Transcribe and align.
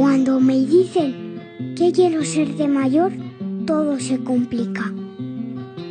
Cuando 0.00 0.40
me 0.40 0.64
dicen 0.64 1.38
que 1.76 1.92
quiero 1.92 2.24
ser 2.24 2.56
de 2.56 2.66
mayor, 2.66 3.12
todo 3.66 4.00
se 4.00 4.18
complica. 4.18 4.90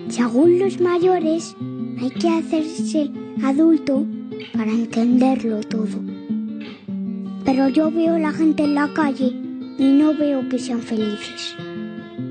Según 0.07 0.57
los 0.57 0.81
mayores, 0.81 1.55
hay 2.01 2.09
que 2.09 2.27
hacerse 2.27 3.11
adulto 3.43 4.07
para 4.51 4.71
entenderlo 4.71 5.59
todo. 5.59 6.01
Pero 7.45 7.69
yo 7.69 7.91
veo 7.91 8.15
a 8.15 8.19
la 8.19 8.31
gente 8.31 8.63
en 8.63 8.73
la 8.73 8.91
calle 8.95 9.27
y 9.77 9.83
no 9.83 10.15
veo 10.15 10.49
que 10.49 10.57
sean 10.57 10.81
felices. 10.81 11.55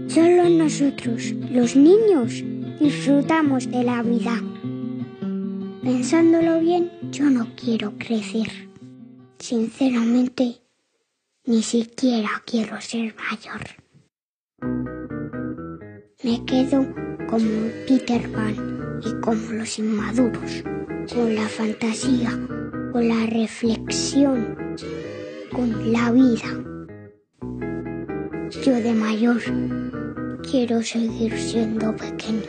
Solo 0.09 0.49
nosotros, 0.49 1.33
los 1.53 1.77
niños, 1.77 2.43
disfrutamos 2.81 3.71
de 3.71 3.85
la 3.85 4.03
vida. 4.03 4.43
Pensándolo 5.85 6.59
bien, 6.59 6.91
yo 7.13 7.31
no 7.31 7.47
quiero 7.55 7.93
crecer. 7.99 8.49
Sinceramente, 9.39 10.57
ni 11.49 11.63
siquiera 11.63 12.29
quiero 12.45 12.79
ser 12.79 13.15
mayor. 13.17 13.63
Me 16.23 16.45
quedo 16.45 16.87
como 17.27 17.71
Peter 17.87 18.31
Pan 18.31 19.01
y 19.03 19.19
como 19.23 19.53
los 19.53 19.79
inmaduros, 19.79 20.63
con 21.11 21.35
la 21.35 21.49
fantasía, 21.49 22.39
con 22.93 23.09
la 23.09 23.25
reflexión, 23.25 24.59
con 25.51 25.91
la 25.91 26.11
vida. 26.13 26.51
Yo 28.63 28.75
de 28.75 28.93
mayor 28.93 29.41
quiero 30.51 30.83
seguir 30.83 31.33
siendo 31.39 31.97
pequeño. 31.97 32.43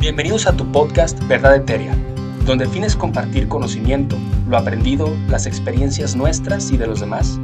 Bienvenidos 0.00 0.46
a 0.46 0.56
tu 0.56 0.64
podcast 0.72 1.18
Verdad 1.28 1.56
Etérea, 1.56 1.94
donde 2.44 2.64
el 2.64 2.70
fin 2.70 2.84
es 2.84 2.94
compartir 2.94 3.48
conocimiento, 3.48 4.16
lo 4.48 4.58
aprendido, 4.58 5.16
las 5.28 5.46
experiencias 5.46 6.14
nuestras 6.14 6.70
y 6.70 6.76
de 6.76 6.86
los 6.86 7.00
demás, 7.00 7.40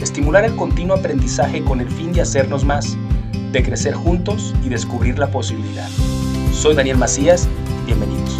estimular 0.00 0.44
el 0.44 0.56
continuo 0.56 0.96
aprendizaje 0.96 1.62
con 1.62 1.80
el 1.80 1.88
fin 1.88 2.12
de 2.12 2.22
hacernos 2.22 2.64
más, 2.64 2.96
de 3.52 3.62
crecer 3.62 3.94
juntos 3.94 4.52
y 4.64 4.68
descubrir 4.68 5.18
la 5.20 5.30
posibilidad. 5.30 5.88
Soy 6.52 6.74
Daniel 6.74 6.96
Macías, 6.96 7.48
bienvenidos. 7.86 8.38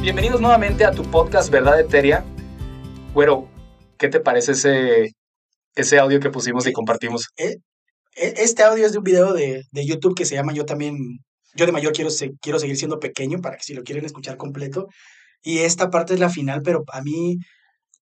Bienvenidos 0.00 0.40
nuevamente 0.40 0.86
a 0.86 0.92
tu 0.92 1.02
podcast 1.02 1.50
Verdad 1.50 1.80
Etérea. 1.80 2.24
Güero, 3.12 3.46
¿qué 3.98 4.08
te 4.08 4.20
parece 4.20 4.52
ese, 4.52 5.12
ese 5.74 5.98
audio 5.98 6.18
que 6.18 6.30
pusimos 6.30 6.66
y 6.66 6.72
compartimos? 6.72 7.28
E- 7.36 7.44
e- 7.44 7.56
Este 8.16 8.62
audio 8.62 8.86
es 8.86 8.92
de 8.92 8.98
un 8.98 9.04
video 9.04 9.32
de, 9.34 9.64
de 9.70 9.86
YouTube 9.86 10.14
que 10.14 10.24
se 10.24 10.34
llama 10.34 10.54
Yo 10.54 10.64
también, 10.64 10.96
yo 11.54 11.66
de 11.66 11.72
mayor 11.72 11.92
quiero, 11.92 12.10
se- 12.10 12.32
quiero 12.40 12.58
seguir 12.58 12.76
siendo 12.76 12.98
pequeño, 12.98 13.40
para 13.40 13.56
que 13.56 13.62
si 13.64 13.74
lo 13.74 13.82
quieren 13.82 14.04
escuchar 14.06 14.36
completo. 14.38 14.88
Y 15.42 15.58
esta 15.58 15.90
parte 15.90 16.14
es 16.14 16.20
la 16.20 16.30
final, 16.30 16.62
pero 16.62 16.82
a 16.92 17.02
mí 17.02 17.36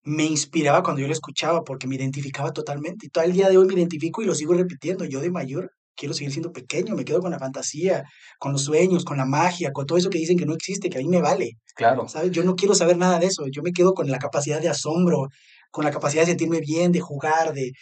me 0.05 0.25
inspiraba 0.25 0.83
cuando 0.83 1.01
yo 1.03 1.09
lo 1.09 1.13
escuchaba 1.13 1.65
porque 1.65 1.87
me 1.89 1.97
identificaba 1.97 2.53
totalmente. 2.53 3.07
Y 3.07 3.09
todo 3.11 3.25
el 3.25 3.33
día 3.33 3.49
de 3.49 3.59
hoy 3.59 3.67
me 3.67 3.75
identifico 3.75 4.23
y 4.23 4.27
lo 4.27 4.35
sigo 4.35 4.55
repitiendo. 4.55 5.05
Yo 5.05 5.21
de 5.21 5.31
mayor 5.31 5.71
quiero 5.97 6.15
seguir 6.15 6.31
siendo 6.33 6.53
pequeño, 6.53 6.95
me 6.95 7.05
quedo 7.05 7.21
con 7.21 7.31
la 7.33 7.39
fantasía, 7.39 8.05
con 8.39 8.53
los 8.53 8.65
sueños, 8.65 9.05
con 9.05 9.17
la 9.17 9.27
magia, 9.27 9.73
con 9.73 9.85
todo 9.87 9.99
eso 9.99 10.11
que 10.11 10.19
dicen 10.19 10.37
que 10.39 10.47
no 10.47 10.55
existe, 10.55 10.91
que 10.91 10.99
a 10.99 11.01
mí 11.01 11.09
me 11.09 11.21
vale. 11.21 11.53
Claro, 11.75 12.07
¿Sabes? 12.09 12.31
Yo 12.31 12.45
no 12.45 12.55
quiero 12.55 12.75
saber 12.77 12.97
nada 12.99 13.19
de 13.19 13.27
eso. 13.27 13.47
Yo 13.51 13.63
me 13.63 13.73
quedo 13.73 13.95
con 13.95 14.09
la 14.11 14.19
capacidad 14.19 14.61
de 14.61 14.69
asombro, 14.69 15.29
con 15.73 15.85
la 15.85 15.91
capacidad 15.91 16.23
de 16.23 16.29
sentirme 16.29 16.61
bien, 16.61 16.93
de 16.93 17.01
jugar, 17.01 17.53
de 17.53 17.73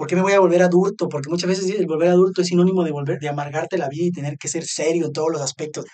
¿por 0.00 0.08
qué 0.08 0.16
me 0.16 0.22
voy 0.22 0.32
a 0.32 0.40
volver 0.40 0.62
adulto? 0.62 1.10
Porque 1.10 1.28
muchas 1.28 1.46
veces 1.46 1.78
el 1.78 1.86
volver 1.86 2.08
adulto 2.08 2.40
es 2.40 2.48
sinónimo 2.48 2.84
de 2.84 2.90
volver, 2.90 3.18
de 3.18 3.28
amargarte 3.28 3.76
la 3.76 3.86
vida 3.90 4.06
y 4.06 4.10
tener 4.10 4.38
que 4.38 4.48
ser 4.48 4.64
serio 4.64 5.04
en 5.04 5.12
todos 5.12 5.28
los 5.30 5.42
aspectos. 5.42 5.84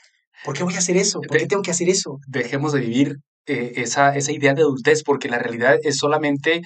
¿Por 0.45 0.57
qué 0.57 0.63
voy 0.63 0.77
a 0.77 0.79
hacer 0.79 0.97
eso? 0.97 1.21
¿Por 1.21 1.39
qué 1.39 1.47
tengo 1.49 1.61
que 1.61 1.73
hacer 1.73 1.89
eso? 1.89 2.21
dejemos 2.29 2.73
de 2.73 2.83
vivir 2.83 3.17
eh, 3.47 3.73
esa, 3.75 4.15
esa 4.15 4.31
idea 4.31 4.55
de 4.55 4.63
adultez, 4.63 5.03
porque 5.03 5.29
la 5.29 5.41
realidad 5.41 5.75
es 5.83 5.97
solamente 5.97 6.63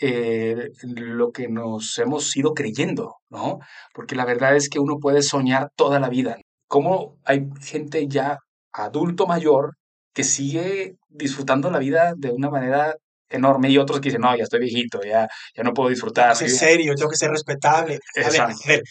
eh, 0.00 0.70
lo 0.82 1.30
que 1.30 1.46
nos 1.46 1.96
hemos 1.98 2.36
ido 2.36 2.52
creyendo, 2.52 3.14
¿no? 3.30 3.60
Porque 3.94 4.16
la 4.16 4.24
verdad 4.24 4.56
es 4.56 4.68
que 4.68 4.80
uno 4.80 4.98
puede 4.98 5.22
soñar 5.22 5.68
toda 5.76 6.00
la 6.00 6.08
vida. 6.08 6.38
¿Cómo 6.66 7.16
hay 7.24 7.46
gente 7.60 8.08
ya 8.08 8.38
adulto 8.72 9.28
mayor 9.28 9.76
que 10.12 10.24
sigue 10.24 10.96
disfrutando 11.08 11.70
la 11.70 11.78
vida 11.78 12.14
de 12.16 12.32
una 12.32 12.50
manera 12.50 12.96
enorme 13.32 13.70
y 13.70 13.78
otros 13.78 14.00
que 14.00 14.08
dicen, 14.08 14.20
no, 14.22 14.36
ya 14.36 14.44
estoy 14.44 14.60
viejito, 14.60 15.00
ya, 15.04 15.28
ya 15.56 15.62
no 15.62 15.72
puedo 15.72 15.88
disfrutar. 15.90 16.36
Ser 16.36 16.50
serio, 16.50 16.94
tengo 16.94 17.10
que 17.10 17.16
ser 17.16 17.30
respetable. 17.30 17.94
A 17.94 18.18
ver, 18.20 18.24
a 18.24 18.28
Exacto. 18.28 18.56
ver, 18.68 18.82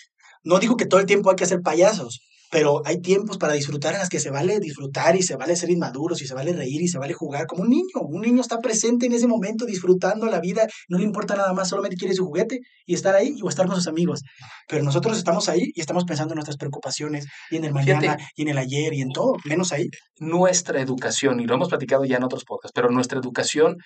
no 0.44 0.60
digo 0.60 0.76
que 0.78 0.86
todo 0.86 1.00
el 1.00 1.06
tiempo 1.06 1.30
hay 1.30 1.36
que 1.36 1.46
ser 1.46 1.62
payasos, 1.62 2.20
pero 2.52 2.82
hay 2.84 3.00
tiempos 3.00 3.38
para 3.38 3.54
disfrutar 3.54 3.94
en 3.94 4.00
las 4.00 4.10
que 4.10 4.20
se 4.20 4.30
vale 4.30 4.60
disfrutar 4.60 5.16
y 5.16 5.22
se 5.24 5.38
vale 5.38 5.56
ser 5.56 5.70
inmaduros 5.70 6.22
y 6.22 6.28
se 6.28 6.34
vale 6.34 6.52
reír 6.52 6.82
y 6.82 6.90
se 6.90 6.98
vale 6.98 7.14
jugar 7.14 7.46
como 7.48 7.62
un 7.64 7.70
niño. 7.70 8.02
Un 8.02 8.22
niño 8.24 8.42
está 8.42 8.58
presente 8.60 9.06
en 9.06 9.14
ese 9.14 9.26
momento 9.26 9.66
disfrutando 9.66 10.26
la 10.26 10.42
vida, 10.42 10.68
no 10.90 10.98
le 10.98 11.06
importa 11.06 11.36
nada 11.38 11.54
más, 11.54 11.70
solamente 11.70 11.96
quiere 11.96 12.14
su 12.14 12.26
juguete 12.26 12.60
y 12.86 12.94
estar 12.94 13.16
ahí 13.16 13.36
o 13.42 13.48
estar 13.48 13.68
con 13.68 13.78
sus 13.78 13.88
amigos. 13.88 14.24
Pero 14.68 14.84
nosotros 14.84 15.18
estamos 15.18 15.48
ahí 15.48 15.72
y 15.74 15.80
estamos 15.80 16.04
pensando 16.04 16.34
en 16.34 16.38
nuestras 16.40 16.58
preocupaciones 16.58 17.26
y 17.52 17.56
en 17.56 17.64
el 17.64 17.72
Fíjate. 17.72 17.94
mañana 17.94 18.18
y 18.36 18.42
en 18.42 18.48
el 18.50 18.58
ayer 18.58 18.94
y 18.96 19.02
en 19.02 19.12
todo, 19.14 19.36
menos 19.46 19.72
ahí. 19.72 19.88
nuestra 20.20 20.82
educación, 20.82 21.40
y 21.40 21.46
lo 21.46 21.56
hemos 21.56 21.70
platicado 21.70 22.04
ya 22.04 22.18
en 22.18 22.24
otros 22.24 22.44
podcasts, 22.44 22.74
pero 22.76 22.90
nuestra 22.90 23.18
educación 23.18 23.78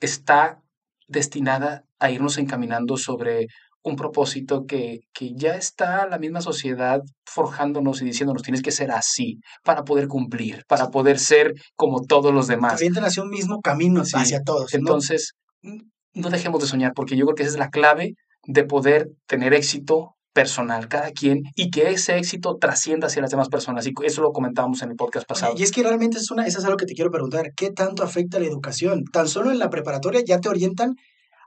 está 0.00 0.62
destinada 1.06 1.84
a 1.98 2.10
irnos 2.10 2.38
encaminando 2.38 2.96
sobre 2.96 3.46
un 3.82 3.96
propósito 3.96 4.66
que, 4.66 5.00
que 5.14 5.32
ya 5.34 5.54
está 5.54 6.06
la 6.06 6.18
misma 6.18 6.40
sociedad 6.40 7.00
forjándonos 7.24 8.02
y 8.02 8.04
diciéndonos 8.04 8.42
tienes 8.42 8.60
que 8.62 8.70
ser 8.72 8.90
así 8.90 9.38
para 9.64 9.84
poder 9.84 10.08
cumplir, 10.08 10.64
para 10.68 10.90
poder 10.90 11.18
ser 11.18 11.54
como 11.76 12.02
todos 12.02 12.34
los 12.34 12.48
demás. 12.48 12.74
Avientan 12.74 13.04
hacia 13.04 13.22
un 13.22 13.30
mismo 13.30 13.60
camino 13.60 14.04
Sí. 14.04 14.16
hacia 14.16 14.42
todos. 14.42 14.72
¿no? 14.74 14.78
Entonces, 14.78 15.34
no 15.62 16.30
dejemos 16.30 16.60
de 16.60 16.66
soñar, 16.66 16.92
porque 16.94 17.16
yo 17.16 17.24
creo 17.24 17.34
que 17.36 17.42
esa 17.44 17.52
es 17.52 17.58
la 17.58 17.70
clave 17.70 18.14
de 18.44 18.64
poder 18.64 19.08
tener 19.26 19.54
éxito 19.54 20.16
personal, 20.38 20.86
cada 20.86 21.10
quien, 21.10 21.42
y 21.56 21.68
que 21.68 21.90
ese 21.90 22.16
éxito 22.16 22.58
trascienda 22.60 23.08
hacia 23.08 23.20
las 23.20 23.32
demás 23.32 23.48
personas. 23.48 23.84
Y 23.88 23.92
eso 24.04 24.22
lo 24.22 24.30
comentábamos 24.30 24.80
en 24.82 24.90
el 24.90 24.94
podcast 24.94 25.26
pasado. 25.26 25.54
y 25.56 25.64
es 25.64 25.72
que 25.72 25.82
realmente 25.82 26.16
es 26.16 26.30
una, 26.30 26.46
eso 26.46 26.60
es 26.60 26.64
algo 26.64 26.76
que 26.76 26.86
te 26.86 26.94
quiero 26.94 27.10
preguntar. 27.10 27.50
¿Qué 27.56 27.72
tanto 27.72 28.04
afecta 28.04 28.38
la 28.38 28.46
educación? 28.46 29.02
Tan 29.12 29.26
solo 29.26 29.50
en 29.50 29.58
la 29.58 29.68
preparatoria 29.68 30.22
ya 30.24 30.38
te 30.38 30.48
orientan 30.48 30.94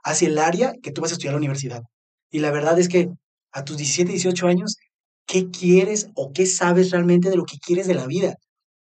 hacia 0.04 0.28
el 0.28 0.38
área 0.38 0.74
que 0.82 0.92
tú 0.92 1.00
vas 1.00 1.10
a 1.10 1.14
estudiar 1.14 1.30
a 1.30 1.36
la 1.36 1.38
universidad. 1.38 1.80
Y 2.30 2.40
la 2.40 2.50
verdad 2.50 2.78
es 2.78 2.90
que 2.90 3.08
a 3.52 3.64
tus 3.64 3.78
17, 3.78 4.12
18 4.12 4.46
años, 4.46 4.76
¿qué 5.26 5.48
quieres 5.48 6.10
o 6.14 6.32
qué 6.34 6.44
sabes 6.44 6.90
realmente 6.90 7.30
de 7.30 7.36
lo 7.36 7.44
que 7.44 7.56
quieres 7.56 7.86
de 7.86 7.94
la 7.94 8.06
vida? 8.06 8.34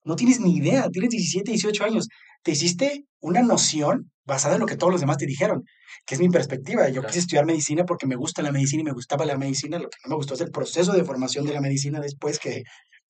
No 0.04 0.16
tienes 0.16 0.40
ni 0.40 0.56
idea. 0.56 0.88
Tienes 0.90 1.10
17, 1.10 1.50
18 1.50 1.84
años. 1.84 2.08
Te 2.42 2.52
hiciste 2.52 3.04
una 3.20 3.42
noción 3.42 4.10
basada 4.28 4.54
en 4.54 4.60
lo 4.60 4.66
que 4.66 4.76
todos 4.76 4.92
los 4.92 5.00
demás 5.00 5.16
te 5.16 5.26
dijeron, 5.26 5.64
que 6.06 6.14
es 6.14 6.20
mi 6.20 6.28
perspectiva. 6.28 6.86
Yo 6.88 7.00
Claro. 7.00 7.08
quise 7.08 7.20
estudiar 7.20 7.46
medicina 7.46 7.84
porque 7.84 8.06
me 8.06 8.14
gusta 8.14 8.42
la 8.42 8.52
medicina 8.52 8.82
y 8.82 8.84
me 8.84 8.92
gustaba 8.92 9.24
la 9.24 9.36
medicina. 9.38 9.78
Lo 9.78 9.88
que 9.88 9.98
no 10.04 10.10
me 10.10 10.16
gustó 10.16 10.34
es 10.34 10.40
el 10.42 10.50
proceso 10.50 10.92
de 10.92 11.02
formación 11.04 11.46
de 11.46 11.54
la 11.54 11.60
medicina 11.60 11.98
después, 12.00 12.38
que, 12.38 12.62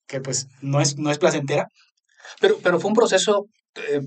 que 0.07 0.21
pues 0.21 0.47
no 0.61 0.79
es, 0.81 0.97
no 0.97 1.11
es 1.11 1.17
placentera. 1.19 1.67
Pero, 2.41 2.57
pero 2.63 2.79
fue 2.79 2.89
un 2.89 2.95
proceso 2.95 3.45
eh, 3.75 4.01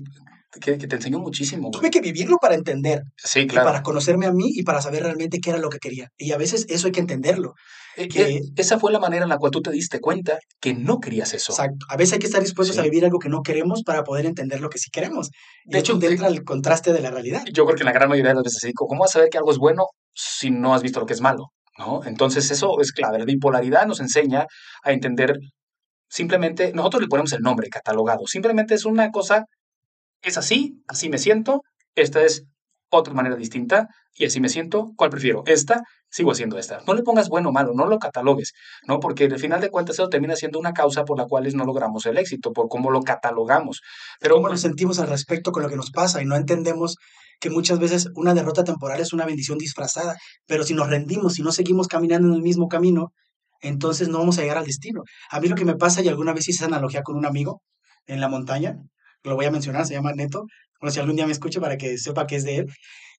que, 0.59 0.77
que 0.77 0.87
te 0.87 0.95
enseñó 0.95 1.19
muchísimo. 1.19 1.69
Tuve 1.71 1.89
que 1.91 2.01
vivirlo 2.01 2.37
para 2.41 2.55
entender 2.55 3.03
Sí, 3.17 3.41
y 3.41 3.47
claro. 3.47 3.67
para 3.67 3.81
conocerme 3.83 4.25
a 4.25 4.31
mí 4.31 4.49
y 4.53 4.63
para 4.63 4.81
saber 4.81 5.03
realmente 5.03 5.39
qué 5.39 5.51
era 5.51 5.59
lo 5.59 5.69
que 5.69 5.79
quería. 5.79 6.09
Y 6.17 6.31
a 6.31 6.37
veces 6.37 6.65
eso 6.69 6.87
hay 6.87 6.91
que 6.93 6.99
entenderlo. 6.99 7.53
Que- 7.95 8.37
eh, 8.37 8.41
esa 8.55 8.79
fue 8.79 8.91
la 8.91 8.99
manera 8.99 9.23
en 9.23 9.29
la 9.29 9.37
cual 9.37 9.51
tú 9.51 9.61
te 9.61 9.71
diste 9.71 9.99
cuenta 9.99 10.39
que 10.59 10.73
no 10.73 10.99
querías 10.99 11.33
eso. 11.33 11.51
Exacto. 11.53 11.85
A 11.89 11.97
veces 11.97 12.13
hay 12.13 12.19
que 12.19 12.25
estar 12.25 12.41
dispuestos 12.41 12.77
a 12.77 12.81
vivir 12.81 13.05
algo 13.05 13.19
que 13.19 13.29
no 13.29 13.41
queremos 13.41 13.83
para 13.83 14.03
poder 14.03 14.25
entender 14.25 14.61
lo 14.61 14.69
que 14.69 14.79
sí 14.79 14.89
queremos. 14.91 15.29
Y 15.65 15.73
De 15.73 15.79
hecho, 15.79 15.97
hecho, 15.97 16.07
entra 16.09 16.27
el 16.27 16.43
contraste 16.43 16.93
de 16.93 17.01
la 17.01 17.11
realidad. 17.11 17.43
Yo 17.53 17.65
creo 17.65 17.77
que 17.77 17.83
la 17.83 17.91
gran 17.91 18.09
mayoría 18.09 18.29
de 18.31 18.35
las 18.35 18.43
veces 18.45 18.61
digo, 18.63 18.87
¿cómo 18.87 19.01
vas 19.01 19.11
a 19.11 19.13
saber 19.13 19.29
que 19.29 19.37
algo 19.37 19.51
es 19.51 19.57
bueno 19.57 19.85
si 20.13 20.49
no 20.51 20.73
has 20.73 20.81
visto 20.81 20.99
lo 20.99 21.05
que 21.05 21.13
es 21.13 21.21
malo? 21.21 21.47
¿No? 21.77 22.03
Entonces 22.03 22.51
eso 22.51 22.79
es 22.81 22.91
clave. 22.91 23.19
La 23.19 23.25
bipolaridad 23.25 23.87
nos 23.87 23.99
enseña 23.99 24.45
a 24.83 24.91
entender 24.91 25.37
simplemente, 26.07 26.71
nosotros 26.73 27.01
le 27.01 27.07
ponemos 27.07 27.33
el 27.33 27.41
nombre 27.41 27.67
catalogado, 27.69 28.27
simplemente 28.27 28.75
es 28.75 28.85
una 28.85 29.09
cosa, 29.09 29.45
es 30.21 30.37
así, 30.37 30.75
así 30.87 31.09
me 31.09 31.17
siento, 31.17 31.61
esta 31.95 32.23
es 32.23 32.43
otra 33.01 33.13
manera 33.13 33.35
distinta 33.35 33.87
y 34.15 34.25
así 34.25 34.39
me 34.39 34.49
siento, 34.49 34.91
¿cuál 34.95 35.09
prefiero? 35.09 35.43
Esta, 35.45 35.81
sigo 36.09 36.31
haciendo 36.31 36.59
esta. 36.59 36.81
No 36.85 36.93
le 36.93 37.01
pongas 37.01 37.29
bueno 37.29 37.49
o 37.49 37.51
malo, 37.51 37.73
no 37.73 37.87
lo 37.87 37.97
catalogues, 37.97 38.53
¿no? 38.87 38.99
Porque 38.99 39.25
al 39.25 39.39
final 39.39 39.59
de 39.61 39.71
cuentas 39.71 39.95
eso 39.95 40.09
termina 40.09 40.35
siendo 40.35 40.59
una 40.59 40.73
causa 40.73 41.03
por 41.03 41.17
la 41.17 41.25
cual 41.25 41.47
no 41.55 41.65
logramos 41.65 42.05
el 42.05 42.17
éxito, 42.17 42.53
por 42.53 42.67
cómo 42.69 42.91
lo 42.91 43.01
catalogamos. 43.01 43.81
Pero 44.19 44.35
¿Cómo 44.35 44.49
nos 44.49 44.61
sentimos 44.61 44.99
al 44.99 45.07
respecto 45.07 45.51
con 45.51 45.63
lo 45.63 45.69
que 45.69 45.75
nos 45.75 45.91
pasa? 45.91 46.21
Y 46.21 46.25
no 46.25 46.35
entendemos 46.35 46.97
que 47.39 47.49
muchas 47.49 47.79
veces 47.79 48.09
una 48.15 48.33
derrota 48.33 48.63
temporal 48.63 48.99
es 48.99 49.13
una 49.13 49.25
bendición 49.25 49.57
disfrazada. 49.57 50.15
Pero 50.45 50.63
si 50.63 50.73
nos 50.73 50.89
rendimos, 50.89 51.33
si 51.33 51.41
no 51.41 51.51
seguimos 51.51 51.87
caminando 51.87 52.27
en 52.27 52.35
el 52.35 52.41
mismo 52.41 52.67
camino, 52.67 53.13
entonces 53.61 54.09
no 54.09 54.19
vamos 54.19 54.37
a 54.37 54.41
llegar 54.41 54.57
al 54.57 54.65
destino. 54.65 55.03
A 55.31 55.39
mí 55.39 55.47
lo 55.47 55.55
que 55.55 55.65
me 55.65 55.75
pasa, 55.75 56.01
y 56.01 56.07
alguna 56.07 56.33
vez 56.33 56.47
hice 56.47 56.65
analogía 56.65 57.01
con 57.01 57.15
un 57.15 57.25
amigo 57.25 57.61
en 58.05 58.21
la 58.21 58.27
montaña, 58.27 58.75
lo 59.23 59.35
voy 59.35 59.45
a 59.45 59.51
mencionar, 59.51 59.85
se 59.85 59.93
llama 59.93 60.13
Neto, 60.13 60.45
bueno, 60.83 60.91
si 60.93 60.99
algún 60.99 61.15
día 61.15 61.25
me 61.25 61.31
escucha 61.31 61.61
para 61.61 61.77
que 61.77 61.97
sepa 61.97 62.27
que 62.27 62.35
es 62.35 62.43
de 62.43 62.57
él, 62.57 62.65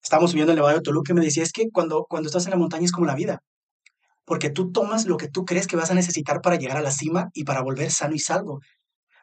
estábamos 0.02 0.32
subiendo 0.32 0.52
el 0.52 0.56
Nevado 0.56 0.76
de 0.76 0.82
Toluca 0.82 1.12
y 1.12 1.14
me 1.16 1.22
decía, 1.24 1.42
es 1.42 1.50
que 1.50 1.64
cuando, 1.72 2.04
cuando 2.06 2.26
estás 2.28 2.44
en 2.44 2.50
la 2.50 2.58
montaña 2.58 2.84
es 2.84 2.92
como 2.92 3.06
la 3.06 3.14
vida, 3.14 3.38
porque 4.26 4.50
tú 4.50 4.70
tomas 4.70 5.06
lo 5.06 5.16
que 5.16 5.28
tú 5.28 5.46
crees 5.46 5.66
que 5.66 5.76
vas 5.76 5.90
a 5.90 5.94
necesitar 5.94 6.42
para 6.42 6.56
llegar 6.56 6.76
a 6.76 6.82
la 6.82 6.90
cima 6.90 7.30
y 7.32 7.44
para 7.44 7.62
volver 7.62 7.90
sano 7.90 8.14
y 8.14 8.18
salvo. 8.18 8.60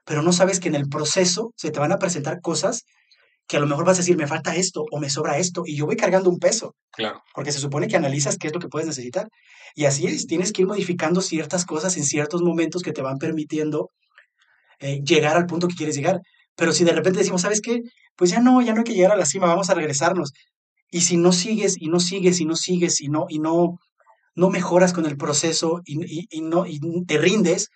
pero 0.06 0.24
no 0.24 0.34
sabes 0.34 0.60
que 0.60 0.70
en 0.70 0.76
el 0.76 0.90
proceso 0.90 1.54
se 1.56 1.70
te 1.70 1.80
van 1.80 1.92
a 1.92 2.00
presentar 2.00 2.42
cosas 2.42 2.84
que 3.48 3.58
a 3.58 3.60
lo 3.60 3.68
mejor 3.68 3.86
vas 3.86 3.98
a 3.98 4.02
decir, 4.02 4.18
me 4.18 4.26
falta 4.28 4.56
esto 4.56 4.84
o 4.92 5.00
me 5.00 5.10
sobra 5.12 5.38
esto, 5.38 5.62
y 5.66 5.76
yo 5.78 5.86
voy 5.86 5.96
cargando 5.98 6.30
un 6.32 6.40
peso, 6.40 6.74
Claro. 6.92 7.22
porque 7.36 7.52
se 7.52 7.60
supone 7.60 7.88
que 7.88 7.98
analizas 7.98 8.38
qué 8.38 8.48
es 8.48 8.54
lo 8.54 8.60
que 8.60 8.68
puedes 8.70 8.88
necesitar. 8.88 9.28
Y 9.76 9.86
así 9.86 10.08
es, 10.08 10.26
tienes 10.26 10.52
que 10.52 10.64
ir 10.64 10.68
modificando 10.68 11.22
ciertas 11.22 11.66
cosas 11.66 11.98
en 11.98 12.04
ciertos 12.06 12.42
momentos 12.42 12.82
que 12.82 12.94
te 12.94 13.02
van 13.04 13.18
permitiendo 13.20 13.90
eh, 14.80 15.02
llegar 15.04 15.38
al 15.38 15.46
punto 15.46 15.68
que 15.68 15.76
quieres 15.76 15.96
llegar. 15.96 16.20
Pero 16.56 16.72
si 16.74 16.84
de 16.84 16.94
repente 16.94 17.20
decimos, 17.20 17.42
¿sabes 17.42 17.62
qué? 17.62 17.82
Pues 18.16 18.32
ya 18.32 18.40
no, 18.42 18.62
ya 18.62 18.74
no 18.74 18.80
hay 18.80 18.84
que 18.86 18.94
llegar 18.94 19.12
a 19.14 19.18
la 19.18 19.26
cima, 19.26 19.48
vamos 19.48 19.70
a 19.70 19.74
regresarnos. 19.76 20.32
Y 20.92 21.02
si 21.02 21.18
no 21.18 21.32
sigues 21.32 21.78
y 21.80 21.88
no 21.90 22.00
sigues 22.00 22.40
y 22.42 22.46
no 22.46 22.56
sigues 22.56 23.02
y 23.02 23.10
no, 23.10 23.26
y 23.30 23.40
no, 23.40 23.80
no 24.36 24.50
mejoras 24.50 24.94
con 24.94 25.06
el 25.06 25.18
proceso 25.18 25.82
y, 25.86 26.04
y- 26.22 26.28
y 26.32 26.42
no, 26.42 26.66
y 26.68 26.80
te 27.06 27.18
rindes, 27.18 27.70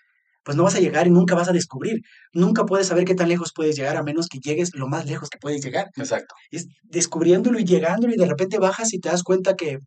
pues 0.44 0.58
no 0.58 0.64
vas 0.64 0.76
a 0.76 0.80
llegar 0.80 1.08
y 1.08 1.12
nunca 1.12 1.36
vas 1.36 1.50
a 1.50 1.54
descubrir. 1.54 2.02
Nunca 2.34 2.66
puedes 2.66 2.88
saber 2.88 3.06
qué 3.06 3.16
tan 3.16 3.30
lejos 3.30 3.52
puedes 3.56 3.76
llegar 3.76 3.98
a 3.98 4.04
menos 4.04 4.28
que 4.28 4.40
llegues 4.40 4.72
lo 4.76 4.88
más 4.88 5.06
lejos 5.08 5.30
que 5.30 5.40
puedes 5.40 5.64
llegar. 5.64 5.88
Exacto. 5.98 6.36
Es 6.52 6.68
descubriéndolo 6.84 7.60
y 7.60 7.66
llegándolo 7.66 8.14
y 8.14 8.18
de 8.18 8.28
repente 8.28 8.60
bajas 8.60 8.94
y 8.94 9.00
te 9.00 9.10
das 9.10 9.24
cuenta 9.24 9.56
que 9.56 9.80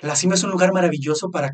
la 0.00 0.16
cima 0.16 0.34
es 0.34 0.44
un 0.44 0.50
lugar 0.50 0.72
maravilloso 0.72 1.30
para 1.30 1.52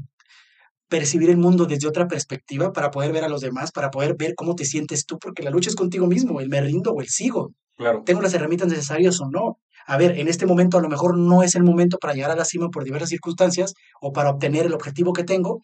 percibir 0.92 1.30
el 1.30 1.38
mundo 1.38 1.64
desde 1.64 1.88
otra 1.88 2.06
perspectiva, 2.06 2.70
para 2.70 2.90
poder 2.90 3.12
ver 3.12 3.24
a 3.24 3.28
los 3.30 3.40
demás, 3.40 3.72
para 3.72 3.90
poder 3.90 4.14
ver 4.14 4.34
cómo 4.36 4.54
te 4.54 4.66
sientes 4.66 5.06
tú, 5.06 5.18
porque 5.18 5.42
la 5.42 5.48
lucha 5.48 5.70
es 5.70 5.74
contigo 5.74 6.06
mismo, 6.06 6.38
el 6.38 6.50
me 6.50 6.60
rindo 6.60 6.92
o 6.92 7.00
el 7.00 7.08
sigo. 7.08 7.54
Claro. 7.78 8.02
¿Tengo 8.04 8.20
las 8.20 8.34
herramientas 8.34 8.68
necesarias 8.68 9.18
o 9.22 9.30
no? 9.30 9.56
A 9.86 9.96
ver, 9.96 10.18
en 10.18 10.28
este 10.28 10.44
momento 10.44 10.76
a 10.76 10.82
lo 10.82 10.90
mejor 10.90 11.16
no 11.16 11.42
es 11.42 11.54
el 11.54 11.62
momento 11.62 11.96
para 11.96 12.12
llegar 12.12 12.30
a 12.30 12.36
la 12.36 12.44
cima 12.44 12.68
por 12.68 12.84
diversas 12.84 13.08
circunstancias 13.08 13.72
o 14.02 14.12
para 14.12 14.28
obtener 14.28 14.66
el 14.66 14.74
objetivo 14.74 15.14
que 15.14 15.24
tengo, 15.24 15.62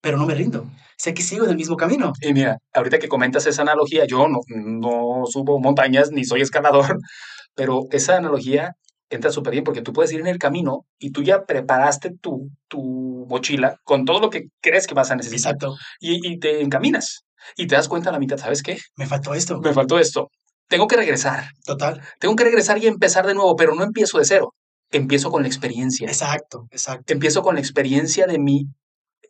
pero 0.00 0.18
no 0.18 0.26
me 0.26 0.34
rindo. 0.34 0.66
Sé 0.98 1.14
que 1.14 1.22
sigo 1.22 1.44
en 1.44 1.50
el 1.52 1.56
mismo 1.56 1.76
camino. 1.76 2.12
Y 2.20 2.32
mira, 2.32 2.58
ahorita 2.74 2.98
que 2.98 3.06
comentas 3.06 3.46
esa 3.46 3.62
analogía, 3.62 4.04
yo 4.04 4.26
no, 4.26 4.40
no 4.48 5.26
subo 5.26 5.60
montañas 5.60 6.10
ni 6.10 6.24
soy 6.24 6.40
escalador, 6.40 6.98
pero 7.54 7.84
esa 7.92 8.16
analogía 8.16 8.74
entra 9.10 9.30
súper 9.30 9.52
bien 9.52 9.64
porque 9.64 9.82
tú 9.82 9.92
puedes 9.92 10.12
ir 10.12 10.20
en 10.20 10.26
el 10.26 10.38
camino 10.38 10.86
y 10.98 11.10
tú 11.10 11.22
ya 11.22 11.44
preparaste 11.44 12.10
tu, 12.20 12.50
tu 12.68 13.26
mochila 13.28 13.78
con 13.84 14.04
todo 14.04 14.20
lo 14.20 14.30
que 14.30 14.48
crees 14.60 14.86
que 14.86 14.94
vas 14.94 15.10
a 15.10 15.16
necesitar 15.16 15.54
Exacto. 15.54 15.76
y, 16.00 16.26
y 16.28 16.38
te 16.38 16.60
encaminas 16.60 17.24
y 17.56 17.66
te 17.66 17.76
das 17.76 17.88
cuenta 17.88 18.10
a 18.10 18.12
la 18.12 18.18
mitad, 18.18 18.38
¿sabes 18.38 18.62
qué? 18.62 18.78
Me 18.96 19.06
faltó 19.06 19.34
esto. 19.34 19.60
Me 19.60 19.72
faltó 19.72 19.98
esto. 19.98 20.30
Tengo 20.68 20.88
que 20.88 20.96
regresar, 20.96 21.44
Total. 21.64 22.02
tengo 22.18 22.34
que 22.34 22.42
regresar 22.44 22.78
y 22.78 22.86
empezar 22.88 23.24
de 23.26 23.34
nuevo, 23.34 23.54
pero 23.54 23.76
no 23.76 23.84
empiezo 23.84 24.18
de 24.18 24.24
cero, 24.24 24.52
empiezo 24.90 25.30
con 25.30 25.42
la 25.42 25.48
experiencia. 25.48 26.08
Exacto, 26.08 26.66
exacto. 26.72 27.12
empiezo 27.12 27.42
con 27.42 27.54
la 27.54 27.60
experiencia 27.60 28.26
de 28.26 28.40
mi, 28.40 28.66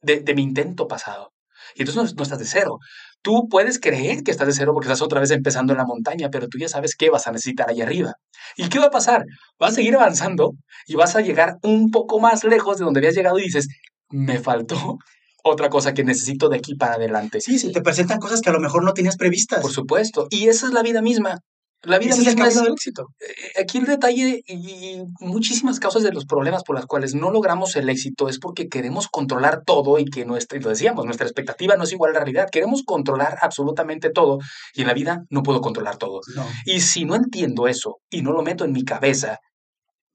de, 0.00 0.20
de 0.20 0.34
mi 0.34 0.43
intento 0.43 0.88
pasado. 0.88 1.34
Y 1.75 1.82
entonces 1.82 2.12
no, 2.12 2.17
no 2.17 2.23
estás 2.23 2.38
de 2.38 2.46
cero. 2.46 2.78
Tú 3.23 3.49
puedes 3.49 3.81
creer 3.81 4.23
que 4.23 4.31
estás 4.31 4.47
de 4.47 4.53
cero 4.53 4.73
porque 4.73 4.87
estás 4.87 5.03
otra 5.03 5.21
vez 5.21 5.31
empezando 5.31 5.73
en 5.73 5.79
la 5.79 5.85
montaña, 5.85 6.29
pero 6.31 6.49
tú 6.49 6.59
ya 6.59 6.69
sabes 6.69 6.95
qué 6.97 7.11
vas 7.11 7.27
a 7.27 7.33
necesitar 7.33 7.69
allá 7.69 7.85
arriba. 7.85 8.15
¿Y 8.57 8.69
qué 8.69 8.79
va 8.79 8.87
a 8.87 8.91
pasar? 8.91 9.25
Vas 9.59 9.73
a 9.73 9.75
seguir 9.75 9.97
avanzando 9.97 10.53
y 10.87 10.95
vas 10.95 11.17
a 11.17 11.21
llegar 11.21 11.57
un 11.63 11.91
poco 11.91 12.21
más 12.21 12.45
lejos 12.45 12.79
de 12.79 12.85
donde 12.85 13.01
habías 13.01 13.15
llegado 13.15 13.39
y 13.39 13.43
dices, 13.43 13.69
me 14.11 14.39
faltó 14.39 14.99
otra 15.43 15.69
cosa 15.69 15.95
que 15.95 16.05
necesito 16.05 16.49
de 16.49 16.59
aquí 16.59 16.75
para 16.75 16.95
adelante. 16.95 17.41
Sí, 17.41 17.59
se 17.59 17.71
te 17.71 17.83
presentan 17.83 18.19
cosas 18.19 18.41
que 18.41 18.51
a 18.51 18.53
lo 18.53 18.61
mejor 18.61 18.85
no 18.85 18.93
tenías 18.93 19.17
previstas. 19.17 19.61
Por 19.61 19.73
supuesto. 19.73 20.29
Y 20.31 20.49
esa 20.49 20.67
es 20.67 20.73
la 20.73 20.83
vida 20.83 21.03
misma. 21.03 21.41
La 21.87 21.99
vida 21.99 22.15
es 22.15 22.27
el 22.27 22.35
del 22.35 22.73
éxito. 22.73 23.09
eh, 23.21 23.62
aquí 23.62 23.79
el 23.79 23.87
detalle 23.87 24.43
y 24.47 25.03
muchísimas 25.21 25.79
causas 25.79 26.03
de 26.03 26.12
los 26.12 26.27
problemas 26.27 26.65
por 26.65 26.75
las 26.75 26.87
cuales 26.87 27.15
no 27.15 27.31
logramos 27.31 27.77
el 27.77 27.88
éxito 27.88 28.29
es 28.29 28.38
porque 28.38 28.69
queremos 28.69 29.09
controlar 29.09 29.62
todo 29.65 29.99
y 29.99 30.05
que 30.05 30.25
nuestra, 30.25 30.59
y 30.59 30.62
lo 30.62 30.71
decíamos, 30.71 31.05
nuestra 31.05 31.27
expectativa 31.27 31.77
no 31.77 31.85
es 31.85 31.93
igual 31.93 32.11
a 32.11 32.15
la 32.15 32.21
realidad. 32.21 32.49
Queremos 32.50 32.83
controlar 32.85 33.38
absolutamente 33.41 34.11
todo 34.11 34.38
y 34.75 34.81
en 34.83 34.88
la 34.88 34.94
vida 34.94 35.25
no 35.31 35.43
puedo 35.43 35.61
controlar 35.61 35.97
todo. 35.97 36.21
No. 36.35 36.44
Y 36.65 36.81
si 36.81 37.05
no 37.05 37.15
entiendo 37.15 37.69
eso 37.69 37.99
y 38.11 38.23
no 38.23 38.33
lo 38.33 38.43
meto 38.43 38.65
en 38.65 38.73
mi 38.73 38.85
cabeza 38.85 39.38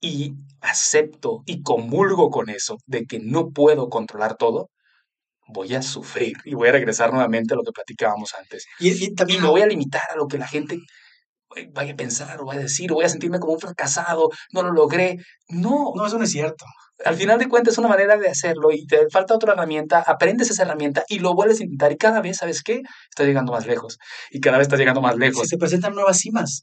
y 0.00 0.34
acepto 0.60 1.42
y 1.46 1.62
comulgo 1.62 2.30
con 2.30 2.50
eso 2.50 2.76
de 2.86 3.06
que 3.06 3.18
no 3.18 3.50
puedo 3.50 3.88
controlar 3.88 4.36
todo, 4.36 4.68
voy 5.48 5.74
a 5.74 5.82
sufrir 5.82 6.36
y 6.44 6.54
voy 6.54 6.68
a 6.68 6.72
regresar 6.72 7.12
nuevamente 7.12 7.54
a 7.54 7.56
lo 7.56 7.62
que 7.62 7.72
platicábamos 7.72 8.34
antes. 8.38 8.66
Y, 8.78 8.90
y 8.90 9.04
Y 9.06 9.14
también 9.14 9.42
me 9.42 9.48
voy 9.48 9.62
a 9.62 9.66
limitar 9.66 10.02
a 10.12 10.16
lo 10.16 10.26
que 10.26 10.38
la 10.38 10.46
gente 10.46 10.78
vaya 11.72 11.92
a 11.92 11.96
pensar 11.96 12.40
o 12.40 12.44
vaya 12.46 12.60
a 12.60 12.64
decir, 12.64 12.90
o 12.92 12.96
voy 12.96 13.04
a 13.04 13.08
sentirme 13.08 13.38
como 13.38 13.52
un 13.54 13.60
fracasado, 13.60 14.30
no 14.52 14.62
lo 14.62 14.72
logré. 14.72 15.18
No, 15.48 15.92
No, 15.94 16.06
eso 16.06 16.18
no 16.18 16.24
es 16.24 16.30
cierto. 16.30 16.64
al 17.04 17.16
final 17.16 17.38
de 17.38 17.48
cuentas 17.48 17.72
es 17.74 17.78
una 17.78 17.88
manera 17.88 18.16
de 18.16 18.28
hacerlo 18.28 18.70
y 18.70 18.86
te 18.86 19.08
falta 19.10 19.34
otra 19.34 19.54
herramienta, 19.54 20.00
aprendes 20.06 20.50
esa 20.50 20.62
herramienta 20.62 21.04
y 21.08 21.18
lo 21.18 21.34
vuelves 21.34 21.60
a 21.60 21.64
intentar 21.64 21.90
y 21.92 21.96
cada 21.96 22.20
vez, 22.20 22.36
¿sabes 22.38 22.62
qué? 22.62 22.80
Estás 23.10 23.26
llegando 23.26 23.52
más 23.52 23.66
lejos 23.66 23.98
y 24.30 24.40
cada 24.40 24.58
vez 24.58 24.66
estás 24.66 24.78
llegando 24.78 25.00
más 25.00 25.14
Se 25.14 25.18
lejos. 25.20 25.48
te 25.48 25.58
presentan 25.58 25.94
nuevas 25.94 26.18
cimas. 26.18 26.62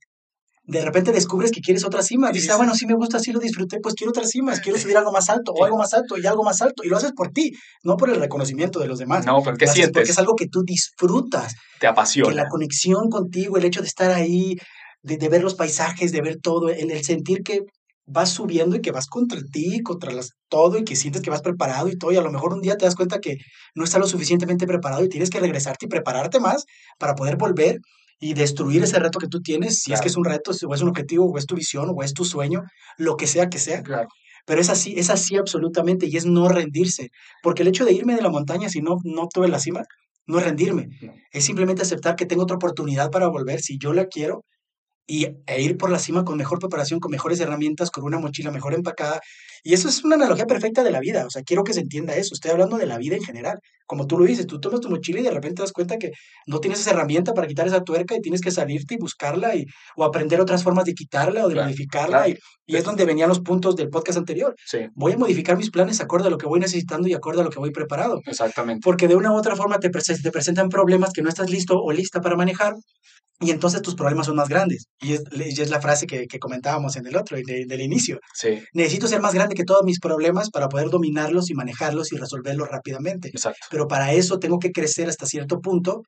De 0.63 0.85
repente 0.85 1.11
descubres 1.11 1.49
que 1.51 1.61
quieres 1.61 1.83
otra 1.83 2.03
cima. 2.03 2.31
Dices, 2.31 2.51
ah, 2.51 2.57
bueno, 2.57 2.75
sí 2.75 2.85
me 2.85 2.93
gusta, 2.93 3.17
sí 3.17 3.31
lo 3.31 3.39
disfruté, 3.39 3.79
pues 3.81 3.95
quiero 3.95 4.11
otras 4.11 4.29
cimas, 4.29 4.59
quiero 4.59 4.77
subir 4.77 4.95
algo 4.97 5.11
más 5.11 5.27
alto, 5.31 5.51
o 5.51 5.65
algo 5.65 5.77
más 5.79 5.95
alto, 5.95 6.15
y 6.15 6.27
algo 6.27 6.43
más 6.43 6.61
alto. 6.61 6.83
Y 6.83 6.89
lo 6.89 6.97
haces 6.97 7.11
por 7.13 7.29
ti, 7.31 7.53
no 7.83 7.97
por 7.97 8.11
el 8.11 8.17
reconocimiento 8.17 8.79
de 8.79 8.85
los 8.87 8.99
demás. 8.99 9.25
No, 9.25 9.41
pero 9.41 9.57
¿qué 9.57 9.65
Lo 9.65 9.71
haces 9.71 9.85
Porque 9.85 9.93
sientes? 10.05 10.09
es 10.11 10.19
algo 10.19 10.35
que 10.35 10.45
tú 10.47 10.61
disfrutas. 10.63 11.53
Te 11.53 11.79
Que 11.79 11.87
apasiona. 11.87 12.35
la 12.35 12.47
conexión 12.47 13.09
contigo, 13.09 13.57
el 13.57 13.65
hecho 13.65 13.81
de 13.81 13.87
estar 13.87 14.11
ahí, 14.11 14.57
de, 15.01 15.17
de 15.17 15.29
ver 15.29 15.43
los 15.43 15.55
paisajes, 15.55 16.11
de 16.11 16.21
ver 16.21 16.37
todo, 16.41 16.69
el, 16.69 16.91
el 16.91 17.03
sentir 17.03 17.43
que 17.43 17.61
vas 18.09 18.29
subiendo 18.31 18.75
y 18.75 18.81
que 18.81 18.91
vas 18.91 19.07
contra 19.07 19.39
ti, 19.51 19.81
contra 19.83 20.11
las, 20.11 20.31
todo, 20.49 20.77
y 20.79 20.83
que 20.83 20.95
sientes 20.95 21.21
que 21.21 21.29
vas 21.29 21.41
preparado 21.41 21.87
y 21.87 21.97
todo, 21.97 22.11
y 22.11 22.17
a 22.17 22.21
lo 22.21 22.31
mejor 22.31 22.53
un 22.53 22.61
día 22.61 22.75
te 22.75 22.85
das 22.85 22.95
cuenta 22.95 23.19
que 23.19 23.37
no 23.75 23.83
estás 23.83 24.01
lo 24.01 24.07
suficientemente 24.07 24.65
preparado 24.65 25.03
y 25.03 25.09
tienes 25.09 25.29
que 25.29 25.39
regresarte 25.39 25.85
y 25.85 25.89
prepararte 25.89 26.39
más 26.39 26.65
para 26.97 27.15
poder 27.15 27.37
volver 27.37 27.79
y 28.19 28.33
destruir 28.33 28.83
ese 28.83 28.99
reto 28.99 29.19
que 29.19 29.27
tú 29.27 29.41
tienes, 29.41 29.81
si 29.81 29.93
es 29.93 30.01
que 30.01 30.09
es 30.09 30.17
un 30.17 30.25
reto, 30.25 30.51
o 30.51 30.73
es 30.73 30.81
un 30.81 30.89
objetivo, 30.89 31.25
o 31.25 31.37
es 31.37 31.45
tu 31.45 31.55
visión, 31.55 31.89
o 31.95 32.03
es 32.03 32.13
tu 32.13 32.25
sueño, 32.25 32.63
lo 32.97 33.15
que 33.15 33.27
sea 33.27 33.47
que 33.47 33.59
sea. 33.59 33.81
Claro. 33.81 34.09
Pero 34.45 34.59
es 34.59 34.69
así, 34.69 34.95
es 34.97 35.09
así 35.09 35.37
absolutamente, 35.37 36.07
y 36.07 36.17
es 36.17 36.25
no 36.25 36.49
rendirse. 36.49 37.11
Porque 37.43 37.61
el 37.61 37.69
hecho 37.69 37.85
de 37.85 37.93
irme 37.93 38.15
de 38.15 38.21
la 38.21 38.29
montaña 38.29 38.67
si 38.67 38.81
no, 38.81 38.97
no 39.03 39.27
tuve 39.27 39.47
la 39.47 39.59
cima, 39.59 39.83
no 40.25 40.39
es 40.39 40.43
rendirme. 40.43 40.89
No. 41.01 41.13
Es 41.31 41.45
simplemente 41.45 41.83
aceptar 41.83 42.15
que 42.15 42.25
tengo 42.25 42.43
otra 42.43 42.57
oportunidad 42.57 43.09
para 43.09 43.27
volver 43.27 43.61
si 43.61 43.77
yo 43.77 43.93
la 43.93 44.07
quiero 44.07 44.43
y, 45.09 45.25
e 45.47 45.61
ir 45.61 45.75
por 45.75 45.89
la 45.89 45.97
cima 45.97 46.23
con 46.23 46.37
mejor 46.37 46.59
preparación, 46.59 46.99
con 46.99 47.09
mejores 47.11 47.39
herramientas, 47.39 47.89
con 47.89 48.03
una 48.03 48.19
mochila 48.19 48.51
mejor 48.51 48.75
empacada. 48.75 49.19
Y 49.63 49.73
eso 49.73 49.89
es 49.89 50.03
una 50.05 50.15
analogía 50.15 50.45
perfecta 50.45 50.83
de 50.83 50.91
la 50.91 50.99
vida. 50.99 51.25
O 51.25 51.31
sea, 51.31 51.41
quiero 51.41 51.63
que 51.63 51.73
se 51.73 51.79
entienda 51.81 52.15
eso. 52.15 52.35
Estoy 52.35 52.51
hablando 52.51 52.77
de 52.77 52.85
la 52.85 52.97
vida 52.99 53.15
en 53.15 53.23
general. 53.23 53.57
Como 53.87 54.05
tú 54.05 54.19
lo 54.19 54.25
dices, 54.25 54.45
tú 54.45 54.59
tomas 54.59 54.81
tu 54.81 54.89
mochila 54.89 55.19
y 55.19 55.23
de 55.23 55.31
repente 55.31 55.55
te 55.55 55.61
das 55.63 55.71
cuenta 55.71 55.97
que 55.97 56.11
no 56.45 56.59
tienes 56.59 56.79
esa 56.79 56.91
herramienta 56.91 57.33
para 57.33 57.47
quitar 57.47 57.65
esa 57.67 57.81
tuerca 57.83 58.15
y 58.15 58.21
tienes 58.21 58.39
que 58.39 58.51
salirte 58.51 58.93
y 58.93 58.97
buscarla 58.97 59.55
y, 59.55 59.65
o 59.97 60.03
aprender 60.05 60.39
otras 60.39 60.61
formas 60.63 60.85
de 60.85 60.93
quitarla 60.93 61.43
o 61.43 61.47
de 61.49 61.55
Claro, 61.55 61.67
modificarla. 61.69 62.17
claro. 62.25 62.29
Y, 62.67 62.73
y 62.73 62.75
es 62.77 62.83
donde 62.83 63.03
venían 63.05 63.29
los 63.29 63.39
puntos 63.39 63.75
del 63.75 63.89
podcast 63.89 64.19
anterior. 64.19 64.53
Sí, 64.63 64.77
Voy 64.93 65.13
a 65.13 65.17
modificar 65.17 65.57
mis 65.57 65.71
planes 65.71 65.99
acorde 66.01 66.27
a 66.27 66.29
lo 66.29 66.37
que 66.37 66.45
voy 66.45 66.59
necesitando 66.59 67.07
y 67.07 67.13
acorde 67.15 67.41
a 67.41 67.43
lo 67.43 67.49
que 67.49 67.57
voy 67.57 67.71
preparado. 67.71 68.21
exactamente. 68.27 68.81
Porque 68.83 69.07
de 69.07 69.15
una 69.15 69.31
u 69.33 69.35
otra 69.35 69.55
forma 69.55 69.79
te, 69.79 69.89
te 69.89 70.31
presentan 70.31 70.69
problemas 70.69 71.11
que 71.11 71.23
no 71.23 71.29
estás 71.29 71.49
listo 71.49 71.81
o 71.81 71.91
lista 71.91 72.21
para 72.21 72.35
manejar 72.35 72.75
y 73.39 73.51
entonces 73.51 73.81
tus 73.81 73.95
problemas 73.95 74.25
son 74.25 74.35
más 74.35 74.49
grandes. 74.49 74.87
Y 74.99 75.13
es, 75.13 75.23
y 75.33 75.61
es 75.61 75.69
la 75.69 75.79
frase 75.81 76.05
que, 76.07 76.27
que 76.27 76.39
comentábamos 76.39 76.95
en 76.97 77.07
el 77.07 77.15
otro, 77.15 77.37
en 77.37 77.49
el- 77.49 77.67
del 77.67 77.81
inicio. 77.81 78.19
Sí, 78.33 78.61
Necesito 78.73 79.07
ser 79.07 79.21
más 79.21 79.33
grande 79.33 79.55
que 79.55 79.63
todos 79.63 79.83
mis 79.83 79.99
problemas 79.99 80.49
para 80.49 80.67
poder 80.69 80.89
dominarlos 80.89 81.49
y 81.49 81.53
manejarlos 81.53 82.11
y 82.11 82.17
resolverlos 82.17 82.67
rápidamente. 82.69 83.29
exacto. 83.29 83.59
Pero 83.71 83.87
para 83.87 84.11
eso 84.13 84.39
tengo 84.39 84.59
que 84.59 84.71
crecer 84.71 85.07
hasta 85.09 85.25
cierto 85.25 85.59
punto 85.61 86.03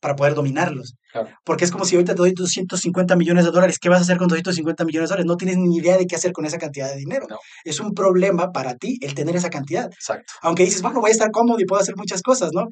para 0.00 0.14
poder 0.14 0.34
dominarlos. 0.34 0.94
Claro. 1.10 1.28
Porque 1.44 1.64
es 1.64 1.72
como 1.72 1.84
si 1.84 1.96
ahorita 1.96 2.14
te 2.14 2.18
doy 2.18 2.30
250 2.32 3.16
millones 3.16 3.44
de 3.44 3.50
dólares. 3.50 3.80
¿Qué 3.80 3.88
vas 3.88 3.98
a 3.98 4.02
hacer 4.02 4.16
con 4.16 4.28
250 4.28 4.84
millones 4.84 5.08
de 5.08 5.14
dólares? 5.14 5.26
No 5.26 5.36
tienes 5.36 5.56
ni 5.56 5.76
idea 5.78 5.96
de 5.96 6.06
qué 6.06 6.14
hacer 6.14 6.30
con 6.32 6.44
esa 6.46 6.56
cantidad 6.58 6.88
de 6.88 6.96
dinero. 6.98 7.26
No. 7.28 7.38
Es 7.64 7.80
un 7.80 7.92
problema 7.94 8.52
para 8.52 8.76
ti 8.76 8.98
el 9.00 9.14
tener 9.14 9.34
esa 9.34 9.50
cantidad. 9.50 9.86
Exacto. 9.86 10.32
Aunque 10.42 10.62
dices, 10.64 10.82
bueno, 10.82 11.00
voy 11.00 11.10
a 11.10 11.12
estar 11.12 11.32
cómodo 11.32 11.58
y 11.58 11.64
puedo 11.64 11.82
hacer 11.82 11.96
muchas 11.96 12.22
cosas, 12.22 12.50
¿no? 12.54 12.66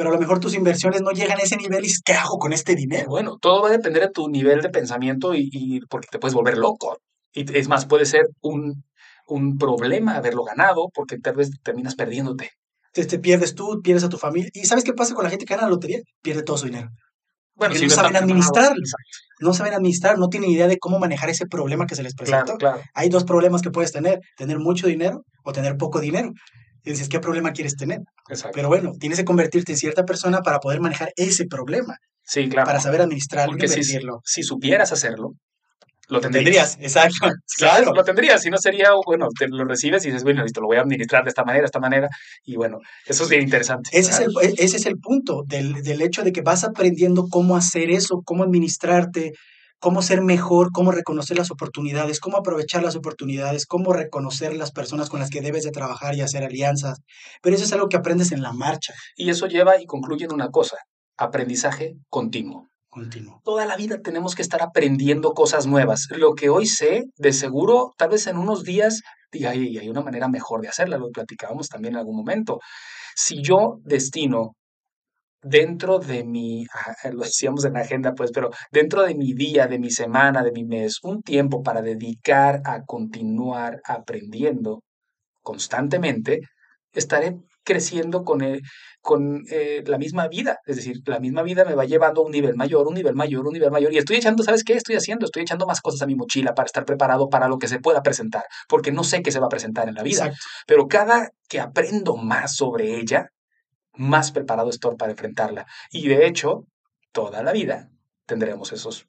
Pero 0.00 0.08
a 0.08 0.14
lo 0.14 0.18
mejor 0.18 0.40
tus 0.40 0.54
inversiones 0.54 1.02
no 1.02 1.10
llegan 1.10 1.38
a 1.38 1.42
ese 1.42 1.58
nivel 1.58 1.84
y 1.84 1.90
¿qué 2.02 2.14
hago 2.14 2.38
con 2.38 2.54
este 2.54 2.74
dinero? 2.74 3.10
Bueno, 3.10 3.36
todo 3.38 3.60
va 3.60 3.68
a 3.68 3.72
depender 3.72 4.04
de 4.04 4.10
tu 4.10 4.30
nivel 4.30 4.62
de 4.62 4.70
pensamiento 4.70 5.34
y, 5.34 5.50
y 5.52 5.80
porque 5.90 6.08
te 6.10 6.18
puedes 6.18 6.32
volver 6.34 6.56
loco. 6.56 6.96
Y 7.34 7.54
es 7.54 7.68
más, 7.68 7.84
puede 7.84 8.06
ser 8.06 8.22
un, 8.40 8.82
un 9.26 9.58
problema 9.58 10.16
haberlo 10.16 10.42
ganado 10.42 10.88
porque 10.94 11.18
tal 11.18 11.36
vez 11.36 11.50
terminas 11.62 11.96
perdiéndote. 11.96 12.48
Te, 12.94 13.04
te 13.04 13.18
pierdes 13.18 13.54
tú, 13.54 13.82
pierdes 13.82 14.04
a 14.04 14.08
tu 14.08 14.16
familia. 14.16 14.48
¿Y 14.54 14.64
sabes 14.64 14.84
qué 14.84 14.94
pasa 14.94 15.14
con 15.14 15.22
la 15.22 15.28
gente 15.28 15.44
que 15.44 15.52
gana 15.52 15.66
la 15.66 15.74
lotería? 15.74 16.00
Pierde 16.22 16.44
todo 16.44 16.56
su 16.56 16.64
dinero. 16.64 16.88
Bueno, 17.54 17.74
si 17.74 17.84
no 17.84 17.90
saben 17.90 18.12
preparados. 18.12 18.30
administrarlo. 18.30 18.82
No 19.40 19.52
saben 19.52 19.74
administrar, 19.74 20.18
no 20.18 20.28
tienen 20.28 20.48
idea 20.48 20.66
de 20.66 20.78
cómo 20.78 20.98
manejar 20.98 21.28
ese 21.28 21.44
problema 21.44 21.84
que 21.84 21.94
se 21.94 22.02
les 22.02 22.14
presentó. 22.14 22.56
Claro, 22.56 22.78
claro. 22.78 22.90
Hay 22.94 23.10
dos 23.10 23.24
problemas 23.24 23.60
que 23.60 23.70
puedes 23.70 23.92
tener, 23.92 24.20
tener 24.38 24.58
mucho 24.60 24.86
dinero 24.86 25.24
o 25.44 25.52
tener 25.52 25.76
poco 25.76 26.00
dinero. 26.00 26.30
Y 26.84 26.90
dices, 26.90 27.08
¿qué 27.08 27.20
problema 27.20 27.52
quieres 27.52 27.76
tener? 27.76 28.00
Exacto. 28.28 28.54
Pero 28.54 28.68
bueno, 28.68 28.92
tienes 28.98 29.18
que 29.18 29.24
convertirte 29.24 29.72
en 29.72 29.78
cierta 29.78 30.04
persona 30.04 30.40
para 30.42 30.58
poder 30.58 30.80
manejar 30.80 31.12
ese 31.16 31.46
problema, 31.46 31.96
sí, 32.22 32.48
claro. 32.48 32.66
para 32.66 32.80
saber 32.80 33.00
administrarlo 33.02 33.56
y 33.56 33.60
Porque 33.60 33.68
si, 33.68 33.98
si 34.24 34.42
supieras 34.42 34.92
hacerlo, 34.92 35.32
lo 36.08 36.20
tendrías. 36.20 36.76
exacto. 36.80 37.28
Claro, 37.58 37.92
lo 37.94 38.02
tendrías. 38.02 38.42
Si 38.42 38.50
no 38.50 38.58
sería, 38.58 38.88
bueno, 39.06 39.28
te 39.38 39.46
lo 39.48 39.64
recibes 39.64 40.04
y 40.04 40.08
dices, 40.08 40.24
bueno, 40.24 40.42
listo, 40.42 40.60
lo 40.60 40.66
voy 40.66 40.78
a 40.78 40.80
administrar 40.80 41.22
de 41.24 41.28
esta 41.28 41.44
manera, 41.44 41.62
de 41.62 41.66
esta 41.66 41.78
manera. 41.78 42.08
Y 42.44 42.56
bueno, 42.56 42.78
eso 43.06 43.24
es 43.24 43.28
bien 43.30 43.42
interesante. 43.42 43.90
Ese 43.92 44.10
es, 44.10 44.20
el, 44.20 44.30
e- 44.42 44.54
ese 44.58 44.78
es 44.78 44.86
el 44.86 44.96
punto 44.96 45.44
del, 45.46 45.82
del 45.82 46.00
hecho 46.02 46.22
de 46.22 46.32
que 46.32 46.40
vas 46.40 46.64
aprendiendo 46.64 47.26
cómo 47.30 47.54
hacer 47.56 47.90
eso, 47.90 48.22
cómo 48.24 48.44
administrarte, 48.44 49.32
cómo 49.80 50.02
ser 50.02 50.22
mejor, 50.22 50.70
cómo 50.72 50.92
reconocer 50.92 51.36
las 51.38 51.50
oportunidades, 51.50 52.20
cómo 52.20 52.36
aprovechar 52.38 52.82
las 52.82 52.96
oportunidades, 52.96 53.66
cómo 53.66 53.92
reconocer 53.92 54.54
las 54.54 54.72
personas 54.72 55.08
con 55.10 55.20
las 55.20 55.30
que 55.30 55.40
debes 55.40 55.64
de 55.64 55.70
trabajar 55.72 56.14
y 56.14 56.20
hacer 56.20 56.44
alianzas. 56.44 56.98
Pero 57.42 57.56
eso 57.56 57.64
es 57.64 57.72
algo 57.72 57.88
que 57.88 57.96
aprendes 57.96 58.32
en 58.32 58.42
la 58.42 58.52
marcha. 58.52 58.94
Y 59.16 59.30
eso 59.30 59.46
lleva 59.46 59.80
y 59.80 59.86
concluye 59.86 60.26
en 60.26 60.32
una 60.34 60.50
cosa, 60.50 60.76
aprendizaje 61.16 61.94
continuo. 62.08 62.68
Continuo. 62.90 63.40
Toda 63.44 63.66
la 63.66 63.76
vida 63.76 64.00
tenemos 64.02 64.34
que 64.34 64.42
estar 64.42 64.62
aprendiendo 64.62 65.32
cosas 65.32 65.66
nuevas. 65.66 66.08
Lo 66.10 66.34
que 66.34 66.48
hoy 66.48 66.66
sé, 66.66 67.04
de 67.16 67.32
seguro, 67.32 67.92
tal 67.96 68.10
vez 68.10 68.26
en 68.26 68.36
unos 68.36 68.64
días 68.64 69.02
diga, 69.30 69.50
"Ay, 69.50 69.78
hay 69.78 69.88
una 69.88 70.02
manera 70.02 70.26
mejor 70.28 70.60
de 70.60 70.68
hacerla, 70.68 70.98
lo 70.98 71.10
platicábamos 71.10 71.68
también 71.68 71.94
en 71.94 72.00
algún 72.00 72.16
momento. 72.16 72.58
Si 73.14 73.42
yo 73.42 73.78
destino 73.84 74.56
dentro 75.42 75.98
de 75.98 76.24
mi, 76.24 76.64
ah, 76.74 76.94
lo 77.12 77.22
decíamos 77.24 77.64
en 77.64 77.74
la 77.74 77.80
agenda, 77.80 78.14
pues, 78.14 78.30
pero 78.32 78.50
dentro 78.72 79.02
de 79.02 79.14
mi 79.14 79.34
día, 79.34 79.66
de 79.66 79.78
mi 79.78 79.90
semana, 79.90 80.42
de 80.42 80.52
mi 80.52 80.64
mes, 80.64 80.98
un 81.02 81.22
tiempo 81.22 81.62
para 81.62 81.82
dedicar 81.82 82.60
a 82.64 82.84
continuar 82.84 83.80
aprendiendo 83.84 84.82
constantemente, 85.42 86.40
estaré 86.92 87.36
creciendo 87.64 88.24
con, 88.24 88.40
el- 88.42 88.62
con 89.00 89.42
eh, 89.50 89.82
la 89.86 89.98
misma 89.98 90.28
vida. 90.28 90.58
Es 90.66 90.76
decir, 90.76 90.96
la 91.06 91.20
misma 91.20 91.42
vida 91.42 91.64
me 91.64 91.74
va 91.74 91.84
llevando 91.84 92.22
a 92.22 92.24
un 92.24 92.32
nivel 92.32 92.56
mayor, 92.56 92.86
un 92.88 92.94
nivel 92.94 93.14
mayor, 93.14 93.46
un 93.46 93.52
nivel 93.52 93.70
mayor. 93.70 93.92
Y 93.92 93.98
estoy 93.98 94.16
echando, 94.16 94.42
¿sabes 94.42 94.64
qué? 94.64 94.74
Estoy 94.74 94.96
haciendo, 94.96 95.26
estoy 95.26 95.42
echando 95.42 95.66
más 95.66 95.80
cosas 95.80 96.02
a 96.02 96.06
mi 96.06 96.14
mochila 96.16 96.54
para 96.54 96.66
estar 96.66 96.84
preparado 96.84 97.28
para 97.28 97.48
lo 97.48 97.58
que 97.58 97.68
se 97.68 97.78
pueda 97.78 98.02
presentar, 98.02 98.44
porque 98.68 98.92
no 98.92 99.04
sé 99.04 99.22
qué 99.22 99.30
se 99.30 99.40
va 99.40 99.46
a 99.46 99.50
presentar 99.50 99.88
en 99.88 99.94
la 99.94 100.02
vida. 100.02 100.26
Exacto. 100.26 100.44
Pero 100.66 100.88
cada 100.88 101.30
que 101.48 101.60
aprendo 101.60 102.16
más 102.16 102.56
sobre 102.56 102.96
ella, 102.98 103.28
más 104.00 104.32
preparado 104.32 104.70
estoy 104.70 104.96
para 104.96 105.12
enfrentarla. 105.12 105.66
Y 105.90 106.08
de 106.08 106.26
hecho, 106.26 106.66
toda 107.12 107.42
la 107.42 107.52
vida 107.52 107.90
tendremos 108.26 108.72
esos 108.72 109.06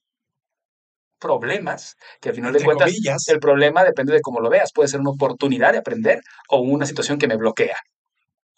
problemas 1.18 1.96
que 2.20 2.30
al 2.30 2.36
final 2.36 2.52
de 2.52 2.64
cuentas 2.64 2.92
comillas. 2.92 3.28
el 3.30 3.40
problema 3.40 3.84
depende 3.84 4.14
de 4.14 4.22
cómo 4.22 4.42
lo 4.42 4.50
veas. 4.50 4.74
Puede 4.74 4.90
ser 4.90 5.00
una 5.00 5.12
oportunidad 5.12 5.72
de 5.72 5.78
aprender 5.78 6.22
o 6.50 6.60
una 6.60 6.86
situación 6.86 7.18
que 7.18 7.28
me 7.28 7.38
bloquea. 7.38 7.78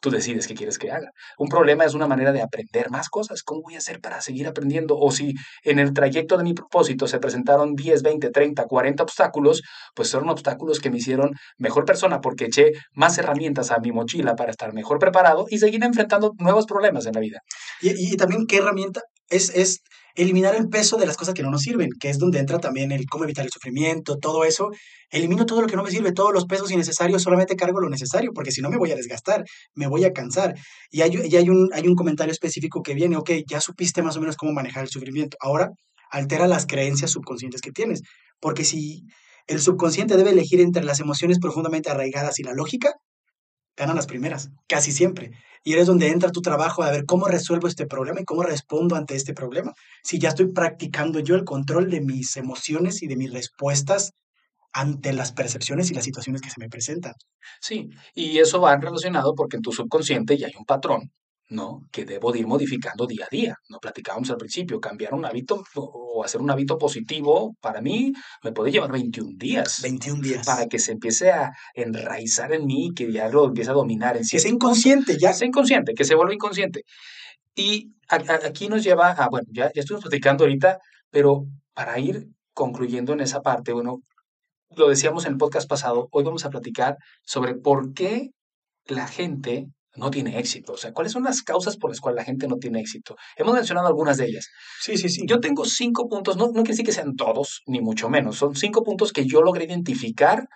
Tú 0.03 0.09
decides 0.11 0.47
qué 0.47 0.53
quieres 0.53 0.77
que 0.77 0.91
haga. 0.91 1.11
Un 1.37 1.47
problema 1.47 1.85
es 1.85 1.93
una 1.93 2.07
manera 2.07 2.33
de 2.33 2.41
aprender 2.41 2.89
más 2.91 3.07
cosas. 3.09 3.41
¿Cómo 3.41 3.61
voy 3.61 3.75
a 3.75 3.77
hacer 3.77 4.01
para 4.01 4.19
seguir 4.21 4.47
aprendiendo? 4.47 4.97
O 4.99 5.11
si 5.11 5.33
en 5.63 5.79
el 5.79 5.93
trayecto 5.93 6.37
de 6.37 6.43
mi 6.43 6.53
propósito 6.53 7.07
se 7.07 7.19
presentaron 7.19 7.73
10, 7.73 8.03
20, 8.03 8.29
30, 8.29 8.65
40 8.65 9.01
obstáculos, 9.03 9.61
pues 9.95 10.09
son 10.09 10.29
obstáculos 10.29 10.79
que 10.81 10.89
me 10.91 10.97
hicieron 10.97 11.31
mejor 11.57 11.85
persona 11.85 12.19
porque 12.19 12.45
eché 12.45 12.71
más 12.93 13.17
herramientas 13.17 13.71
a 13.71 13.79
mi 13.79 13.91
mochila 13.93 14.35
para 14.35 14.51
estar 14.51 14.73
mejor 14.73 14.99
preparado 14.99 15.45
y 15.49 15.57
seguir 15.59 15.83
enfrentando 15.83 16.33
nuevos 16.37 16.65
problemas 16.65 17.05
en 17.05 17.13
la 17.13 17.21
vida. 17.21 17.39
Y, 17.81 17.89
y- 17.91 18.13
y 18.13 18.17
también 18.17 18.45
qué 18.47 18.57
herramienta 18.57 19.01
es, 19.33 19.49
es 19.55 19.81
eliminar 20.15 20.55
el 20.55 20.69
peso 20.69 20.97
de 20.97 21.05
las 21.05 21.17
cosas 21.17 21.33
que 21.33 21.41
no 21.41 21.49
nos 21.49 21.61
sirven, 21.61 21.89
que 21.99 22.09
es 22.09 22.19
donde 22.19 22.39
entra 22.39 22.59
también 22.59 22.91
el 22.91 23.05
cómo 23.07 23.23
evitar 23.23 23.45
el 23.45 23.51
sufrimiento, 23.51 24.17
todo 24.17 24.43
eso. 24.43 24.69
Elimino 25.09 25.45
todo 25.45 25.61
lo 25.61 25.67
que 25.67 25.75
no 25.75 25.83
me 25.83 25.91
sirve, 25.91 26.11
todos 26.11 26.33
los 26.33 26.45
pesos 26.45 26.71
innecesarios, 26.71 27.23
solamente 27.23 27.55
cargo 27.55 27.79
lo 27.79 27.89
necesario, 27.89 28.31
porque 28.33 28.51
si 28.51 28.61
no 28.61 28.69
me 28.69 28.77
voy 28.77 28.91
a 28.91 28.95
desgastar, 28.95 29.43
me 29.75 29.87
voy 29.87 30.05
a 30.05 30.11
cansar. 30.11 30.55
Y 30.91 31.01
hay, 31.01 31.11
y 31.25 31.35
hay, 31.35 31.49
un, 31.49 31.69
hay 31.73 31.87
un 31.87 31.95
comentario 31.95 32.31
específico 32.31 32.81
que 32.83 32.93
viene, 32.93 33.17
ok, 33.17 33.31
ya 33.47 33.59
supiste 33.59 34.01
más 34.03 34.15
o 34.17 34.19
menos 34.19 34.35
cómo 34.37 34.53
manejar 34.53 34.83
el 34.83 34.89
sufrimiento, 34.89 35.37
ahora 35.39 35.69
altera 36.11 36.47
las 36.47 36.67
creencias 36.67 37.11
subconscientes 37.11 37.61
que 37.61 37.71
tienes, 37.71 38.01
porque 38.39 38.63
si 38.63 39.03
el 39.47 39.59
subconsciente 39.59 40.15
debe 40.15 40.29
elegir 40.29 40.61
entre 40.61 40.83
las 40.83 40.99
emociones 40.99 41.39
profundamente 41.39 41.89
arraigadas 41.89 42.37
y 42.39 42.43
la 42.43 42.53
lógica, 42.53 42.93
ganan 43.75 43.95
las 43.95 44.07
primeras, 44.07 44.49
casi 44.67 44.91
siempre. 44.91 45.31
Y 45.63 45.73
eres 45.73 45.87
donde 45.87 46.09
entra 46.09 46.31
tu 46.31 46.41
trabajo 46.41 46.83
de 46.83 46.91
ver 46.91 47.05
cómo 47.05 47.27
resuelvo 47.27 47.67
este 47.67 47.85
problema 47.85 48.21
y 48.21 48.25
cómo 48.25 48.43
respondo 48.43 48.95
ante 48.95 49.15
este 49.15 49.33
problema. 49.33 49.73
Si 50.03 50.19
ya 50.19 50.29
estoy 50.29 50.51
practicando 50.51 51.19
yo 51.19 51.35
el 51.35 51.45
control 51.45 51.89
de 51.89 52.01
mis 52.01 52.35
emociones 52.35 53.01
y 53.01 53.07
de 53.07 53.15
mis 53.15 53.31
respuestas 53.31 54.11
ante 54.73 55.13
las 55.13 55.31
percepciones 55.31 55.89
y 55.89 55.93
las 55.93 56.03
situaciones 56.03 56.41
que 56.41 56.49
se 56.49 56.59
me 56.59 56.67
presentan. 56.67 57.13
Sí, 57.61 57.89
y 58.13 58.39
eso 58.39 58.59
va 58.59 58.75
relacionado 58.75 59.35
porque 59.35 59.57
en 59.57 59.61
tu 59.61 59.71
subconsciente 59.71 60.37
ya 60.37 60.47
hay 60.47 60.53
un 60.57 60.65
patrón, 60.65 61.11
¿no? 61.53 61.81
Que 61.91 62.03
debo 62.05 62.31
de 62.31 62.39
ir 62.39 62.47
modificando 62.47 63.05
día 63.07 63.25
a 63.25 63.29
día. 63.31 63.55
No 63.69 63.79
platicábamos 63.79 64.29
al 64.31 64.37
principio, 64.37 64.79
cambiar 64.79 65.13
un 65.13 65.25
hábito 65.25 65.63
o 65.75 66.23
hacer 66.23 66.41
un 66.41 66.49
hábito 66.51 66.77
positivo, 66.77 67.55
para 67.61 67.81
mí 67.81 68.11
me 68.43 68.51
puede 68.51 68.71
llevar 68.71 68.91
21 68.91 69.33
días 69.37 69.81
21 69.81 70.21
días. 70.21 70.45
para 70.45 70.67
que 70.67 70.79
se 70.79 70.91
empiece 70.91 71.31
a 71.31 71.51
enraizar 71.75 72.51
en 72.53 72.65
mí, 72.65 72.91
que 72.95 73.11
ya 73.11 73.29
lo 73.29 73.45
empiece 73.45 73.69
a 73.71 73.73
dominar 73.73 74.17
en 74.17 74.23
que 74.29 74.39
sea 74.39 74.51
inconsciente 74.51 75.17
ya. 75.17 75.29
que 75.29 75.35
sea 75.35 75.47
inconsciente, 75.47 75.93
que 75.93 76.03
se 76.05 76.15
vuelva 76.15 76.33
inconsciente. 76.33 76.83
Y 77.55 77.93
a- 78.09 78.15
a- 78.15 78.47
aquí 78.47 78.67
nos 78.67 78.83
lleva 78.83 79.11
a, 79.11 79.29
bueno, 79.29 79.47
ya, 79.51 79.71
ya 79.73 79.81
estuvimos 79.81 80.03
platicando 80.03 80.43
ahorita, 80.43 80.79
pero 81.11 81.45
para 81.73 81.99
ir 81.99 82.27
concluyendo 82.53 83.13
en 83.13 83.21
esa 83.21 83.41
parte, 83.41 83.73
bueno, 83.73 84.01
lo 84.75 84.89
decíamos 84.89 85.25
en 85.25 85.33
el 85.33 85.37
podcast 85.37 85.69
pasado, 85.69 86.07
hoy 86.11 86.23
vamos 86.23 86.45
a 86.45 86.49
platicar 86.49 86.97
sobre 87.23 87.53
por 87.55 87.93
qué 87.93 88.31
la 88.85 89.07
gente 89.07 89.67
no 89.95 90.09
tiene 90.09 90.39
éxito, 90.39 90.73
o 90.73 90.77
sea, 90.77 90.91
cuáles 90.91 91.11
son 91.13 91.23
las 91.23 91.43
causas 91.43 91.77
por 91.77 91.91
las 91.91 91.99
cuales 91.99 92.17
la 92.17 92.25
gente 92.25 92.47
no 92.47 92.57
tiene 92.57 92.79
éxito. 92.79 93.15
Hemos 93.35 93.53
mencionado 93.53 93.87
algunas 93.87 94.17
de 94.17 94.25
ellas. 94.25 94.49
Sí, 94.81 94.97
sí, 94.97 95.09
sí. 95.09 95.23
Yo 95.27 95.39
tengo 95.39 95.65
cinco 95.65 96.07
puntos, 96.09 96.35
no, 96.35 96.47
no 96.47 96.53
quiere 96.53 96.69
decir 96.69 96.85
que 96.85 96.91
sean 96.91 97.15
todos, 97.15 97.61
ni 97.67 97.79
mucho 97.79 98.09
menos, 98.09 98.37
son 98.37 98.55
cinco 98.55 98.83
puntos 98.83 99.13
que 99.13 99.25
yo 99.25 99.41
logré 99.41 99.65
identificar, 99.65 100.47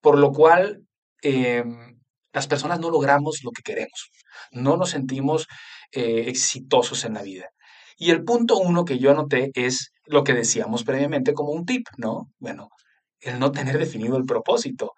por 0.00 0.18
lo 0.18 0.32
cual 0.32 0.82
em, 1.22 1.98
las 2.32 2.46
personas 2.46 2.80
no 2.80 2.90
logramos 2.90 3.40
lo 3.42 3.50
que 3.50 3.62
queremos, 3.62 4.10
no 4.50 4.76
nos 4.76 4.90
sentimos 4.90 5.46
eh, 5.92 6.24
exitosos 6.28 7.04
en 7.04 7.14
la 7.14 7.22
vida. 7.22 7.50
Y 7.98 8.10
el 8.10 8.24
punto 8.24 8.58
uno 8.58 8.84
que 8.84 8.98
yo 8.98 9.10
anoté 9.10 9.50
es 9.54 9.92
lo 10.04 10.22
que 10.22 10.34
decíamos 10.34 10.84
previamente 10.84 11.32
como 11.32 11.52
un 11.52 11.64
tip, 11.64 11.86
¿no? 11.96 12.30
Bueno, 12.38 12.68
el 13.20 13.38
no 13.38 13.52
tener 13.52 13.78
definido 13.78 14.16
el 14.16 14.24
propósito. 14.24 14.92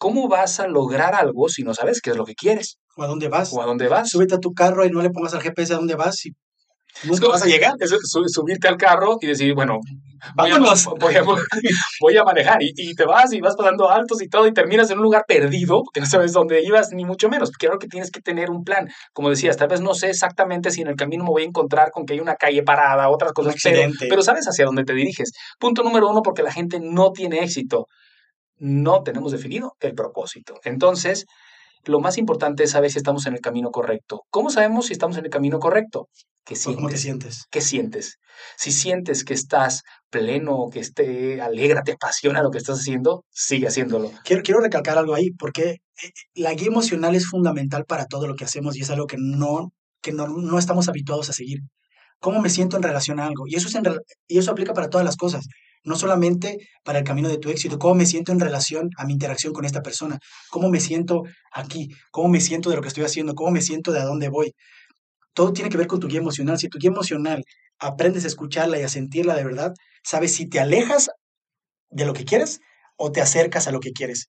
¿Cómo 0.00 0.28
vas 0.28 0.58
a 0.60 0.66
lograr 0.66 1.14
algo 1.14 1.48
si 1.50 1.62
no 1.62 1.74
sabes 1.74 2.00
qué 2.00 2.10
es 2.10 2.16
lo 2.16 2.24
que 2.24 2.34
quieres 2.34 2.78
¿O 2.96 3.02
a 3.02 3.06
dónde 3.06 3.28
vas? 3.28 3.52
o 3.52 3.60
a 3.60 3.66
dónde 3.66 3.86
vas? 3.86 4.08
Súbete 4.08 4.34
a 4.36 4.38
tu 4.38 4.52
carro 4.54 4.84
y 4.86 4.90
no 4.90 5.02
le 5.02 5.10
pongas 5.10 5.34
al 5.34 5.42
GPS 5.42 5.74
a 5.74 5.76
dónde 5.76 5.94
vas 5.94 6.24
y 6.24 6.30
Es 6.30 7.04
nunca 7.04 7.20
como 7.20 7.32
vas 7.32 7.42
a 7.42 7.46
llegar. 7.46 7.74
es 7.78 7.90
su- 7.90 8.24
subirte 8.26 8.66
al 8.66 8.76
carro 8.78 9.18
y 9.20 9.26
decir, 9.26 9.54
bueno, 9.54 9.78
voy 10.36 10.50
a, 10.50 10.54
Vámonos. 10.54 10.86
voy 10.98 11.14
a- 11.16 11.22
voy 12.00 12.16
a 12.16 12.24
manejar 12.24 12.62
y, 12.62 12.72
y 12.76 12.94
te 12.94 13.04
vas 13.04 13.30
y 13.34 13.40
vas 13.42 13.54
pasando 13.56 13.90
altos 13.90 14.22
y 14.22 14.28
todo 14.28 14.46
y 14.46 14.52
terminas 14.54 14.90
en 14.90 14.96
un 14.98 15.04
lugar 15.04 15.24
perdido 15.28 15.82
porque 15.84 16.00
no 16.00 16.06
sabes 16.06 16.32
dónde 16.32 16.62
ibas 16.64 16.92
ni 16.92 17.04
mucho 17.04 17.28
menos. 17.28 17.50
Creo 17.52 17.78
que 17.78 17.86
tienes 17.86 18.10
que 18.10 18.20
tener 18.22 18.50
un 18.50 18.64
plan. 18.64 18.88
Como 19.12 19.28
decías, 19.30 19.56
tal 19.58 19.68
vez 19.68 19.80
no 19.82 19.92
sé 19.94 20.08
exactamente 20.10 20.70
si 20.70 20.80
en 20.80 20.88
el 20.88 20.96
camino 20.96 21.24
me 21.24 21.30
voy 21.30 21.42
a 21.42 21.46
encontrar 21.46 21.90
con 21.90 22.06
que 22.06 22.14
hay 22.14 22.20
una 22.20 22.36
calle 22.36 22.62
parada, 22.62 23.08
otras 23.10 23.32
cosas, 23.32 23.54
pero, 23.62 23.80
pero 24.08 24.22
sabes 24.22 24.46
hacia 24.46 24.64
dónde 24.64 24.84
te 24.84 24.94
diriges. 24.94 25.30
Punto 25.58 25.82
número 25.82 26.08
uno, 26.08 26.22
porque 26.22 26.42
la 26.42 26.52
gente 26.52 26.80
no 26.80 27.12
tiene 27.12 27.40
éxito. 27.44 27.86
No 28.60 29.02
tenemos 29.02 29.32
definido 29.32 29.74
el 29.80 29.94
propósito. 29.94 30.60
Entonces, 30.64 31.26
lo 31.84 32.00
más 32.00 32.18
importante 32.18 32.64
es 32.64 32.70
saber 32.70 32.90
si 32.90 32.98
estamos 32.98 33.26
en 33.26 33.34
el 33.34 33.40
camino 33.40 33.70
correcto. 33.70 34.22
¿Cómo 34.30 34.50
sabemos 34.50 34.86
si 34.86 34.92
estamos 34.92 35.16
en 35.16 35.24
el 35.24 35.30
camino 35.30 35.58
correcto? 35.58 36.08
¿Qué 36.44 36.54
¿O 36.66 36.74
¿Cómo 36.74 36.88
te 36.88 36.96
sientes? 36.96 37.00
sientes? 37.00 37.46
¿Qué 37.50 37.60
sientes? 37.60 38.18
Si 38.56 38.72
sientes 38.72 39.24
que 39.24 39.34
estás 39.34 39.82
pleno, 40.10 40.68
que 40.72 40.80
esté 40.80 41.40
alegra, 41.40 41.82
te 41.82 41.92
apasiona 41.92 42.42
lo 42.42 42.50
que 42.50 42.58
estás 42.58 42.80
haciendo, 42.80 43.24
sigue 43.30 43.66
haciéndolo. 43.68 44.10
Quiero, 44.24 44.42
quiero 44.42 44.60
recalcar 44.60 44.98
algo 44.98 45.14
ahí, 45.14 45.30
porque 45.32 45.70
eh, 46.02 46.10
la 46.34 46.52
guía 46.54 46.68
emocional 46.68 47.14
es 47.14 47.26
fundamental 47.26 47.84
para 47.86 48.06
todo 48.06 48.26
lo 48.26 48.34
que 48.34 48.44
hacemos 48.44 48.76
y 48.76 48.82
es 48.82 48.90
algo 48.90 49.06
que 49.06 49.16
no, 49.18 49.72
que 50.00 50.12
no, 50.12 50.28
no 50.28 50.58
estamos 50.58 50.88
habituados 50.88 51.30
a 51.30 51.32
seguir. 51.32 51.60
¿Cómo 52.18 52.40
me 52.40 52.50
siento 52.50 52.76
en 52.76 52.82
relación 52.82 53.20
a 53.20 53.26
algo? 53.26 53.44
Y 53.46 53.56
eso, 53.56 53.68
es 53.68 53.74
en 53.74 53.84
y 54.28 54.38
eso 54.38 54.50
aplica 54.50 54.74
para 54.74 54.90
todas 54.90 55.04
las 55.04 55.16
cosas, 55.16 55.46
no 55.82 55.96
solamente 55.96 56.58
para 56.84 56.98
el 56.98 57.04
camino 57.04 57.28
de 57.28 57.38
tu 57.38 57.50
éxito. 57.50 57.78
¿Cómo 57.78 57.94
me 57.94 58.06
siento 58.06 58.32
en 58.32 58.40
relación 58.40 58.90
a 58.96 59.04
mi 59.04 59.12
interacción 59.12 59.52
con 59.52 59.64
esta 59.64 59.82
persona? 59.82 60.18
¿Cómo 60.50 60.68
me 60.68 60.80
siento 60.80 61.22
aquí? 61.52 61.88
¿Cómo 62.10 62.28
me 62.28 62.40
siento 62.40 62.70
de 62.70 62.76
lo 62.76 62.82
que 62.82 62.88
estoy 62.88 63.04
haciendo? 63.04 63.34
¿Cómo 63.34 63.50
me 63.50 63.62
siento 63.62 63.92
de 63.92 64.00
a 64.00 64.04
dónde 64.04 64.28
voy? 64.28 64.54
Todo 65.34 65.52
tiene 65.52 65.70
que 65.70 65.78
ver 65.78 65.86
con 65.86 66.00
tu 66.00 66.08
guía 66.08 66.20
emocional. 66.20 66.58
Si 66.58 66.68
tu 66.68 66.78
guía 66.78 66.90
emocional 66.90 67.44
aprendes 67.78 68.24
a 68.24 68.28
escucharla 68.28 68.78
y 68.78 68.82
a 68.82 68.88
sentirla 68.88 69.34
de 69.34 69.44
verdad, 69.44 69.72
sabes 70.02 70.34
si 70.34 70.48
te 70.48 70.60
alejas 70.60 71.10
de 71.90 72.04
lo 72.04 72.12
que 72.12 72.24
quieres 72.24 72.60
o 72.96 73.12
te 73.12 73.20
acercas 73.20 73.66
a 73.66 73.72
lo 73.72 73.80
que 73.80 73.92
quieres. 73.92 74.28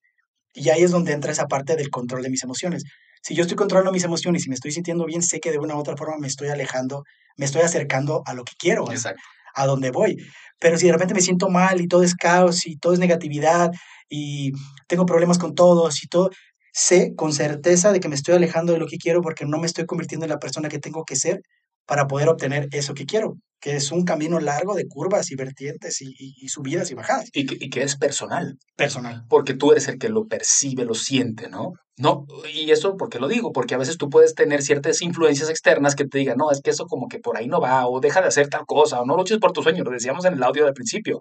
Y 0.54 0.70
ahí 0.70 0.84
es 0.84 0.92
donde 0.92 1.14
entra 1.14 1.32
esa 1.32 1.48
parte 1.48 1.76
del 1.76 1.90
control 1.90 2.24
de 2.24 2.30
mis 2.30 2.44
emociones. 2.44 2.84
Si 3.22 3.36
yo 3.36 3.44
estoy 3.44 3.56
controlando 3.56 3.92
mis 3.92 4.04
emociones 4.04 4.46
y 4.46 4.50
me 4.50 4.56
estoy 4.56 4.72
sintiendo 4.72 5.06
bien, 5.06 5.22
sé 5.22 5.40
que 5.40 5.52
de 5.52 5.60
una 5.60 5.76
u 5.76 5.80
otra 5.80 5.96
forma 5.96 6.18
me 6.18 6.28
estoy 6.28 6.50
alejando, 6.50 7.04
me 7.38 7.46
estoy 7.46 7.62
acercando 7.62 8.24
a 8.26 8.34
lo 8.34 8.44
que 8.44 8.54
quiero, 8.58 8.92
Exacto. 8.92 9.22
A 9.54 9.66
donde 9.66 9.92
voy. 9.92 10.18
Pero 10.60 10.78
si 10.78 10.88
de 10.88 10.94
repente 10.94 11.14
me 11.14 11.22
siento 11.22 11.50
mal 11.50 11.82
y 11.82 11.88
todo 11.88 12.04
es 12.04 12.16
caos 12.16 12.66
y 12.68 12.78
todo 12.78 12.94
es 12.94 13.00
negatividad 13.00 13.72
y 14.10 14.52
tengo 14.88 15.06
problemas 15.06 15.38
con 15.40 15.56
todos 15.56 16.04
y 16.04 16.08
todo, 16.08 16.30
sé 16.74 17.14
con 17.16 17.34
certeza 17.34 17.92
de 17.92 18.00
que 18.00 18.10
me 18.10 18.16
estoy 18.16 18.36
alejando 18.36 18.74
de 18.74 18.80
lo 18.80 18.88
que 18.88 18.98
quiero 18.98 19.22
porque 19.22 19.46
no 19.46 19.58
me 19.60 19.68
estoy 19.68 19.86
convirtiendo 19.86 20.26
en 20.26 20.32
la 20.32 20.40
persona 20.40 20.70
que 20.70 20.80
tengo 20.80 21.04
que 21.06 21.16
ser 21.16 21.42
para 21.86 22.08
poder 22.08 22.30
obtener 22.30 22.68
eso 22.72 22.94
que 22.94 23.06
quiero, 23.06 23.36
que 23.60 23.76
es 23.76 23.92
un 23.92 24.04
camino 24.06 24.40
largo 24.40 24.74
de 24.76 24.88
curvas 24.88 25.30
y 25.32 25.36
vertientes 25.36 26.02
y, 26.02 26.08
y- 26.18 26.34
y 26.38 26.48
subidas 26.50 26.90
y 26.92 26.96
bajadas. 26.96 27.30
Y 27.34 27.46
que, 27.46 27.58
y 27.60 27.70
que 27.70 27.84
es 27.84 27.98
personal, 27.98 28.58
Personal. 28.76 29.24
porque 29.30 29.54
tú 29.54 29.72
eres 29.72 29.88
el 29.88 29.98
que 30.00 30.10
lo 30.10 30.26
percibe, 30.26 30.86
lo 30.86 30.94
siente, 30.94 31.50
¿no? 31.50 31.74
No, 31.98 32.26
y 32.52 32.72
eso 32.72 32.96
porque 32.98 33.20
lo 33.20 33.28
digo, 33.28 33.52
porque 33.52 33.76
a 33.76 33.78
veces 33.78 33.98
tú 33.98 34.10
puedes 34.10 34.34
tener 34.34 34.64
ciertas 34.64 35.02
influencias 35.04 35.50
externas 35.50 35.96
que 35.96 36.06
te 36.06 36.18
digan, 36.18 36.38
no, 36.38 36.50
es 36.50 36.62
que 36.62 36.72
eso 36.72 36.86
como 36.86 37.08
que 37.08 37.20
por 37.20 37.38
ahí 37.38 37.48
no 37.48 37.60
va, 37.62 37.86
o 37.88 38.00
deja 38.00 38.22
de 38.22 38.28
hacer 38.30 38.48
tal 38.48 38.66
cosa, 38.66 39.02
o 39.02 39.06
no 39.06 39.16
luches 39.16 39.38
por 39.38 39.52
tu 39.52 39.62
sueño, 39.62 39.84
lo 39.84 39.92
decíamos 39.92 40.26
en 40.26 40.34
el 40.34 40.44
audio 40.44 40.66
del 40.66 40.74
principio. 40.74 41.20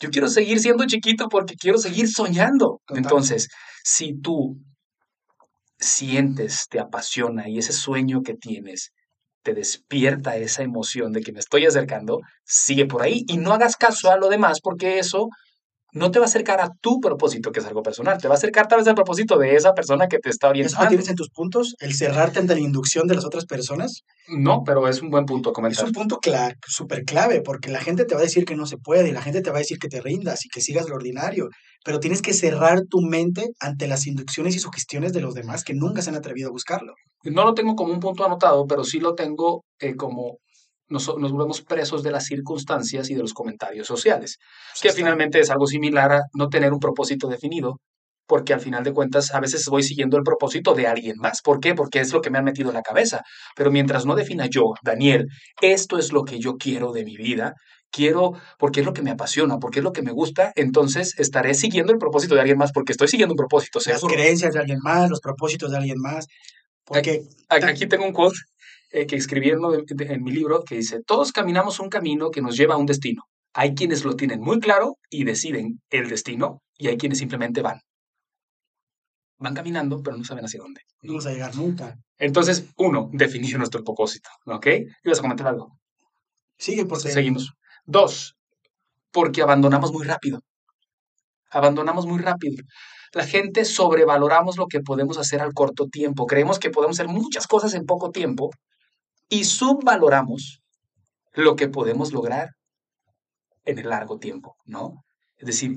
Yo 0.00 0.10
quiero 0.10 0.28
seguir 0.28 0.60
siendo 0.60 0.84
chiquito 0.86 1.28
porque 1.28 1.54
quiero 1.56 1.78
seguir 1.78 2.08
soñando. 2.08 2.80
Entonces, 2.88 3.48
si 3.84 4.18
tú 4.20 4.58
sientes, 5.78 6.66
te 6.68 6.78
apasiona 6.80 7.48
y 7.48 7.58
ese 7.58 7.72
sueño 7.72 8.22
que 8.22 8.34
tienes 8.34 8.90
te 9.42 9.54
despierta 9.54 10.36
esa 10.36 10.62
emoción 10.62 11.12
de 11.12 11.22
que 11.22 11.32
me 11.32 11.40
estoy 11.40 11.66
acercando, 11.66 12.20
sigue 12.44 12.86
por 12.86 13.02
ahí 13.02 13.24
y 13.28 13.38
no 13.38 13.52
hagas 13.52 13.76
caso 13.76 14.10
a 14.10 14.16
lo 14.16 14.28
demás 14.28 14.60
porque 14.60 14.98
eso 14.98 15.28
no 15.92 16.10
te 16.10 16.18
va 16.18 16.26
a 16.26 16.28
acercar 16.28 16.60
a 16.60 16.70
tu 16.80 17.00
propósito, 17.00 17.50
que 17.52 17.60
es 17.60 17.66
algo 17.66 17.82
personal, 17.82 18.18
te 18.18 18.28
va 18.28 18.34
a 18.34 18.36
acercar 18.38 18.66
tal 18.68 18.78
vez 18.78 18.88
al 18.88 18.94
propósito 18.94 19.38
de 19.38 19.56
esa 19.56 19.72
persona 19.74 20.06
que 20.08 20.18
te 20.18 20.30
está 20.30 20.46
¿Eso 20.48 20.50
orientando. 20.50 20.88
tienes 20.88 21.08
en 21.08 21.16
tus 21.16 21.30
puntos? 21.30 21.74
¿El 21.80 21.94
cerrarte 21.94 22.38
ante 22.38 22.54
la 22.54 22.60
inducción 22.60 23.06
de 23.06 23.14
las 23.14 23.24
otras 23.24 23.46
personas? 23.46 24.02
No, 24.28 24.62
pero 24.64 24.86
es 24.88 25.02
un 25.02 25.10
buen 25.10 25.24
punto 25.26 25.48
a 25.48 25.52
Es 25.52 25.54
comentar. 25.54 25.84
un 25.86 25.92
punto 25.92 26.18
claro, 26.18 26.54
súper 26.66 27.04
clave, 27.04 27.42
porque 27.42 27.70
la 27.70 27.80
gente 27.80 28.04
te 28.04 28.14
va 28.14 28.20
a 28.20 28.24
decir 28.24 28.44
que 28.44 28.56
no 28.56 28.66
se 28.66 28.76
puede, 28.76 29.08
y 29.08 29.12
la 29.12 29.22
gente 29.22 29.40
te 29.42 29.50
va 29.50 29.56
a 29.56 29.60
decir 29.60 29.78
que 29.78 29.88
te 29.88 30.00
rindas 30.00 30.44
y 30.44 30.48
que 30.48 30.60
sigas 30.60 30.88
lo 30.88 30.94
ordinario, 30.96 31.48
pero 31.84 31.98
tienes 31.98 32.22
que 32.22 32.32
cerrar 32.34 32.82
tu 32.88 33.00
mente 33.00 33.48
ante 33.58 33.88
las 33.88 34.06
inducciones 34.06 34.54
y 34.54 34.58
sugestiones 34.58 35.12
de 35.12 35.20
los 35.20 35.34
demás 35.34 35.64
que 35.64 35.74
nunca 35.74 36.02
se 36.02 36.10
han 36.10 36.16
atrevido 36.16 36.48
a 36.48 36.52
buscarlo. 36.52 36.92
No 37.24 37.44
lo 37.44 37.54
tengo 37.54 37.74
como 37.74 37.92
un 37.92 38.00
punto 38.00 38.24
anotado, 38.24 38.66
pero 38.66 38.84
sí 38.84 39.00
lo 39.00 39.14
tengo 39.14 39.64
eh, 39.78 39.96
como 39.96 40.38
nos, 40.90 41.16
nos 41.18 41.32
volvemos 41.32 41.62
presos 41.62 42.02
de 42.02 42.10
las 42.10 42.24
circunstancias 42.26 43.08
y 43.10 43.14
de 43.14 43.20
los 43.22 43.32
comentarios 43.32 43.86
sociales, 43.86 44.36
Pues 44.72 44.82
que 44.82 44.88
está. 44.88 44.98
finalmente 44.98 45.40
es 45.40 45.50
algo 45.50 45.66
similar 45.66 46.12
a 46.12 46.22
no 46.34 46.48
tener 46.48 46.72
un 46.72 46.80
propósito 46.80 47.28
definido, 47.28 47.78
porque 48.26 48.52
al 48.54 48.60
final 48.60 48.84
de 48.84 48.92
cuentas 48.92 49.32
a 49.34 49.40
veces 49.40 49.64
voy 49.66 49.82
siguiendo 49.82 50.16
el 50.16 50.22
propósito 50.22 50.74
de 50.74 50.86
alguien 50.86 51.16
más. 51.18 51.40
¿Por 51.42 51.58
qué? 51.60 51.74
Porque 51.74 51.98
es 52.00 52.12
lo 52.12 52.20
que 52.20 52.30
me 52.30 52.38
han 52.38 52.44
metido 52.44 52.68
en 52.70 52.74
la 52.76 52.82
cabeza. 52.82 53.22
Pero 53.56 53.70
mientras 53.72 54.06
no 54.06 54.14
defina 54.14 54.46
yo, 54.46 54.74
Daniel, 54.82 55.26
esto 55.60 55.98
es 55.98 56.12
lo 56.12 56.22
que 56.24 56.38
yo 56.38 56.54
quiero 56.56 56.92
de 56.92 57.04
mi 57.04 57.16
vida, 57.16 57.54
quiero 57.90 58.34
porque 58.56 58.80
es 58.80 58.86
lo 58.86 58.92
que 58.92 59.02
me 59.02 59.10
apasiona, 59.10 59.58
porque 59.58 59.80
es 59.80 59.84
lo 59.84 59.90
que 59.90 60.02
me 60.02 60.12
gusta, 60.12 60.52
entonces 60.54 61.14
estaré 61.18 61.54
siguiendo 61.54 61.92
el 61.92 61.98
propósito 61.98 62.36
de 62.36 62.40
alguien 62.42 62.56
más 62.58 62.70
porque 62.70 62.92
estoy 62.92 63.08
siguiendo 63.08 63.32
un 63.32 63.36
propósito 63.36 63.80
Las 63.84 63.84
seguro. 63.98 64.14
creencias 64.14 64.54
de 64.54 64.60
alguien 64.60 64.78
más, 64.80 65.10
los 65.10 65.18
propósitos 65.20 65.72
de 65.72 65.78
alguien 65.78 65.98
más, 65.98 66.26
porque 66.84 67.22
Aquí 67.48 67.66
aquí 67.66 67.86
tengo 67.88 68.04
un 68.04 68.12
quote 68.12 68.36
eh, 68.92 69.06
que 69.06 69.16
escribí 69.16 69.50
en, 69.50 70.22
mi 70.22 70.32
libro 70.32 70.64
que 70.64 70.76
dice, 70.76 71.00
todos 71.04 71.30
caminamos 71.30 71.78
un 71.78 71.88
camino 71.88 72.30
que 72.30 72.42
nos 72.42 72.56
lleva 72.56 72.74
a 72.74 72.78
un 72.78 72.86
destino. 72.86 73.22
Hay 73.54 73.74
quienes 73.74 74.04
lo 74.04 74.16
tienen 74.16 74.40
muy 74.40 74.58
claro 74.58 74.98
y 75.08 75.24
deciden 75.24 75.80
el 75.90 76.08
destino 76.08 76.62
y 76.76 76.88
hay 76.88 76.96
quienes 76.96 77.18
simplemente 77.18 77.62
van. 77.62 77.80
Van 79.38 79.54
caminando, 79.54 80.02
pero 80.02 80.16
no 80.16 80.24
saben 80.24 80.44
hacia 80.44 80.60
dónde. 80.60 80.80
no 81.02 81.12
vamos 81.12 81.26
a 81.26 81.32
llegar 81.32 81.54
nunca. 81.54 81.96
Entonces, 82.18 82.66
uno, 82.76 83.08
definir 83.12 83.56
nuestro 83.58 83.82
propósito. 83.84 84.28
¿Ok? 84.46 84.66
¿Ibas 85.04 85.20
a 85.20 85.22
comentar 85.22 85.46
algo? 85.46 85.78
Sigue 86.58 86.84
porque 86.84 87.10
Seguimos. 87.10 87.54
Dos, 87.86 88.36
porque 89.12 89.40
abandonamos 89.40 89.92
muy 89.92 90.04
rápido. 90.04 90.42
Abandonamos 91.50 92.06
muy 92.06 92.18
rápido. 92.18 92.62
La 93.12 93.24
gente 93.24 93.64
sobrevaloramos 93.64 94.56
lo 94.56 94.66
que 94.66 94.80
podemos 94.80 95.16
hacer 95.16 95.40
al 95.40 95.54
corto 95.54 95.86
tiempo. 95.86 96.26
Creemos 96.26 96.58
que 96.58 96.70
podemos 96.70 96.98
hacer 96.98 97.10
muchas 97.10 97.46
cosas 97.46 97.74
en 97.74 97.86
poco 97.86 98.10
tiempo 98.10 98.50
y 99.30 99.44
subvaloramos 99.44 100.60
lo 101.32 101.56
que 101.56 101.68
podemos 101.68 102.12
lograr 102.12 102.50
en 103.64 103.78
el 103.78 103.88
largo 103.88 104.18
tiempo, 104.18 104.56
¿no? 104.66 105.04
Es 105.38 105.46
decir, 105.46 105.76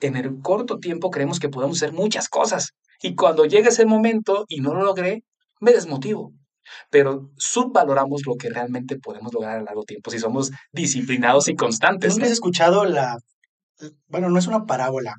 en 0.00 0.16
el 0.16 0.40
corto 0.40 0.78
tiempo 0.78 1.10
creemos 1.10 1.38
que 1.38 1.50
podemos 1.50 1.76
hacer 1.78 1.92
muchas 1.92 2.28
cosas 2.28 2.72
y 3.02 3.14
cuando 3.14 3.44
llega 3.44 3.68
ese 3.68 3.86
momento 3.86 4.44
y 4.48 4.60
no 4.60 4.74
lo 4.74 4.82
logré, 4.82 5.22
me 5.60 5.72
desmotivo. 5.72 6.32
Pero 6.90 7.30
subvaloramos 7.36 8.22
lo 8.26 8.34
que 8.34 8.50
realmente 8.50 8.98
podemos 8.98 9.32
lograr 9.32 9.58
a 9.58 9.62
largo 9.62 9.84
tiempo 9.84 10.10
si 10.10 10.18
somos 10.18 10.50
disciplinados 10.72 11.48
y 11.48 11.54
constantes. 11.54 12.10
¿Nunca 12.10 12.22
¿no? 12.22 12.26
has 12.26 12.32
escuchado 12.32 12.84
la, 12.84 13.16
bueno, 14.06 14.28
no 14.28 14.38
es 14.38 14.46
una 14.46 14.66
parábola, 14.66 15.14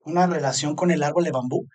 una 0.00 0.26
relación 0.26 0.76
con 0.76 0.90
el 0.90 1.02
árbol 1.02 1.24
de 1.24 1.32
bambú, 1.32 1.66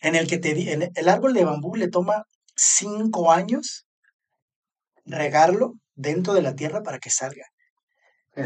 en 0.00 0.16
el 0.16 0.26
que 0.26 0.38
te, 0.38 0.90
el 0.94 1.08
árbol 1.08 1.32
de 1.34 1.44
bambú 1.44 1.76
le 1.76 1.88
toma 1.88 2.24
cinco 2.54 3.32
años 3.32 3.83
regarlo 5.04 5.74
dentro 5.94 6.34
de 6.34 6.42
la 6.42 6.54
tierra 6.54 6.82
para 6.82 6.98
que 6.98 7.10
salga. 7.10 7.44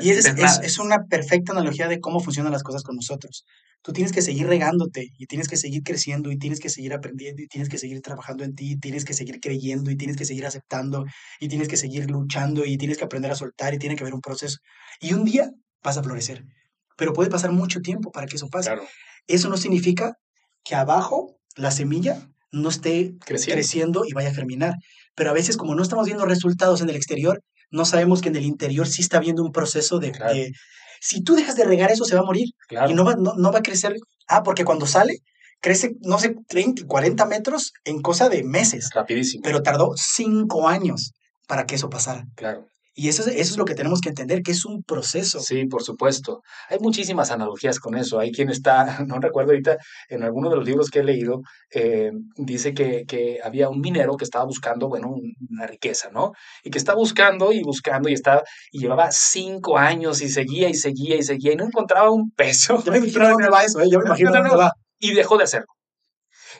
Y 0.01 0.11
es, 0.11 0.27
Es 0.27 0.79
una 0.79 1.05
perfecta 1.07 1.53
analogía 1.53 1.88
de 1.88 2.01
cómo 2.01 2.21
funcionan 2.21 2.53
las 2.53 2.62
cosas 2.62 2.83
con 2.83 2.97
nosotros. 2.97 3.44
Tú 3.83 3.92
tienes 3.92 4.12
que 4.12 4.23
seguir 4.23 4.47
regándote 4.47 5.12
y 5.16 5.27
tienes 5.27 5.49
que 5.49 5.57
seguir 5.57 5.83
creciendo 5.83 6.31
y 6.31 6.37
tienes 6.37 6.61
que 6.61 6.68
seguir 6.68 6.92
aprendiendo 6.92 7.42
y 7.42 7.47
tienes 7.47 7.68
que 7.68 7.79
seguir 7.79 8.03
trabajando 8.03 8.44
en 8.44 8.55
ti, 8.55 8.73
y 8.73 8.77
tienes 8.79 9.05
que 9.05 9.14
seguir 9.14 9.40
creyendo 9.40 9.90
y 9.90 9.97
tienes 9.97 10.16
que 10.16 10.25
seguir 10.25 10.44
aceptando 10.47 11.05
y 11.40 11.49
tienes 11.49 11.68
que 11.68 11.77
seguir 11.77 12.11
luchando 12.11 12.64
y 12.66 12.77
tienes 12.77 12.99
que 12.99 13.05
aprender 13.05 13.31
a 13.31 13.37
soltar 13.37 13.73
y 13.75 13.79
tiene 13.79 13.97
que 13.97 14.03
haber 14.03 14.14
un 14.14 14.21
proceso. 14.21 14.59
Y 15.01 15.14
un 15.14 15.25
día 15.25 15.51
vas 15.83 15.97
a 15.97 16.03
florecer, 16.03 16.44
pero 16.97 17.12
puede 17.12 17.31
pasar 17.31 17.53
mucho 17.53 17.81
tiempo 17.81 18.11
para 18.11 18.27
que 18.27 18.37
eso 18.37 18.49
pase. 18.49 18.71
Claro, 18.71 18.87
Eso 19.27 19.49
no 19.49 19.57
significa 19.57 20.18
que 20.64 20.75
abajo 20.75 21.38
la 21.57 21.71
semilla 21.71 22.29
no 22.51 22.68
esté 22.68 23.14
creciendo. 23.25 23.55
creciendo 23.55 24.05
y 24.07 24.12
vaya 24.12 24.31
a 24.31 24.35
germinar. 24.35 24.75
Pero 25.18 25.31
a 25.31 25.35
veces 25.35 25.57
como 25.59 25.74
no 25.74 25.83
estamos 25.83 26.07
viendo 26.07 26.24
resultados 26.24 26.81
en 26.81 26.88
el 26.88 26.96
exterior, 26.96 27.42
no 27.70 27.85
sabemos 27.85 28.22
que 28.22 28.31
en 28.31 28.37
el 28.37 28.44
interior 28.46 28.87
sí 28.87 29.02
está 29.02 29.18
habiendo 29.18 29.42
un 29.42 29.52
proceso 29.52 29.98
de... 29.98 30.12
Claro. 30.12 30.33
de- 30.35 30.52
si 31.00 31.22
tú 31.22 31.35
dejas 31.37 31.54
de 31.57 31.64
regar 31.64 31.90
eso, 31.92 32.04
se 32.04 32.14
va 32.16 32.22
a 32.22 32.24
morir 32.24 32.48
Claro. 32.68 32.90
y 32.90 32.94
no 32.94 33.04
va, 33.04 33.14
no, 33.14 33.35
no 33.37 33.52
va 33.52 33.59
a 33.59 33.62
crecer. 33.62 33.94
Ah, 34.26 34.42
porque 34.42 34.64
cuando 34.64 34.87
sale, 34.87 35.18
crece, 35.61 35.92
no 36.00 36.18
sé, 36.18 36.35
30, 36.48 36.87
40 36.87 37.24
metros 37.26 37.72
en 37.85 38.00
cosa 38.02 38.28
de 38.28 38.42
meses, 38.42 38.88
Rapidísimo. 38.94 39.42
pero 39.44 39.62
tardó 39.62 39.92
cinco 39.96 40.66
años 40.68 41.12
para 41.46 41.66
que 41.66 41.74
eso 41.76 41.88
pasara. 41.90 42.24
claro. 42.35 42.66
Y 43.00 43.08
eso 43.08 43.22
es, 43.22 43.28
eso 43.28 43.52
es 43.52 43.56
lo 43.58 43.64
que 43.64 43.76
tenemos 43.76 44.00
que 44.00 44.08
entender, 44.08 44.42
que 44.42 44.50
es 44.50 44.64
un 44.64 44.82
proceso. 44.82 45.38
Sí, 45.40 45.66
por 45.66 45.84
supuesto. 45.84 46.42
Hay 46.68 46.78
muchísimas 46.80 47.30
analogías 47.30 47.78
con 47.78 47.94
eso. 47.96 48.18
Hay 48.18 48.32
quien 48.32 48.50
está, 48.50 48.76
no 49.06 49.20
recuerdo 49.20 49.52
ahorita, 49.52 49.76
en 50.08 50.24
alguno 50.24 50.50
de 50.50 50.56
los 50.56 50.64
libros 50.66 50.90
que 50.90 50.98
he 50.98 51.04
leído, 51.04 51.42
eh, 51.72 52.11
dice 52.37 52.74
que, 52.74 53.04
que 53.06 53.38
había 53.44 53.68
un 53.68 53.80
minero 53.80 54.16
que 54.16 54.24
estaba 54.24 54.44
buscando, 54.44 54.88
bueno, 54.88 55.08
un- 55.11 55.32
una 55.50 55.66
riqueza, 55.68 56.11
¿no? 56.11 56.32
Y 56.64 56.70
que 56.70 56.78
está 56.78 56.94
buscando 56.96 57.52
y 57.52 57.62
buscando 57.62 58.08
y 58.08 58.14
estaba, 58.14 58.42
y 58.72 58.80
llevaba 58.80 59.11
cinco 59.12 59.78
años 59.78 60.20
y 60.20 60.28
seguía 60.28 60.68
y 60.68 60.74
seguía 60.74 61.16
y 61.16 61.22
seguía 61.22 61.52
y 61.52 61.56
no 61.56 61.66
encontraba 61.66 62.11
un 62.11 62.30
peso. 62.32 62.82
Ya 62.84 62.90
me 62.92 62.98
imagino 62.98 63.28
dónde 63.28 63.48
va 63.48 63.62
eso, 63.64 63.80
¿eh? 63.80 63.88
Ya 63.90 63.98
me 63.98 64.06
imagino 64.06 64.30
No, 64.30 64.37
no, 64.38 64.42
dónde 64.42 64.56
va. 64.56 64.72
Y 64.98 65.14
dejó 65.14 65.38
de 65.38 65.44
hacerlo. 65.44 65.68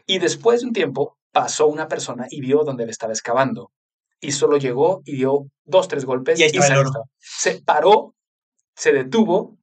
Y 0.07 0.18
después 0.18 0.61
de 0.61 0.66
un 0.68 0.72
tiempo 0.72 1.16
pasó 1.33 1.66
una 1.68 1.88
persona 1.88 2.27
y 2.31 2.40
vio 2.40 2.64
donde 2.64 2.85
le 2.87 2.90
estaba 2.92 3.12
excavando. 3.12 3.70
Y 4.20 4.33
solo 4.33 4.57
llegó 4.57 5.02
y 5.04 5.16
dio 5.16 5.46
dos, 5.64 5.88
tres 5.88 6.04
golpes 6.04 6.40
Y 6.40 6.44
ahí 6.44 6.50
se. 6.50 6.74
Se 7.18 7.62
paró, 7.62 8.14
se 8.74 8.92
detuvo 8.92 9.57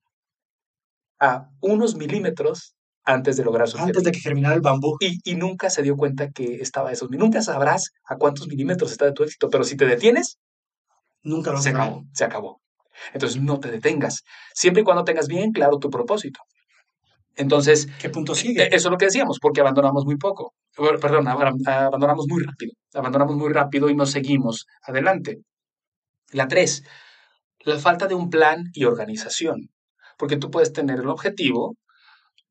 a 1.19 1.49
unos 1.61 1.95
milímetros 1.95 2.75
antes 3.03 3.37
de 3.37 3.43
lograr 3.43 3.67
su 3.67 3.77
Antes 3.77 4.03
de 4.03 4.11
que 4.11 4.19
germinara 4.19 4.55
el 4.55 4.61
bambú. 4.61 4.97
y, 4.99 5.19
y 5.23 5.35
nunca 5.35 5.69
se 5.69 5.83
dio 5.83 5.95
cuenta 5.95 6.31
que 6.31 6.55
estaba 6.55 6.89
a 6.89 6.91
esos. 6.93 7.09
Nunca 7.11 7.41
sabrás 7.41 7.91
a 8.05 8.17
cuántos 8.17 8.47
milímetros 8.47 8.91
está 8.91 9.05
de 9.05 9.13
tu 9.13 9.23
éxito, 9.23 9.49
pero 9.49 9.63
si 9.63 9.77
te 9.77 9.85
detienes, 9.85 10.39
Nunca 11.25 11.51
lo 11.51 11.57
se 11.57 11.69
acabó, 11.69 12.03
se 12.13 12.23
acabó. 12.23 12.61
Entonces 13.13 13.41
no 13.41 13.59
te 13.59 13.71
detengas, 13.71 14.23
siempre 14.53 14.81
y 14.81 14.83
cuando 14.85 15.03
tengas 15.03 15.27
bien 15.27 15.51
claro 15.51 15.79
tu 15.79 15.89
propósito. 15.89 16.39
Entonces, 17.35 17.87
¿Qué 17.99 18.09
punto 18.09 18.33
sigue? 18.33 18.67
Eso 18.67 18.87
es 18.87 18.91
lo 18.91 18.97
que 18.97 19.05
decíamos, 19.05 19.39
porque 19.41 19.61
abandonamos 19.61 20.05
muy 20.05 20.17
poco. 20.17 20.53
Perdón, 20.75 21.27
abandonamos 21.27 22.25
muy 22.29 22.43
rápido. 22.43 22.73
Abandonamos 22.93 23.35
muy 23.35 23.51
rápido 23.51 23.89
y 23.89 23.95
no 23.95 24.05
seguimos 24.05 24.65
adelante. 24.81 25.39
La 26.31 26.47
tres, 26.47 26.83
la 27.59 27.77
falta 27.77 28.07
de 28.07 28.15
un 28.15 28.29
plan 28.29 28.63
y 28.73 28.85
organización. 28.85 29.69
Porque 30.17 30.37
tú 30.37 30.49
puedes 30.49 30.71
tener 30.71 30.99
el 30.99 31.09
objetivo, 31.09 31.75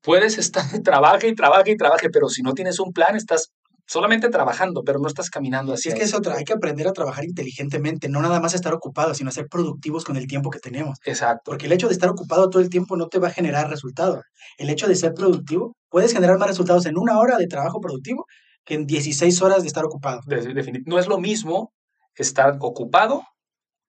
puedes 0.01 0.37
estar, 0.37 0.63
trabaje 0.83 1.29
y 1.29 1.35
trabaje 1.35 1.71
y 1.71 1.77
trabaje, 1.77 2.09
pero 2.11 2.29
si 2.29 2.43
no 2.43 2.53
tienes 2.53 2.79
un 2.79 2.93
plan, 2.93 3.15
estás 3.15 3.51
solamente 3.85 4.29
trabajando, 4.29 4.83
pero 4.83 4.99
no 4.99 5.07
estás 5.07 5.29
caminando 5.29 5.73
hacia 5.73 5.93
es 5.93 5.99
que 5.99 6.05
es 6.05 6.13
otra, 6.13 6.35
hay 6.35 6.43
que 6.43 6.53
aprender 6.53 6.87
a 6.87 6.93
trabajar 6.93 7.25
inteligentemente, 7.25 8.09
no 8.09 8.21
nada 8.21 8.39
más 8.39 8.53
estar 8.53 8.73
ocupados, 8.73 9.17
sino 9.17 9.31
ser 9.31 9.47
productivos 9.47 10.03
con 10.03 10.17
el 10.17 10.27
tiempo 10.27 10.49
que 10.49 10.59
tenemos. 10.59 10.97
Exacto. 11.05 11.43
Porque 11.45 11.67
el 11.67 11.71
hecho 11.71 11.87
de 11.87 11.93
estar 11.93 12.09
ocupado 12.09 12.49
todo 12.49 12.61
el 12.61 12.69
tiempo 12.69 12.97
no 12.97 13.07
te 13.07 13.19
va 13.19 13.27
a 13.27 13.31
generar 13.31 13.69
resultados. 13.69 14.23
El 14.57 14.69
hecho 14.69 14.87
de 14.87 14.95
ser 14.95 15.13
productivo, 15.13 15.75
puedes 15.89 16.13
generar 16.13 16.37
más 16.37 16.49
resultados 16.49 16.85
en 16.85 16.97
una 16.97 17.19
hora 17.19 17.37
de 17.37 17.47
trabajo 17.47 17.79
productivo 17.79 18.25
que 18.65 18.73
en 18.73 18.85
16 18.85 19.41
horas 19.41 19.61
de 19.61 19.67
estar 19.67 19.85
ocupado. 19.85 20.21
No 20.85 20.99
es 20.99 21.07
lo 21.07 21.19
mismo 21.19 21.71
estar 22.15 22.57
ocupado 22.59 23.23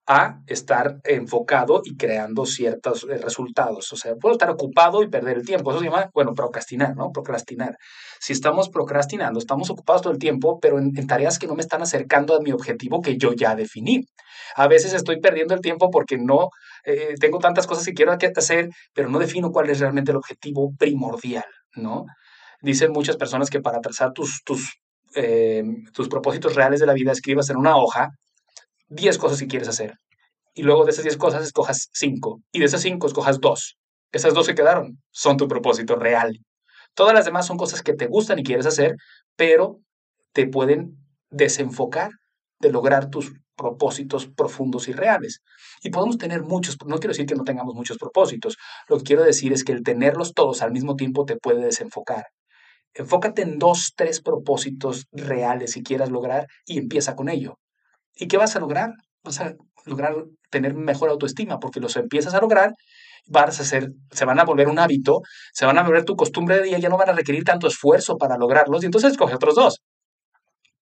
a 0.07 0.41
estar 0.47 1.01
enfocado 1.05 1.83
y 1.85 1.97
creando 1.97 2.47
ciertos 2.47 3.05
eh, 3.11 3.19
resultados. 3.19 3.93
O 3.93 3.97
sea, 3.97 4.15
puedo 4.15 4.35
estar 4.35 4.49
ocupado 4.51 5.03
y 5.03 5.09
perder 5.09 5.39
el 5.39 5.45
tiempo. 5.45 5.71
Eso 5.71 5.81
se 5.81 5.87
llama, 5.87 6.11
bueno, 6.15 6.33
procrastinar, 6.33 6.95
¿no? 6.95 7.11
Procrastinar. 7.11 7.77
Si 8.21 8.33
estamos 8.33 8.69
procrastinando, 8.69 9.41
estamos 9.41 9.69
ocupados 9.71 10.03
todo 10.03 10.13
el 10.13 10.19
tiempo, 10.21 10.61
pero 10.61 10.79
en, 10.79 10.93
tareas 11.07 11.39
que 11.39 11.49
no 11.49 11.57
me 11.57 11.63
están 11.63 11.83
acercando 11.83 12.37
a 12.37 12.41
mi 12.41 12.53
objetivo 12.53 13.01
que 13.01 13.17
yo 13.17 13.33
ya 13.33 13.57
definí. 13.57 14.05
A 14.55 14.69
veces 14.69 14.93
estoy 14.93 15.21
perdiendo 15.21 15.55
el 15.55 15.61
tiempo 15.61 15.91
porque 15.91 16.19
no 16.19 16.51
eh, 16.85 17.15
tengo 17.21 17.39
tantas 17.39 17.67
cosas 17.67 17.85
que 17.85 17.95
quiero 17.95 18.13
hacer, 18.13 18.71
pero 18.95 19.09
no 19.09 19.19
defino 19.19 19.51
cuál 19.51 19.71
es 19.71 19.81
realmente 19.81 20.13
el 20.13 20.17
objetivo 20.19 20.73
primordial, 20.79 21.45
¿no? 21.75 22.05
Dicen 22.63 22.93
muchas 22.93 23.17
personas 23.17 23.51
que 23.51 23.61
para 23.61 23.81
trazar 23.81 24.13
tus, 24.13 24.43
tus, 24.45 24.79
eh, 25.17 25.65
tus 25.93 26.09
propósitos 26.09 26.55
reales 26.55 26.81
de 26.81 26.87
la 26.87 26.95
vida 26.95 27.13
escribas 27.13 27.51
en 27.51 27.57
una 27.57 27.77
hoja 27.77 28.11
10 28.89 29.19
cosas 29.19 29.39
que 29.41 29.47
quieres 29.47 29.69
hacer. 29.69 29.95
Y 30.55 30.63
luego 30.63 30.85
de 30.85 30.91
esas 30.91 31.05
10 31.05 31.17
cosas 31.17 31.45
escojas 31.45 31.89
5. 31.93 32.41
Y 32.53 32.61
de 32.61 32.65
esas 32.65 32.81
5 32.83 33.07
escojas 33.07 33.41
2. 33.41 33.77
Esas 34.13 34.35
dos 34.35 34.47
que 34.47 34.55
quedaron 34.55 35.03
son 35.11 35.37
tu 35.37 35.49
propósito 35.49 35.97
real. 35.97 36.39
Todas 36.95 37.13
las 37.13 37.27
demás 37.27 37.47
son 37.47 37.59
cosas 37.59 37.83
que 37.83 37.93
te 37.93 38.07
gustan 38.07 38.39
y 38.39 38.45
quieres 38.45 38.65
hacer, 38.65 38.97
pero 39.37 39.81
te 40.33 40.47
pueden 40.47 40.97
desenfocar 41.31 42.11
de 42.61 42.73
lograr 42.73 43.11
tus 43.11 43.33
propósitos 43.57 44.29
profundos 44.29 44.89
y 44.89 44.93
reales. 44.93 45.43
Y 45.83 45.91
podemos 45.91 46.19
tener 46.19 46.43
muchos, 46.43 46.77
no 46.87 46.99
quiero 46.99 47.13
decir 47.13 47.27
que 47.27 47.35
no 47.35 47.45
tengamos 47.45 47.75
muchos 47.75 47.99
propósitos, 47.99 48.57
lo 48.89 48.99
que 48.99 49.05
quiero 49.05 49.25
decir 49.25 49.53
es 49.53 49.65
que 49.65 49.73
el 49.73 49.83
tenerlos 49.83 50.33
todos 50.33 50.63
al 50.63 50.73
mismo 50.73 50.97
tiempo 50.97 51.25
te 51.25 51.37
puede 51.37 51.65
desenfocar. 51.65 52.27
Enfócate 52.95 53.43
en 53.43 53.59
dos, 53.59 53.93
tres 53.95 54.23
propósitos 54.23 55.07
reales 55.13 55.73
si 55.73 55.83
quieras 55.83 56.11
lograr 56.11 56.47
y 56.65 56.79
empieza 56.79 57.15
con 57.15 57.29
ello. 57.29 57.59
¿Y 58.17 58.29
qué 58.29 58.37
vas 58.39 58.57
a 58.57 58.61
lograr? 58.61 58.91
Vas 59.23 59.41
a 59.41 59.55
lograr 59.85 60.15
tener 60.51 60.75
mejor 60.75 61.11
autoestima, 61.11 61.59
porque 61.59 61.81
los 61.81 61.97
empiezas 61.97 62.35
a 62.35 62.41
lograr, 62.41 62.73
vas 63.29 63.59
a 63.61 63.63
hacer, 63.63 63.91
se 64.11 64.25
van 64.25 64.41
a 64.41 64.45
volver 64.45 64.69
un 64.69 64.79
hábito, 64.79 65.21
se 65.53 65.67
van 65.67 65.79
a 65.79 65.83
volver 65.83 66.05
tu 66.05 66.17
costumbre 66.17 66.57
de 66.57 66.63
día, 66.65 66.79
ya 66.79 66.89
no 66.89 66.97
van 66.97 67.11
a 67.11 67.13
requerir 67.13 67.45
tanto 67.45 67.67
esfuerzo 67.67 68.17
para 68.17 68.37
lograrlos, 68.39 68.83
y 68.83 68.87
entonces 68.87 69.13
escoge 69.13 69.35
otros 69.35 69.55
dos. 69.55 69.81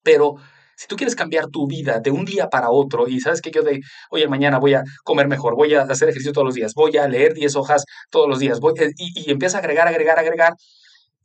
Pero 0.02 0.36
si 0.76 0.86
tú 0.86 0.96
quieres 0.96 1.16
cambiar 1.16 1.46
tu 1.48 1.66
vida 1.66 2.00
de 2.00 2.10
un 2.10 2.24
día 2.24 2.48
para 2.48 2.70
otro 2.70 3.08
y 3.08 3.20
sabes 3.20 3.40
que 3.40 3.50
yo 3.50 3.62
de, 3.62 3.80
oye, 4.10 4.28
mañana 4.28 4.58
voy 4.58 4.74
a 4.74 4.82
comer 5.04 5.28
mejor, 5.28 5.54
voy 5.56 5.74
a 5.74 5.82
hacer 5.82 6.08
ejercicio 6.08 6.32
todos 6.32 6.46
los 6.46 6.54
días, 6.54 6.72
voy 6.74 6.96
a 6.96 7.08
leer 7.08 7.34
10 7.34 7.56
hojas 7.56 7.84
todos 8.10 8.28
los 8.28 8.38
días, 8.38 8.60
voy, 8.60 8.74
y, 8.96 9.28
y 9.28 9.30
empiezas 9.30 9.56
a 9.56 9.58
agregar, 9.58 9.88
agregar, 9.88 10.18
agregar 10.18 10.54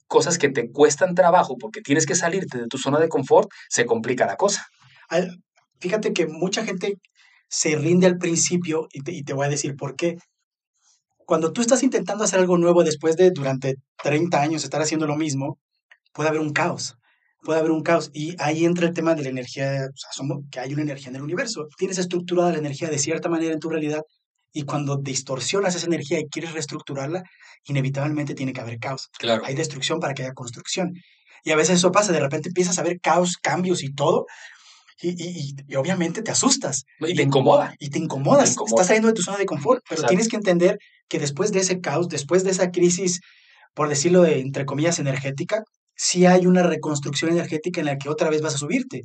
cosas 0.07 0.37
que 0.37 0.49
te 0.49 0.71
cuestan 0.71 1.13
trabajo 1.13 1.55
porque 1.59 1.81
tienes 1.81 2.05
que 2.05 2.15
salirte 2.15 2.57
de 2.57 2.67
tu 2.67 2.77
zona 2.77 2.99
de 2.99 3.09
confort, 3.09 3.49
se 3.69 3.85
complica 3.85 4.25
la 4.25 4.37
cosa 4.37 4.65
fíjate 5.79 6.13
que 6.13 6.27
mucha 6.27 6.63
gente 6.63 6.99
se 7.47 7.75
rinde 7.75 8.07
al 8.07 8.17
principio 8.17 8.87
y 8.91 9.23
te, 9.23 9.33
voy 9.33 9.47
a 9.47 9.49
decir 9.49 9.75
por 9.75 9.95
qué. 9.95 10.17
Cuando 11.25 11.51
tú 11.51 11.61
estás 11.61 11.83
intentando 11.83 12.23
hacer 12.23 12.39
algo 12.39 12.57
nuevo 12.57 12.83
después 12.83 13.15
de 13.15 13.31
durante 13.31 13.75
30 14.03 14.41
años 14.41 14.63
estar 14.63 14.81
haciendo 14.81 15.07
lo 15.07 15.15
mismo, 15.15 15.59
puede 16.13 16.29
haber 16.29 16.41
un 16.41 16.53
caos. 16.53 16.95
Puede 17.41 17.59
haber 17.59 17.71
un 17.71 17.83
caos. 17.83 18.11
Y 18.13 18.35
ahí 18.39 18.65
entra 18.65 18.87
el 18.87 18.93
tema 18.93 19.15
de 19.15 19.23
la 19.23 19.29
energía, 19.29 19.87
o 19.91 19.97
sea, 19.97 20.27
que 20.51 20.59
hay 20.59 20.73
una 20.73 20.81
energía 20.81 21.09
en 21.09 21.15
el 21.15 21.21
universo. 21.21 21.67
Tienes 21.77 21.97
estructurada 21.97 22.51
la 22.51 22.57
energía 22.57 22.89
de 22.89 22.97
cierta 22.97 23.29
manera 23.29 23.53
en 23.53 23.59
tu 23.59 23.69
realidad 23.69 24.03
y 24.51 24.63
cuando 24.63 24.97
distorsionas 24.97 25.75
esa 25.75 25.85
energía 25.85 26.19
y 26.19 26.27
quieres 26.27 26.53
reestructurarla, 26.53 27.23
inevitablemente 27.65 28.33
tiene 28.33 28.53
que 28.53 28.61
haber 28.61 28.79
caos. 28.79 29.09
Claro. 29.19 29.43
Hay 29.45 29.55
destrucción 29.55 29.99
para 29.99 30.13
que 30.13 30.23
haya 30.23 30.33
construcción. 30.33 30.93
Y 31.43 31.51
a 31.51 31.55
veces 31.55 31.77
eso 31.77 31.91
pasa, 31.91 32.11
de 32.11 32.19
repente 32.19 32.49
empiezas 32.49 32.79
a 32.79 32.83
ver 32.83 32.99
caos, 32.99 33.37
cambios 33.37 33.83
y 33.83 33.93
todo, 33.93 34.25
y, 35.01 35.55
y, 35.67 35.75
obviamente 35.75 36.21
te 36.21 36.31
asustas. 36.31 36.85
Y 36.99 37.15
te 37.15 37.23
incomoda. 37.23 37.75
Y 37.79 37.89
te 37.89 37.99
incomodas. 37.99 38.55
Estás 38.65 38.87
saliendo 38.87 39.07
de 39.07 39.13
tu 39.13 39.21
zona 39.21 39.37
de 39.37 39.45
confort, 39.45 39.81
pero 39.87 40.03
tienes 40.03 40.27
que 40.27 40.35
entender 40.35 40.77
que 41.07 41.19
después 41.19 41.51
de 41.51 41.59
ese 41.59 41.79
caos, 41.79 42.09
después 42.09 42.43
de 42.43 42.51
esa 42.51 42.71
crisis, 42.71 43.21
por 43.73 43.87
decirlo 43.89 44.21
de 44.21 44.39
entre 44.39 44.65
comillas, 44.65 44.99
energética, 44.99 45.63
sí 45.95 46.25
hay 46.25 46.45
una 46.45 46.63
reconstrucción 46.63 47.31
energética 47.31 47.79
en 47.79 47.85
la 47.85 47.97
que 47.97 48.09
otra 48.09 48.29
vez 48.29 48.41
vas 48.41 48.55
a 48.55 48.59
subirte. 48.59 49.01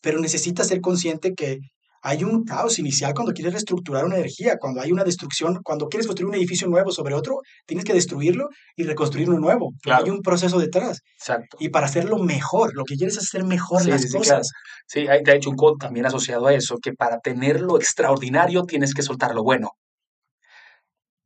Pero 0.00 0.20
necesitas 0.20 0.68
ser 0.68 0.80
consciente 0.80 1.34
que 1.34 1.58
hay 2.08 2.22
un 2.22 2.44
caos 2.44 2.78
inicial 2.78 3.14
cuando 3.14 3.32
quieres 3.32 3.52
reestructurar 3.52 4.04
una 4.04 4.14
energía, 4.14 4.58
cuando 4.60 4.80
hay 4.80 4.92
una 4.92 5.02
destrucción, 5.02 5.58
cuando 5.64 5.88
quieres 5.88 6.06
construir 6.06 6.28
un 6.28 6.36
edificio 6.36 6.68
nuevo 6.68 6.92
sobre 6.92 7.14
otro, 7.14 7.40
tienes 7.66 7.84
que 7.84 7.92
destruirlo 7.92 8.48
y 8.76 8.84
reconstruir 8.84 9.28
uno 9.28 9.40
nuevo. 9.40 9.72
Hay 9.86 10.08
un 10.08 10.22
proceso 10.22 10.60
detrás. 10.60 11.00
Exacto. 11.18 11.56
Y 11.58 11.70
para 11.70 11.86
hacerlo 11.86 12.18
mejor, 12.18 12.76
lo 12.76 12.84
que 12.84 12.94
quieres 12.94 13.16
es 13.16 13.24
hacer 13.24 13.42
mejor 13.44 13.84
las 13.86 14.08
cosas. 14.12 14.52
Sí, 14.86 15.08
hay 15.08 15.24
de 15.24 15.34
hecho 15.34 15.50
un 15.50 15.56
code 15.56 15.78
también 15.80 16.06
asociado 16.06 16.46
a 16.46 16.54
eso, 16.54 16.76
que 16.80 16.92
para 16.92 17.18
tener 17.18 17.60
lo 17.60 17.76
extraordinario 17.76 18.62
tienes 18.62 18.94
que 18.94 19.02
soltar 19.02 19.34
lo 19.34 19.42
bueno. 19.42 19.70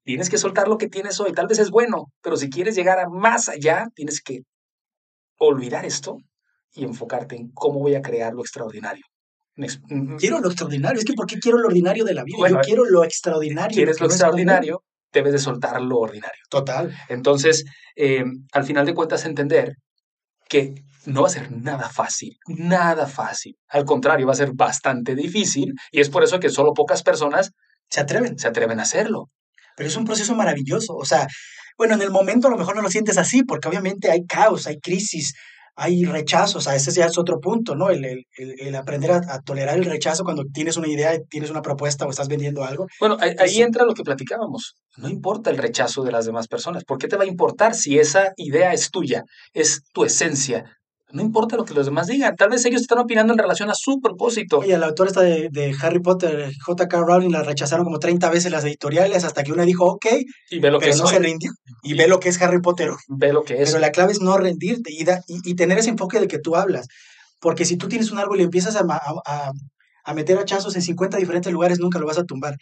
Tienes 0.02 0.30
que 0.30 0.38
soltar 0.38 0.66
lo 0.66 0.78
que 0.78 0.88
tienes 0.88 1.20
hoy. 1.20 1.32
Tal 1.32 1.46
vez 1.46 1.58
es 1.58 1.68
bueno, 1.70 2.06
pero 2.22 2.38
si 2.38 2.48
quieres 2.48 2.74
llegar 2.74 2.98
a 3.00 3.08
más 3.10 3.50
allá, 3.50 3.88
tienes 3.94 4.22
que 4.22 4.38
olvidar 5.36 5.84
esto 5.84 6.16
y 6.72 6.84
enfocarte 6.84 7.36
en 7.36 7.50
cómo 7.52 7.80
voy 7.80 7.96
a 7.96 8.00
crear 8.00 8.32
lo 8.32 8.40
extraordinario. 8.40 9.04
Quiero 10.18 10.40
lo 10.40 10.48
extraordinario. 10.48 10.98
Es 10.98 11.04
que 11.04 11.14
¿por 11.14 11.26
qué 11.26 11.38
quiero 11.38 11.58
lo 11.58 11.68
ordinario 11.68 12.04
de 12.04 12.14
la 12.14 12.24
vida? 12.24 12.48
Yo 12.48 12.60
quiero 12.60 12.84
lo 12.84 13.04
extraordinario. 13.04 13.74
Quieres 13.74 14.00
lo, 14.00 14.06
extraordinario, 14.06 14.82
debes 15.12 15.32
de 15.32 15.38
soltar 15.38 15.80
lo 15.80 15.98
ordinario. 15.98 16.42
Total. 16.48 16.94
Entonces, 17.08 17.64
eh, 17.96 18.24
al 18.52 18.64
final 18.64 18.86
de 18.86 18.94
cuentas, 18.94 19.24
entender 19.24 19.76
que 20.48 20.74
no 21.06 21.22
va 21.22 21.28
a 21.28 21.30
ser 21.30 21.50
nada 21.52 21.88
fácil, 21.88 22.36
nada 22.46 23.06
fácil. 23.06 23.56
Al 23.68 23.84
contrario, 23.84 24.26
va 24.26 24.32
a 24.32 24.36
ser 24.36 24.52
bastante 24.52 25.14
difícil 25.14 25.74
y 25.90 26.00
es 26.00 26.10
por 26.10 26.24
eso 26.24 26.40
que 26.40 26.50
solo 26.50 26.74
pocas 26.74 27.02
personas 27.02 27.52
se 27.88 28.00
atreven. 28.00 28.38
Se 28.38 28.48
atreven 28.48 28.80
a 28.80 28.82
hacerlo. 28.82 29.30
Pero 29.76 29.88
es 29.88 29.96
un 29.96 30.04
proceso 30.04 30.34
maravilloso. 30.34 30.94
O 30.94 31.04
sea, 31.04 31.26
bueno, 31.78 31.94
en 31.94 32.02
el 32.02 32.10
momento 32.10 32.48
a 32.48 32.50
lo 32.50 32.58
mejor 32.58 32.76
no 32.76 32.82
lo 32.82 32.90
sientes 32.90 33.16
así, 33.16 33.42
porque 33.42 33.68
obviamente 33.68 34.10
hay 34.10 34.26
caos, 34.26 34.66
hay 34.66 34.78
crisis, 34.78 35.34
hay 35.76 36.04
rechazos, 36.04 36.68
a 36.68 36.74
ese 36.76 36.92
ya 36.92 37.06
es 37.06 37.18
otro 37.18 37.40
punto, 37.40 37.74
¿no? 37.74 37.90
El, 37.90 38.04
el, 38.04 38.26
el 38.36 38.74
aprender 38.74 39.10
a, 39.12 39.40
tolerar 39.42 39.78
el 39.78 39.84
rechazo 39.84 40.24
cuando 40.24 40.44
tienes 40.52 40.76
una 40.76 40.88
idea, 40.88 41.18
tienes 41.28 41.50
una 41.50 41.62
propuesta 41.62 42.06
o 42.06 42.10
estás 42.10 42.28
vendiendo 42.28 42.64
algo. 42.64 42.86
Bueno, 42.98 43.16
ahí, 43.20 43.62
entra 43.62 43.84
lo 43.84 43.94
que 43.94 44.02
platicábamos. 44.02 44.74
No 44.96 45.08
importa 45.08 45.50
el 45.50 45.58
rechazo 45.58 46.02
de 46.02 46.12
las 46.12 46.26
demás 46.26 46.48
personas. 46.48 46.84
¿Por 46.84 46.98
qué 46.98 47.08
te 47.08 47.16
va 47.16 47.24
a 47.24 47.28
importar 47.28 47.74
si 47.74 47.98
esa 47.98 48.32
idea 48.36 48.72
es 48.72 48.90
tuya, 48.90 49.24
es 49.52 49.82
tu 49.92 50.04
esencia, 50.04 50.64
no 51.12 51.22
importa 51.22 51.56
lo 51.56 51.64
que 51.64 51.74
los 51.74 51.86
demás 51.86 52.06
digan. 52.06 52.36
Tal 52.36 52.50
vez 52.50 52.64
ellos 52.64 52.82
están 52.82 52.98
opinando 52.98 53.32
en 53.32 53.38
relación 53.38 53.70
a 53.70 53.74
su 53.74 54.00
propósito. 54.00 54.58
Oye, 54.58 54.76
la 54.78 54.86
autora 54.86 55.08
esta 55.08 55.22
de, 55.22 55.74
Harry 55.82 56.00
Potter, 56.00 56.52
J.K. 56.64 57.00
Rowling, 57.00 57.30
la 57.30 57.42
rechazaron 57.42 57.84
como 57.84 57.98
30 57.98 58.30
veces 58.30 58.52
las 58.52 58.64
editoriales 58.64 59.24
hasta 59.24 59.42
que 59.42 59.52
una 59.52 59.64
dijo, 59.64 59.86
ok, 59.86 60.06
y 60.50 60.58
ve 60.60 60.70
lo 60.70 60.78
que 60.78 60.94
no 60.94 61.06
se 61.06 61.18
rindió. 61.18 61.52
Y, 61.82 61.94
ve 61.94 62.08
lo 62.08 62.20
que 62.20 62.28
es 62.28 62.40
Harry 62.40 62.60
Potter. 62.60 62.90
Ve 63.08 63.32
lo 63.32 63.42
que 63.42 63.62
es. 63.62 63.70
Pero 63.70 63.80
la 63.80 63.90
clave 63.90 64.12
es 64.12 64.20
no 64.20 64.36
rendirte 64.36 64.92
y, 64.92 65.04
y, 65.28 65.54
tener 65.54 65.78
ese 65.78 65.90
enfoque 65.90 66.20
de 66.20 66.28
que 66.28 66.38
tú 66.38 66.56
hablas. 66.56 66.86
Porque 67.40 67.64
si 67.64 67.76
tú 67.76 67.88
tienes 67.88 68.10
un 68.10 68.18
árbol 68.18 68.40
y 68.40 68.44
empiezas 68.44 68.76
a, 68.76 68.84
a, 68.86 69.52
a 70.04 70.14
meter 70.14 70.38
hachazos 70.38 70.76
en 70.76 70.82
50 70.82 71.16
diferentes 71.16 71.52
lugares, 71.52 71.78
nunca 71.80 71.98
lo 71.98 72.06
vas 72.06 72.18
a 72.18 72.24
tumbar 72.24 72.56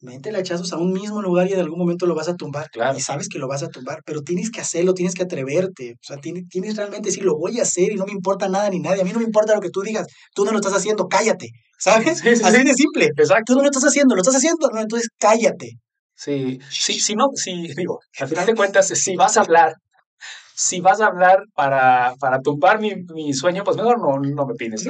mete 0.00 0.34
hachazos 0.36 0.72
a 0.72 0.76
un 0.76 0.92
mismo 0.92 1.20
lugar 1.22 1.48
y 1.48 1.52
en 1.52 1.60
algún 1.60 1.78
momento 1.78 2.06
lo 2.06 2.14
vas 2.14 2.28
a 2.28 2.36
tumbar. 2.36 2.68
Y 2.96 3.00
sabes 3.00 3.28
que 3.28 3.38
lo 3.38 3.48
vas 3.48 3.62
a 3.62 3.68
tumbar, 3.68 4.02
pero 4.04 4.22
tienes 4.22 4.50
que 4.50 4.60
hacerlo, 4.60 4.94
tienes 4.94 5.14
que 5.14 5.22
atreverte. 5.22 5.94
O 5.94 6.06
sea, 6.06 6.16
tienes, 6.18 6.48
tienes 6.48 6.76
realmente 6.76 7.08
decir, 7.08 7.24
lo 7.24 7.36
voy 7.36 7.58
a 7.58 7.62
hacer 7.62 7.92
y 7.92 7.96
no 7.96 8.06
me 8.06 8.12
importa 8.12 8.48
nada 8.48 8.70
ni 8.70 8.78
nadie. 8.80 9.02
A 9.02 9.04
mí 9.04 9.12
no 9.12 9.18
me 9.18 9.24
importa 9.24 9.54
lo 9.54 9.60
que 9.60 9.70
tú 9.70 9.82
digas. 9.82 10.06
Tú 10.34 10.44
no 10.44 10.52
lo 10.52 10.58
estás 10.58 10.74
haciendo, 10.74 11.08
cállate. 11.08 11.50
¿Sabes? 11.78 12.22
Así 12.24 12.64
de 12.64 12.74
simple. 12.74 13.06
Exacto. 13.16 13.52
Tú 13.52 13.54
no 13.54 13.62
lo 13.62 13.68
estás 13.68 13.84
haciendo, 13.84 14.14
lo 14.14 14.20
estás 14.20 14.36
haciendo, 14.36 14.68
no, 14.72 14.80
entonces 14.80 15.08
cállate. 15.18 15.78
Sí, 16.14 16.58
sí, 16.68 16.98
si 16.98 17.14
no, 17.14 17.28
si, 17.34 17.68
digo, 17.76 18.00
al 18.18 18.26
final 18.26 18.46
de 18.46 18.54
cuentas, 18.56 18.88
si 18.88 19.14
vas 19.14 19.36
a 19.36 19.42
hablar, 19.42 19.74
si 20.52 20.80
vas 20.80 21.00
a 21.00 21.06
hablar 21.06 21.44
para, 21.54 22.14
para 22.18 22.40
tumbar 22.40 22.80
mi, 22.80 22.92
mi 23.14 23.32
sueño, 23.32 23.62
pues 23.62 23.76
mejor 23.76 24.00
no, 24.00 24.18
no 24.18 24.46
me 24.46 24.54
pides. 24.54 24.84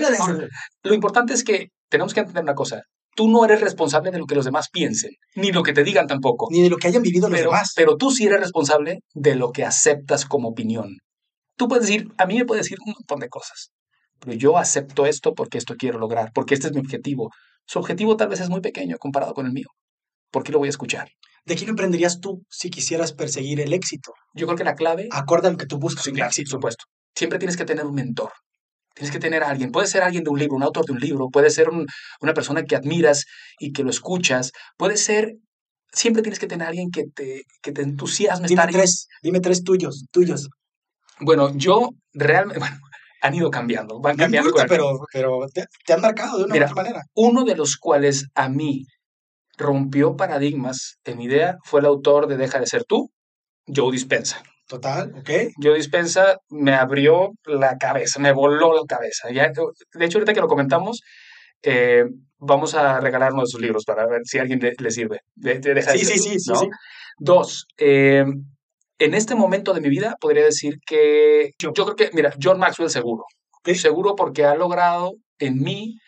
Lo 0.82 0.94
importante 0.94 1.34
es 1.34 1.44
que 1.44 1.68
tenemos 1.90 2.14
que 2.14 2.20
entender 2.20 2.42
una 2.42 2.54
cosa 2.54 2.82
tú 3.18 3.28
no 3.28 3.44
eres 3.44 3.60
responsable 3.60 4.12
de 4.12 4.18
lo 4.18 4.26
que 4.26 4.36
los 4.36 4.44
demás 4.44 4.68
piensen, 4.70 5.10
ni 5.34 5.50
lo 5.50 5.64
que 5.64 5.72
te 5.72 5.82
digan 5.82 6.06
tampoco. 6.06 6.46
Ni 6.52 6.62
de 6.62 6.70
lo 6.70 6.76
que 6.76 6.86
hayan 6.86 7.02
vivido 7.02 7.28
los 7.28 7.40
demás. 7.40 7.72
Pero 7.74 7.96
tú 7.96 8.12
sí 8.12 8.26
eres 8.26 8.38
responsable 8.38 9.00
de 9.12 9.34
lo 9.34 9.50
que 9.50 9.64
aceptas 9.64 10.24
como 10.24 10.50
opinión. 10.50 10.98
Tú 11.56 11.66
puedes 11.66 11.88
decir, 11.88 12.06
a 12.16 12.26
mí 12.26 12.38
me 12.38 12.44
puedes 12.44 12.64
decir 12.64 12.78
un 12.86 12.92
montón 12.92 13.18
de 13.18 13.28
cosas, 13.28 13.72
pero 14.20 14.34
yo 14.34 14.56
acepto 14.56 15.04
esto 15.04 15.34
porque 15.34 15.58
esto 15.58 15.74
quiero 15.76 15.98
lograr, 15.98 16.30
porque 16.32 16.54
este 16.54 16.68
es 16.68 16.72
mi 16.72 16.78
objetivo. 16.78 17.32
Su 17.66 17.80
objetivo 17.80 18.16
tal 18.16 18.28
vez 18.28 18.38
es 18.38 18.50
muy 18.50 18.60
pequeño 18.60 18.98
comparado 18.98 19.34
con 19.34 19.46
el 19.46 19.52
mío. 19.52 19.66
¿Por 20.30 20.44
qué 20.44 20.52
lo 20.52 20.60
voy 20.60 20.68
a 20.68 20.70
escuchar? 20.70 21.10
¿De 21.44 21.56
quién 21.56 21.70
emprenderías 21.70 22.20
tú 22.20 22.44
si 22.48 22.70
quisieras 22.70 23.12
perseguir 23.12 23.58
el 23.58 23.72
éxito? 23.72 24.12
Yo 24.32 24.46
creo 24.46 24.56
que 24.56 24.62
la 24.62 24.76
clave... 24.76 25.08
Acuerda 25.10 25.50
lo 25.50 25.56
que 25.56 25.66
tú 25.66 25.80
buscas. 25.80 26.04
Sí, 26.04 26.12
claro, 26.12 26.30
por 26.32 26.46
supuesto. 26.46 26.84
Siempre 27.16 27.40
tienes 27.40 27.56
que 27.56 27.64
tener 27.64 27.84
un 27.84 27.94
mentor. 27.94 28.30
Tienes 28.98 29.12
que 29.12 29.20
tener 29.20 29.44
a 29.44 29.50
alguien. 29.50 29.70
Puede 29.70 29.86
ser 29.86 30.02
alguien 30.02 30.24
de 30.24 30.30
un 30.30 30.40
libro, 30.40 30.56
un 30.56 30.64
autor 30.64 30.84
de 30.84 30.92
un 30.92 30.98
libro, 30.98 31.28
puede 31.28 31.50
ser 31.50 31.68
una 31.70 32.34
persona 32.34 32.64
que 32.64 32.74
admiras 32.74 33.26
y 33.60 33.72
que 33.72 33.84
lo 33.84 33.90
escuchas, 33.90 34.52
puede 34.76 34.96
ser... 34.96 35.36
Siempre 35.90 36.22
tienes 36.22 36.38
que 36.38 36.48
tener 36.48 36.66
a 36.66 36.70
alguien 36.70 36.90
que 36.90 37.04
te, 37.14 37.44
que 37.62 37.72
te 37.72 37.80
entusiasme. 37.80 38.46
Dime 38.48 38.66
tres, 38.70 39.06
dime 39.22 39.40
tres 39.40 39.62
tuyos, 39.62 40.04
tuyos. 40.10 40.50
Bueno, 41.20 41.56
yo 41.56 41.90
realmente, 42.12 42.58
bueno, 42.60 42.76
han 43.22 43.34
ido 43.34 43.50
cambiando, 43.50 44.00
van 44.00 44.16
cambiando. 44.16 44.50
pero, 44.68 44.98
pero 45.12 45.46
te, 45.54 45.92
han 45.92 46.00
marcado 46.00 46.38
de 46.38 46.44
una 46.44 46.54
u 46.54 46.56
otra 46.58 46.74
manera. 46.74 47.02
Uno 47.14 47.44
de 47.44 47.56
los 47.56 47.76
cuales 47.76 48.26
a 48.34 48.48
mí 48.48 48.84
rompió 49.56 50.16
paradigmas 50.16 50.98
en 51.04 51.18
mi 51.18 51.24
idea 51.24 51.56
fue 51.64 51.80
el 51.80 51.86
autor 51.86 52.26
de 52.26 52.36
Deja 52.36 52.60
de 52.60 52.66
ser 52.66 52.84
tú, 52.84 53.10
Joe 53.66 53.92
Dispensa. 53.92 54.42
Total, 54.68 55.12
ok. 55.16 55.30
Joe 55.62 55.74
Dispensa 55.74 56.36
me 56.50 56.74
abrió 56.74 57.30
la 57.46 57.78
cabeza, 57.78 58.20
me 58.20 58.32
voló 58.32 58.74
la 58.74 58.82
cabeza. 58.86 59.30
Ya, 59.32 59.50
de 59.50 60.04
hecho, 60.04 60.18
ahorita 60.18 60.34
que 60.34 60.40
lo 60.40 60.46
comentamos, 60.46 61.00
eh, 61.62 62.04
vamos 62.38 62.74
a 62.74 63.00
regalar 63.00 63.32
uno 63.32 63.42
de 63.42 63.48
sus 63.48 63.60
libros 63.60 63.84
para 63.86 64.06
ver 64.06 64.20
si 64.24 64.38
a 64.38 64.42
alguien 64.42 64.60
le, 64.60 64.74
le 64.78 64.90
sirve. 64.90 65.20
De, 65.34 65.58
de 65.58 65.82
Sí, 65.82 66.04
sí, 66.04 66.18
sí, 66.18 66.38
sí, 66.38 66.52
¿no? 66.52 66.60
sí. 66.60 66.68
Dos, 67.18 67.66
eh, 67.78 68.24
en 68.98 69.14
este 69.14 69.34
momento 69.34 69.72
de 69.72 69.80
mi 69.80 69.88
vida 69.88 70.16
podría 70.20 70.44
decir 70.44 70.78
que 70.86 71.52
yo, 71.58 71.72
yo 71.72 71.84
creo 71.84 71.96
que, 71.96 72.10
mira, 72.14 72.34
John 72.40 72.58
Maxwell 72.58 72.90
seguro. 72.90 73.24
Seguro 73.74 74.14
porque 74.16 74.44
ha 74.44 74.54
logrado 74.54 75.12
en 75.38 75.60
mí 75.60 75.98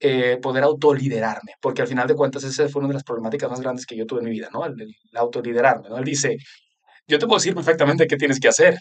eh, 0.00 0.38
poder 0.42 0.64
autoliderarme, 0.64 1.52
porque 1.60 1.82
al 1.82 1.88
final 1.88 2.06
de 2.06 2.14
cuentas 2.14 2.44
esa 2.44 2.68
fue 2.68 2.80
una 2.80 2.88
de 2.88 2.94
las 2.94 3.04
problemáticas 3.04 3.50
más 3.50 3.60
grandes 3.60 3.86
que 3.86 3.96
yo 3.96 4.06
tuve 4.06 4.20
en 4.20 4.26
mi 4.26 4.32
vida, 4.32 4.48
¿no? 4.52 4.64
El, 4.66 4.80
el 4.80 4.94
autoliderarme, 5.14 5.88
¿no? 5.88 5.98
Él 5.98 6.04
dice, 6.04 6.36
yo 7.10 7.18
te 7.18 7.26
puedo 7.26 7.38
decir 7.38 7.54
perfectamente 7.54 8.06
qué 8.06 8.16
tienes 8.16 8.40
que 8.40 8.48
hacer 8.48 8.78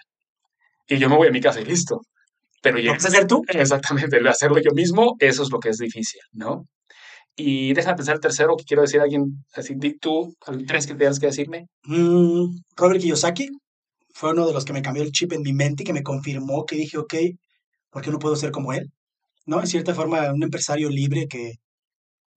y 0.88 0.98
yo 0.98 1.10
me 1.10 1.18
voy 1.18 1.28
a 1.28 1.32
mi 1.32 1.42
casa 1.42 1.60
y 1.60 1.66
listo. 1.66 2.02
Pero 2.62 2.78
¿Lo 2.78 2.92
vas 2.92 3.06
a 3.06 3.08
hacer 3.08 3.28
tú? 3.28 3.44
exactamente, 3.48 4.18
hacerlo 4.28 4.58
yo 4.60 4.72
mismo, 4.72 5.16
eso 5.20 5.44
es 5.44 5.52
lo 5.52 5.60
que 5.60 5.70
es 5.70 5.78
difícil, 5.78 6.22
¿no? 6.34 6.66
Y 7.36 7.74
déjame 7.74 7.96
pensar 7.96 8.16
el 8.16 8.22
tercero 8.22 8.58
que 8.58 8.66
quiero 8.66 8.82
decir 8.82 9.00
a 9.00 9.04
alguien, 9.04 9.46
así, 9.54 9.74
di 9.78 9.98
tú, 9.98 10.36
tres 10.68 10.86
que 10.88 10.96
tienes 10.96 11.20
que 11.20 11.28
decirme. 11.28 11.68
Mm, 11.84 12.58
Robert 12.76 13.00
Kiyosaki 13.00 13.48
fue 14.14 14.32
uno 14.32 14.46
de 14.46 14.54
los 14.54 14.66
que 14.66 14.74
me 14.74 14.82
cambió 14.82 15.04
el 15.04 15.12
chip 15.12 15.32
en 15.32 15.42
mi 15.42 15.54
mente 15.54 15.84
y 15.84 15.86
que 15.86 15.94
me 15.94 16.04
confirmó 16.04 16.66
que 16.66 16.76
dije, 16.76 16.98
ok, 16.98 17.14
¿por 17.90 18.02
qué 18.02 18.12
no 18.12 18.20
puedo 18.20 18.36
ser 18.36 18.52
como 18.52 18.74
él? 18.74 18.92
¿No? 19.46 19.62
En 19.62 19.68
cierta 19.68 19.96
forma, 19.96 20.34
un 20.34 20.44
empresario 20.44 20.90
libre 20.90 21.28
que 21.30 21.54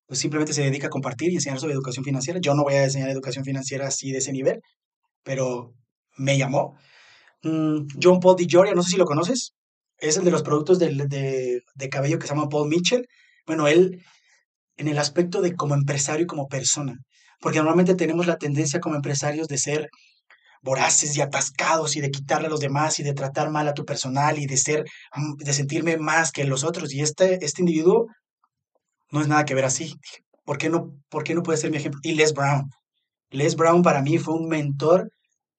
pues, 0.07 0.21
simplemente 0.21 0.53
se 0.53 0.63
dedica 0.63 0.87
a 0.87 0.91
compartir 0.91 1.33
y 1.33 1.37
enseñar 1.37 1.59
sobre 1.59 1.73
educación 1.75 2.05
financiera. 2.05 2.39
Yo 2.41 2.55
no 2.55 2.63
voy 2.63 2.75
a 2.75 2.85
enseñar 2.85 3.09
educación 3.11 3.45
financiera 3.45 3.89
así 3.89 4.13
de 4.13 4.19
ese 4.19 4.33
nivel, 4.33 4.61
pero 5.25 5.75
me 6.17 6.39
llamó. 6.39 6.77
Mm, 7.43 7.87
John 8.03 8.21
Paul 8.21 8.37
DiGioria, 8.37 8.75
no 8.75 8.83
sé 8.83 8.91
si 8.93 8.97
lo 8.99 9.05
conoces, 9.07 9.55
es 9.99 10.17
el 10.17 10.25
de 10.25 10.31
los 10.33 10.43
productos 10.43 10.79
del- 10.79 11.09
de, 11.09 11.63
de 11.75 11.89
cabello 11.91 12.19
que 12.19 12.27
se 12.29 12.35
llama 12.35 12.49
Paul 12.49 12.69
Mitchell. 12.69 13.07
Bueno, 13.47 13.69
él 13.69 14.03
en 14.77 14.89
el 14.89 14.99
aspecto 14.99 15.41
de 15.43 15.55
como 15.57 15.75
empresario 15.75 16.25
y 16.25 16.27
como 16.27 16.49
persona, 16.49 16.97
porque 17.41 17.59
normalmente 17.59 17.95
tenemos 17.95 18.27
la 18.27 18.37
tendencia 18.39 18.81
como 18.81 18.97
empresarios 18.97 19.49
de 19.49 19.59
ser 19.59 19.91
voraces 20.63 21.17
y 21.17 21.21
atascados 21.21 21.97
y 21.97 22.01
de 22.01 22.11
quitarle 22.11 22.47
a 22.49 22.51
los 22.51 22.61
demás 22.61 22.99
y 23.01 23.03
de 23.05 23.15
tratar 23.15 23.51
mal 23.51 23.69
a 23.69 23.75
tu 23.75 23.85
personal 23.85 24.39
y 24.39 24.47
de 24.47 24.57
ser, 24.57 24.85
mm, 25.17 25.37
de 25.39 25.53
sentirme 25.55 25.97
más 25.99 26.33
que 26.33 26.45
los 26.45 26.65
otros. 26.65 26.93
Y 26.95 27.03
este, 27.03 27.45
este 27.45 27.63
individuo 27.63 28.07
no 29.11 29.21
es 29.21 29.29
nada 29.29 29.45
que 29.45 29.55
ver 29.55 29.65
así. 29.65 29.95
¿Por 30.45 30.59
qué 30.59 30.69
no, 30.71 30.95
por 31.09 31.25
qué 31.25 31.35
no 31.35 31.43
puede 31.43 31.59
ser 31.59 31.71
mi 31.71 31.77
ejemplo? 31.77 32.01
Y 32.03 32.15
Les 32.15 32.33
Brown. 32.35 32.71
Les 33.31 33.57
Brown 33.57 33.83
para 33.83 34.03
mí 34.03 34.19
fue 34.19 34.35
un 34.35 34.49
mentor 34.49 35.11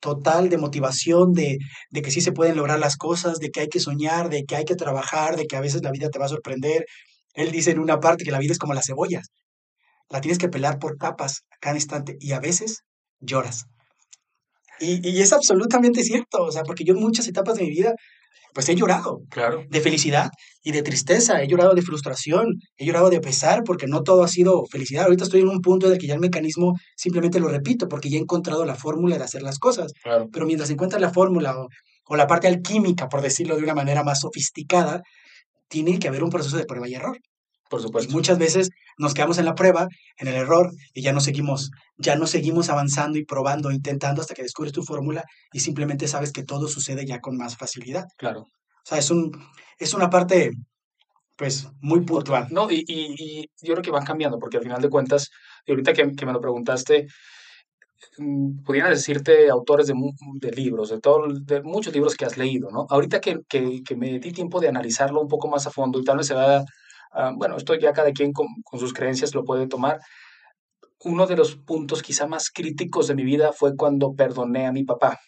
total 0.03 0.49
de 0.49 0.57
motivación, 0.57 1.31
de, 1.31 1.57
de 1.89 2.01
que 2.01 2.11
sí 2.11 2.19
se 2.19 2.33
pueden 2.33 2.57
lograr 2.57 2.77
las 2.77 2.97
cosas, 2.97 3.39
de 3.39 3.49
que 3.51 3.61
hay 3.61 3.69
que 3.69 3.79
soñar, 3.79 4.29
de 4.29 4.43
que 4.43 4.57
hay 4.57 4.65
que 4.65 4.75
trabajar, 4.75 5.37
de 5.37 5.45
que 5.45 5.55
a 5.55 5.61
veces 5.61 5.81
la 5.81 5.91
vida 5.91 6.09
te 6.09 6.19
va 6.19 6.25
a 6.25 6.29
sorprender. 6.35 6.85
Él 7.33 7.51
dice 7.51 7.71
en 7.71 7.79
una 7.79 8.01
parte 8.01 8.25
que 8.25 8.31
la 8.31 8.39
vida 8.39 8.51
es 8.51 8.59
como 8.59 8.73
las 8.73 8.85
cebollas. 8.85 9.29
La 10.09 10.19
tienes 10.19 10.39
que 10.39 10.49
pelar 10.49 10.77
por 10.77 10.97
capas 10.97 11.43
cada 11.61 11.77
instante 11.77 12.17
y 12.19 12.33
a 12.33 12.41
veces 12.41 12.81
lloras. 13.21 13.63
Y, 14.81 15.07
y 15.09 15.21
es 15.21 15.31
absolutamente 15.31 16.03
cierto, 16.03 16.43
o 16.43 16.51
sea, 16.51 16.63
porque 16.63 16.83
yo 16.83 16.93
en 16.95 16.99
muchas 16.99 17.27
etapas 17.29 17.55
de 17.55 17.63
mi 17.63 17.69
vida, 17.69 17.93
pues 18.53 18.69
he 18.69 18.75
llorado 18.75 19.21
Claro. 19.29 19.63
de 19.69 19.81
felicidad 19.81 20.29
y 20.63 20.71
de 20.71 20.81
tristeza, 20.83 21.41
he 21.41 21.47
llorado 21.47 21.73
de 21.73 21.81
frustración, 21.81 22.45
he 22.77 22.85
llorado 22.85 23.09
de 23.09 23.19
pesar, 23.19 23.63
porque 23.65 23.87
no 23.87 24.03
todo 24.03 24.23
ha 24.23 24.27
sido 24.27 24.63
felicidad. 24.71 25.05
Ahorita 25.05 25.23
estoy 25.23 25.41
en 25.41 25.49
un 25.49 25.59
punto 25.61 25.87
en 25.87 25.93
el 25.93 25.97
que 25.99 26.07
ya 26.07 26.13
el 26.13 26.19
mecanismo 26.19 26.73
simplemente 26.95 27.39
lo 27.39 27.47
repito, 27.49 27.87
porque 27.87 28.09
ya 28.09 28.17
he 28.17 28.21
encontrado 28.21 28.65
la 28.65 28.75
fórmula 28.75 29.17
de 29.17 29.23
hacer 29.23 29.41
las 29.43 29.59
cosas. 29.59 29.91
Claro. 30.03 30.27
Pero 30.31 30.45
mientras 30.45 30.69
encuentras 30.69 31.01
la 31.01 31.09
fórmula 31.11 31.57
o, 31.57 31.67
o 32.05 32.15
la 32.15 32.27
parte 32.27 32.47
alquímica, 32.47 33.07
por 33.09 33.21
decirlo 33.21 33.55
de 33.57 33.63
una 33.63 33.73
manera 33.73 34.03
más 34.03 34.21
sofisticada, 34.21 35.01
tiene 35.67 35.97
que 35.99 36.07
haber 36.07 36.23
un 36.23 36.29
proceso 36.29 36.57
de 36.57 36.65
prueba 36.65 36.87
y 36.87 36.93
error. 36.93 37.17
Por 37.73 37.81
Y 37.81 37.83
supuesto. 37.86 38.13
muchas 38.13 38.38
veces 38.38 38.69
nos 38.99 39.15
quedamos 39.15 39.39
en 39.39 39.45
la 39.45 39.55
prueba, 39.55 39.88
en 40.17 40.27
el 40.27 40.36
error, 40.36 40.71
y 40.93 41.01
ya 41.01 41.12
no 41.12 41.19
seguimos, 41.19 41.71
ya 41.97 42.15
no 42.15 42.27
seguimos 42.27 42.69
avanzando 42.69 43.17
y 43.17 43.25
probando, 43.25 43.71
intentando 43.71 44.21
hasta 44.21 44.36
que 44.36 44.43
descubres 44.43 44.73
tu 44.73 44.83
fórmula 44.83 45.23
y 45.51 45.59
simplemente 45.59 46.07
sabes 46.07 46.31
que 46.31 46.43
todo 46.43 46.67
sucede 46.67 47.03
ya 47.05 47.19
con 47.19 47.36
más 47.36 47.57
facilidad. 47.57 48.05
Claro. 48.17 48.41
O 48.41 48.86
sea, 48.86 48.99
es 48.99 49.09
un, 49.09 49.31
es 49.79 49.95
una 49.95 50.07
parte, 50.12 50.51
pues, 51.36 51.67
muy 51.81 52.01
puntual. 52.01 52.47
No, 52.51 52.69
y, 52.69 52.83
y, 52.88 53.15
y 53.17 53.49
yo 53.67 53.73
creo 53.73 53.81
que 53.81 53.89
van 53.91 54.05
cambiando, 54.05 54.38
porque 54.38 54.57
al 54.57 54.63
final 54.63 54.79
de 54.81 54.89
cuentas, 54.89 55.31
y 55.65 55.71
ahorita 55.71 55.93
que, 55.93 56.12
que 56.12 56.25
me 56.27 56.33
lo 56.33 56.41
preguntaste, 56.41 57.07
mm, 58.19 58.63
pudiera 58.63 58.89
decirte 58.89 59.49
autores 59.49 59.88
de, 59.88 59.93
de 60.36 60.51
libros, 60.51 60.89
de, 60.89 60.99
todo, 60.99 61.27
de 61.33 61.62
muchos 61.63 61.93
libros 61.93 62.15
que 62.15 62.25
has 62.25 62.38
leído, 62.38 62.69
¿no? 62.69 62.86
Ahorita 62.89 63.19
que, 63.19 63.39
que, 63.49 63.81
que 63.83 63.95
me 63.95 64.19
di 64.19 64.31
tiempo 64.31 64.59
de 64.59 64.67
analizarlo 64.67 65.21
un 65.21 65.27
poco 65.27 65.47
más 65.47 65.65
a 65.65 65.71
fondo 65.71 65.99
y 65.99 66.03
tal 66.03 66.17
vez 66.17 66.27
se 66.27 66.33
va, 66.36 66.63
ah, 67.13 67.34
bueno, 67.36 67.58
esto 67.58 67.76
ya 67.76 67.93
cada 67.93 68.12
quien 68.12 68.32
con, 68.34 68.47
sus 68.80 68.93
creencias 68.93 69.34
lo 69.36 69.43
puede 69.43 69.67
tomar. 69.67 69.99
Uno 71.06 71.28
de 71.28 71.36
los 71.36 71.56
puntos 71.56 72.02
quizá 72.02 72.28
más 72.28 72.49
críticos 72.49 73.08
de 73.08 73.15
mi 73.15 73.23
vida 73.23 73.52
fue 73.54 73.76
cuando 73.76 74.13
perdoné 74.13 74.67
a 74.67 74.71
mi 74.71 74.84
papá 74.84 75.19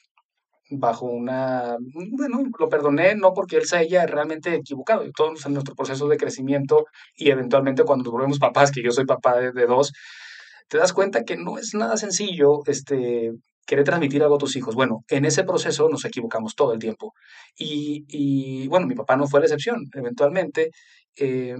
bajo 0.69 1.05
una, 1.05 1.77
bueno, 2.11 2.41
lo 2.59 2.69
perdoné 2.69 3.15
no 3.15 3.33
porque 3.33 3.57
él 3.57 3.65
se 3.65 3.77
haya 3.77 4.05
realmente 4.07 4.55
equivocado, 4.55 5.03
todos 5.15 5.45
en 5.45 5.53
nuestro 5.53 5.75
proceso 5.75 6.07
de 6.07 6.17
crecimiento 6.17 6.85
y 7.15 7.29
eventualmente 7.29 7.83
cuando 7.83 8.05
nos 8.05 8.13
volvemos 8.13 8.39
papás, 8.39 8.71
que 8.71 8.81
yo 8.81 8.91
soy 8.91 9.05
papá 9.05 9.37
de, 9.39 9.51
de 9.51 9.67
dos, 9.67 9.93
te 10.67 10.77
das 10.77 10.93
cuenta 10.93 11.23
que 11.23 11.37
no 11.37 11.57
es 11.57 11.75
nada 11.75 11.97
sencillo 11.97 12.61
este, 12.65 13.31
querer 13.65 13.85
transmitir 13.85 14.23
algo 14.23 14.35
a 14.35 14.39
tus 14.39 14.55
hijos. 14.55 14.75
Bueno, 14.75 15.03
en 15.09 15.25
ese 15.25 15.43
proceso 15.43 15.89
nos 15.89 16.05
equivocamos 16.05 16.55
todo 16.55 16.73
el 16.73 16.79
tiempo. 16.79 17.13
Y, 17.57 18.05
y 18.07 18.67
bueno, 18.67 18.87
mi 18.87 18.95
papá 18.95 19.15
no 19.15 19.27
fue 19.27 19.39
la 19.39 19.47
excepción, 19.47 19.85
eventualmente, 19.93 20.71
eh, 21.17 21.55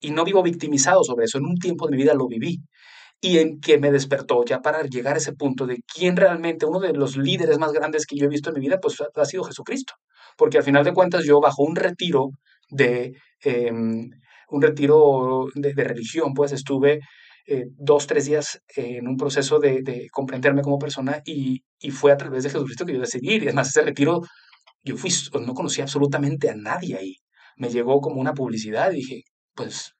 y 0.00 0.10
no 0.10 0.24
vivo 0.24 0.42
victimizado 0.42 1.02
sobre 1.04 1.24
eso. 1.26 1.38
En 1.38 1.46
un 1.46 1.56
tiempo 1.56 1.86
de 1.86 1.96
mi 1.96 2.02
vida 2.02 2.14
lo 2.14 2.28
viví 2.28 2.60
y 3.20 3.38
en 3.38 3.60
que 3.60 3.78
me 3.78 3.90
despertó 3.90 4.44
ya 4.44 4.60
para 4.60 4.82
llegar 4.82 5.14
a 5.14 5.18
ese 5.18 5.32
punto 5.32 5.66
de 5.66 5.82
quién 5.92 6.16
realmente, 6.16 6.66
uno 6.66 6.80
de 6.80 6.92
los 6.92 7.16
líderes 7.16 7.58
más 7.58 7.72
grandes 7.72 8.06
que 8.06 8.16
yo 8.16 8.26
he 8.26 8.28
visto 8.28 8.50
en 8.50 8.54
mi 8.54 8.60
vida, 8.60 8.78
pues 8.80 8.96
ha, 9.00 9.24
sido 9.24 9.44
Jesucristo. 9.44 9.94
Porque 10.36 10.58
al 10.58 10.64
final 10.64 10.84
de 10.84 10.92
cuentas 10.92 11.24
yo 11.24 11.40
bajo 11.40 11.62
un 11.62 11.76
retiro 11.76 12.30
de, 12.70 13.14
eh, 13.44 13.70
un 13.70 14.62
retiro 14.62 15.46
de, 15.54 15.72
religión, 15.72 16.34
pues 16.34 16.52
estuve 16.52 17.00
eh, 17.46 17.64
dos, 17.78 18.06
tres 18.06 18.26
días 18.26 18.60
en 18.76 19.08
un 19.08 19.16
proceso 19.16 19.58
de, 19.58 19.82
de 19.82 20.08
comprenderme 20.10 20.62
como 20.62 20.78
persona 20.78 21.22
y, 21.24 21.62
y, 21.80 21.90
fue 21.90 22.12
a 22.12 22.16
través 22.16 22.44
de 22.44 22.50
Jesucristo 22.50 22.84
que 22.84 22.94
yo 22.94 23.00
decidí. 23.00 23.36
Y 23.36 23.42
además, 23.42 23.68
ese 23.68 23.82
retiro, 23.82 24.22
yo 24.82 24.96
fui, 24.96 25.10
no 25.40 25.54
conocía 25.54 25.84
absolutamente 25.84 26.50
a 26.50 26.56
nadie 26.56 26.96
ahí. 26.96 27.16
Me 27.56 27.70
llegó 27.70 28.00
como 28.00 28.20
una 28.20 28.34
publicidad 28.34 28.92
y 28.92 28.96
dije, 28.96 29.22
pues 29.54 29.94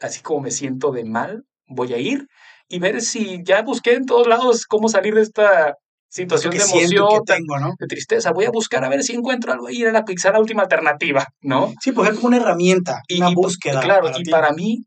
así 0.00 0.22
como 0.22 0.40
me 0.40 0.50
siento 0.50 0.92
de 0.92 1.04
mal, 1.04 1.44
voy 1.66 1.92
a 1.94 1.98
ir 1.98 2.26
y 2.68 2.78
ver 2.78 3.00
si 3.00 3.42
ya 3.44 3.62
busqué 3.62 3.94
en 3.94 4.04
todos 4.04 4.26
lados 4.26 4.66
cómo 4.66 4.88
salir 4.88 5.14
de 5.14 5.22
esta 5.22 5.74
situación 6.10 6.54
de 6.54 6.62
emoción, 6.62 7.24
tengo, 7.24 7.58
¿no? 7.58 7.74
de 7.78 7.86
tristeza. 7.86 8.32
Voy 8.32 8.44
a 8.44 8.50
buscar 8.50 8.84
a 8.84 8.88
ver 8.88 9.02
si 9.02 9.14
encuentro 9.14 9.52
algo 9.52 9.70
y 9.70 9.80
ir 9.80 9.88
a 9.88 9.92
la, 9.92 10.04
quizá 10.04 10.32
la 10.32 10.40
última 10.40 10.62
alternativa, 10.62 11.26
¿no? 11.40 11.72
Sí, 11.80 11.92
pues 11.92 12.10
es 12.10 12.16
como 12.16 12.28
una 12.28 12.38
herramienta, 12.38 13.02
y, 13.08 13.18
una 13.18 13.30
y, 13.30 13.34
búsqueda. 13.34 13.80
Claro, 13.80 14.04
para 14.06 14.18
y 14.18 14.22
ti. 14.22 14.30
para 14.30 14.52
mí, 14.52 14.84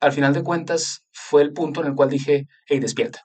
al 0.00 0.12
final 0.12 0.32
de 0.34 0.42
cuentas, 0.42 1.04
fue 1.12 1.42
el 1.42 1.52
punto 1.52 1.80
en 1.80 1.88
el 1.88 1.94
cual 1.94 2.10
dije, 2.10 2.46
hey, 2.66 2.80
despierta. 2.80 3.22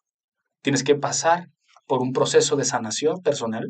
Tienes 0.62 0.84
que 0.84 0.96
pasar 0.96 1.48
por 1.86 2.02
un 2.02 2.12
proceso 2.12 2.56
de 2.56 2.66
sanación 2.66 3.22
personal 3.22 3.68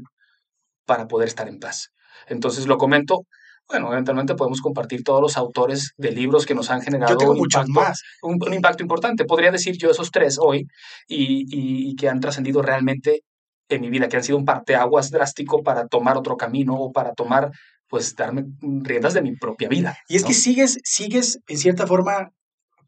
para 0.85 1.07
poder 1.07 1.27
estar 1.27 1.47
en 1.47 1.59
paz. 1.59 1.89
Entonces 2.27 2.67
lo 2.67 2.77
comento 2.77 3.25
bueno, 3.69 3.91
eventualmente 3.91 4.35
podemos 4.35 4.61
compartir 4.61 5.03
todos 5.03 5.21
los 5.21 5.37
autores 5.37 5.93
de 5.97 6.11
libros 6.11 6.45
que 6.45 6.55
nos 6.55 6.69
han 6.69 6.81
generado 6.81 7.13
yo 7.13 7.17
tengo 7.17 7.31
un, 7.33 7.37
muchos 7.37 7.67
impacto, 7.67 7.89
más. 7.89 8.03
Un, 8.21 8.37
un, 8.41 8.53
impacto 8.53 8.83
importante. 8.83 9.25
Podría 9.25 9.51
decir 9.51 9.77
yo 9.77 9.91
esos 9.91 10.09
tres 10.11 10.37
hoy 10.39 10.67
y, 11.07 11.43
y, 11.49 11.89
y 11.89 11.95
que 11.95 12.07
han 12.07 12.19
trascendido 12.19 12.61
realmente 12.61 13.23
en 13.69 13.81
mi 13.81 13.89
vida, 13.89 14.07
que 14.07 14.17
han 14.17 14.23
sido 14.23 14.37
un 14.37 14.45
parteaguas 14.45 15.11
drástico 15.11 15.63
para 15.63 15.87
tomar 15.87 16.17
otro 16.17 16.37
camino 16.37 16.75
o 16.75 16.91
para 16.91 17.13
tomar, 17.13 17.51
pues, 17.89 18.15
darme 18.15 18.45
riendas 18.61 19.13
de 19.13 19.21
mi 19.21 19.35
propia 19.35 19.67
vida. 19.67 19.97
Y 20.07 20.15
es 20.15 20.21
¿no? 20.21 20.29
que 20.29 20.33
sigues, 20.33 20.79
sigues, 20.83 21.39
en 21.47 21.57
cierta 21.57 21.85
forma, 21.85 22.31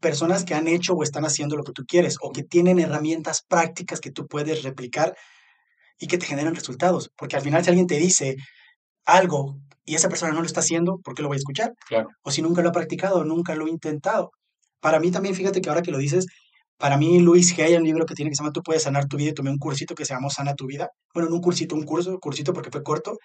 personas 0.00 0.44
que 0.44 0.54
han 0.54 0.66
hecho 0.66 0.94
o 0.94 1.02
están 1.02 1.24
haciendo 1.24 1.56
lo 1.56 1.64
que 1.64 1.72
tú 1.72 1.84
quieres 1.86 2.16
o 2.22 2.32
que 2.32 2.42
tienen 2.42 2.78
herramientas 2.78 3.44
prácticas 3.46 4.00
que 4.00 4.10
tú 4.10 4.26
puedes 4.26 4.62
replicar 4.62 5.14
y 5.98 6.06
que 6.06 6.16
te 6.16 6.26
generan 6.26 6.54
resultados. 6.54 7.10
Porque 7.16 7.36
al 7.36 7.42
final 7.42 7.62
si 7.62 7.68
alguien 7.68 7.86
te 7.86 7.98
dice 7.98 8.36
algo 9.04 9.60
y 9.84 9.94
esa 9.94 10.08
persona 10.08 10.32
no 10.32 10.40
lo 10.40 10.46
está 10.46 10.60
haciendo, 10.60 10.98
¿por 11.02 11.14
qué 11.14 11.22
lo 11.22 11.28
voy 11.28 11.36
a 11.36 11.38
escuchar? 11.38 11.72
Claro. 11.88 12.08
O 12.22 12.30
si 12.30 12.42
nunca 12.42 12.62
lo 12.62 12.68
ha 12.68 12.72
practicado, 12.72 13.24
nunca 13.24 13.54
lo 13.54 13.66
ha 13.66 13.70
intentado. 13.70 14.30
Para 14.80 15.00
mí 15.00 15.10
también, 15.10 15.34
fíjate 15.34 15.60
que 15.60 15.68
ahora 15.68 15.82
que 15.82 15.90
lo 15.90 15.98
dices, 15.98 16.26
para 16.78 16.96
mí 16.96 17.20
Luis 17.20 17.56
Hay, 17.58 17.74
un 17.74 17.84
libro 17.84 18.06
que 18.06 18.14
tiene 18.14 18.30
que 18.30 18.36
se 18.36 18.42
llama 18.42 18.52
Tú 18.52 18.62
puedes 18.62 18.84
sanar 18.84 19.06
tu 19.06 19.16
vida, 19.16 19.30
y 19.30 19.34
tomé 19.34 19.50
un 19.50 19.58
cursito 19.58 19.94
que 19.94 20.06
se 20.06 20.14
llamó 20.14 20.30
Sana 20.30 20.54
tu 20.54 20.66
vida. 20.66 20.88
Bueno, 21.12 21.28
no 21.28 21.36
un 21.36 21.42
cursito, 21.42 21.74
un 21.74 21.84
curso, 21.84 22.18
cursito 22.18 22.52
porque 22.52 22.70
fue 22.70 22.82
corto. 22.82 23.18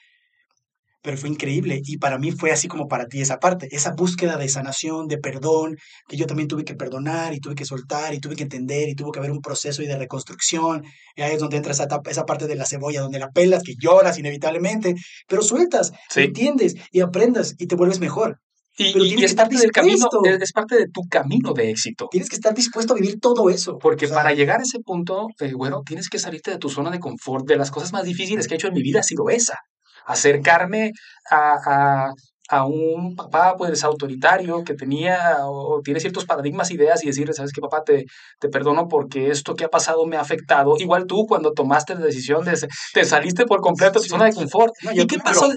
Pero 1.05 1.17
fue 1.17 1.29
increíble. 1.29 1.81
Y 1.85 1.97
para 1.97 2.17
mí 2.17 2.31
fue 2.31 2.51
así 2.51 2.67
como 2.67 2.87
para 2.87 3.05
ti 3.05 3.21
esa 3.21 3.37
parte, 3.37 3.67
esa 3.71 3.93
búsqueda 3.95 4.37
de 4.37 4.49
sanación, 4.49 5.07
de 5.07 5.19
perdón, 5.19 5.77
que 6.07 6.17
yo 6.17 6.25
también 6.25 6.47
tuve 6.47 6.65
que 6.65 6.73
perdonar 6.73 7.33
y 7.35 7.39
tuve 7.39 7.53
que 7.53 7.63
soltar 7.63 8.15
y 8.15 8.19
tuve 8.19 8.35
que 8.35 8.43
entender 8.43 8.89
y 8.89 8.95
tuvo 8.95 9.11
que 9.11 9.19
haber 9.19 9.31
un 9.31 9.39
proceso 9.39 9.83
y 9.83 9.87
de 9.87 9.97
reconstrucción. 9.97 10.83
Y 11.15 11.21
ahí 11.21 11.35
es 11.35 11.39
donde 11.39 11.57
entra 11.57 11.73
esa, 11.73 11.87
esa 12.09 12.25
parte 12.25 12.47
de 12.47 12.55
la 12.55 12.65
cebolla, 12.65 13.01
donde 13.01 13.19
la 13.19 13.29
pelas, 13.29 13.61
que 13.61 13.75
lloras 13.79 14.17
inevitablemente, 14.17 14.95
pero 15.27 15.43
sueltas, 15.43 15.91
entiendes 16.15 16.75
y 16.91 17.01
aprendas 17.01 17.53
y 17.59 17.67
te 17.67 17.75
vuelves 17.75 17.99
mejor. 17.99 18.39
Y, 18.77 19.23
es 19.23 19.35
parte 19.35 19.57
del 19.57 19.71
camino, 19.71 20.07
es, 20.41 20.51
parte 20.51 20.75
de 20.75 20.87
tu 20.89 21.03
camino 21.09 21.53
de 21.53 21.69
éxito. 21.69 22.09
Tienes 22.11 22.29
que 22.29 22.35
estar 22.35 22.53
dispuesto 22.53 22.93
a 22.93 22.97
vivir 22.97 23.19
todo 23.21 23.49
eso. 23.49 23.77
Porque 23.77 24.07
para 24.09 24.33
llegar 24.33 24.59
a 24.59 24.63
ese 24.63 24.79
punto, 24.79 25.27
eh, 25.39 25.53
bueno, 25.55 25.81
tienes 25.85 26.09
que 26.09 26.19
salirte 26.19 26.51
de 26.51 26.57
tu 26.57 26.67
zona 26.67 26.91
de 26.91 26.99
confort. 26.99 27.47
De 27.47 27.55
las 27.55 27.71
cosas 27.71 27.93
más 27.93 28.03
difíciles 28.03 28.47
que 28.47 28.55
he 28.55 28.57
hecho 28.57 28.67
en 28.67 28.73
mi 28.73 28.81
vida 28.81 28.99
ha 28.99 29.03
sido 29.03 29.29
esa. 29.29 29.59
Acercarme 30.05 30.91
a, 31.31 32.11
a, 32.49 32.65
un 32.65 33.15
papá 33.15 33.55
pues 33.57 33.83
autoritario 33.83 34.63
que 34.63 34.75
tenía 34.75 35.37
o 35.47 35.81
tiene 35.83 35.99
ciertos 35.99 36.25
paradigmas, 36.25 36.71
ideas 36.71 37.03
y 37.03 37.07
decirle, 37.07 37.33
sabes 37.33 37.51
qué 37.51 37.61
papá, 37.61 37.83
te, 37.83 38.05
te 38.39 38.49
perdono 38.49 38.87
porque 38.87 39.31
esto 39.31 39.55
que 39.55 39.65
ha 39.65 39.69
pasado 39.69 40.05
me 40.05 40.17
ha 40.17 40.21
afectado. 40.21 40.75
Igual 40.77 41.05
tú 41.07 41.25
cuando 41.27 41.53
tomaste 41.53 41.95
la 41.95 42.01
decisión 42.01 42.45
de, 42.45 42.53
te 42.93 43.05
saliste 43.05 43.45
por 43.45 43.61
completo 43.61 43.99
de 43.99 44.05
tu 44.05 44.09
zona 44.09 44.25
de 44.25 44.33
confort. 44.33 44.73
¿Y 44.93 45.07
qué 45.07 45.17
pasó? 45.17 45.49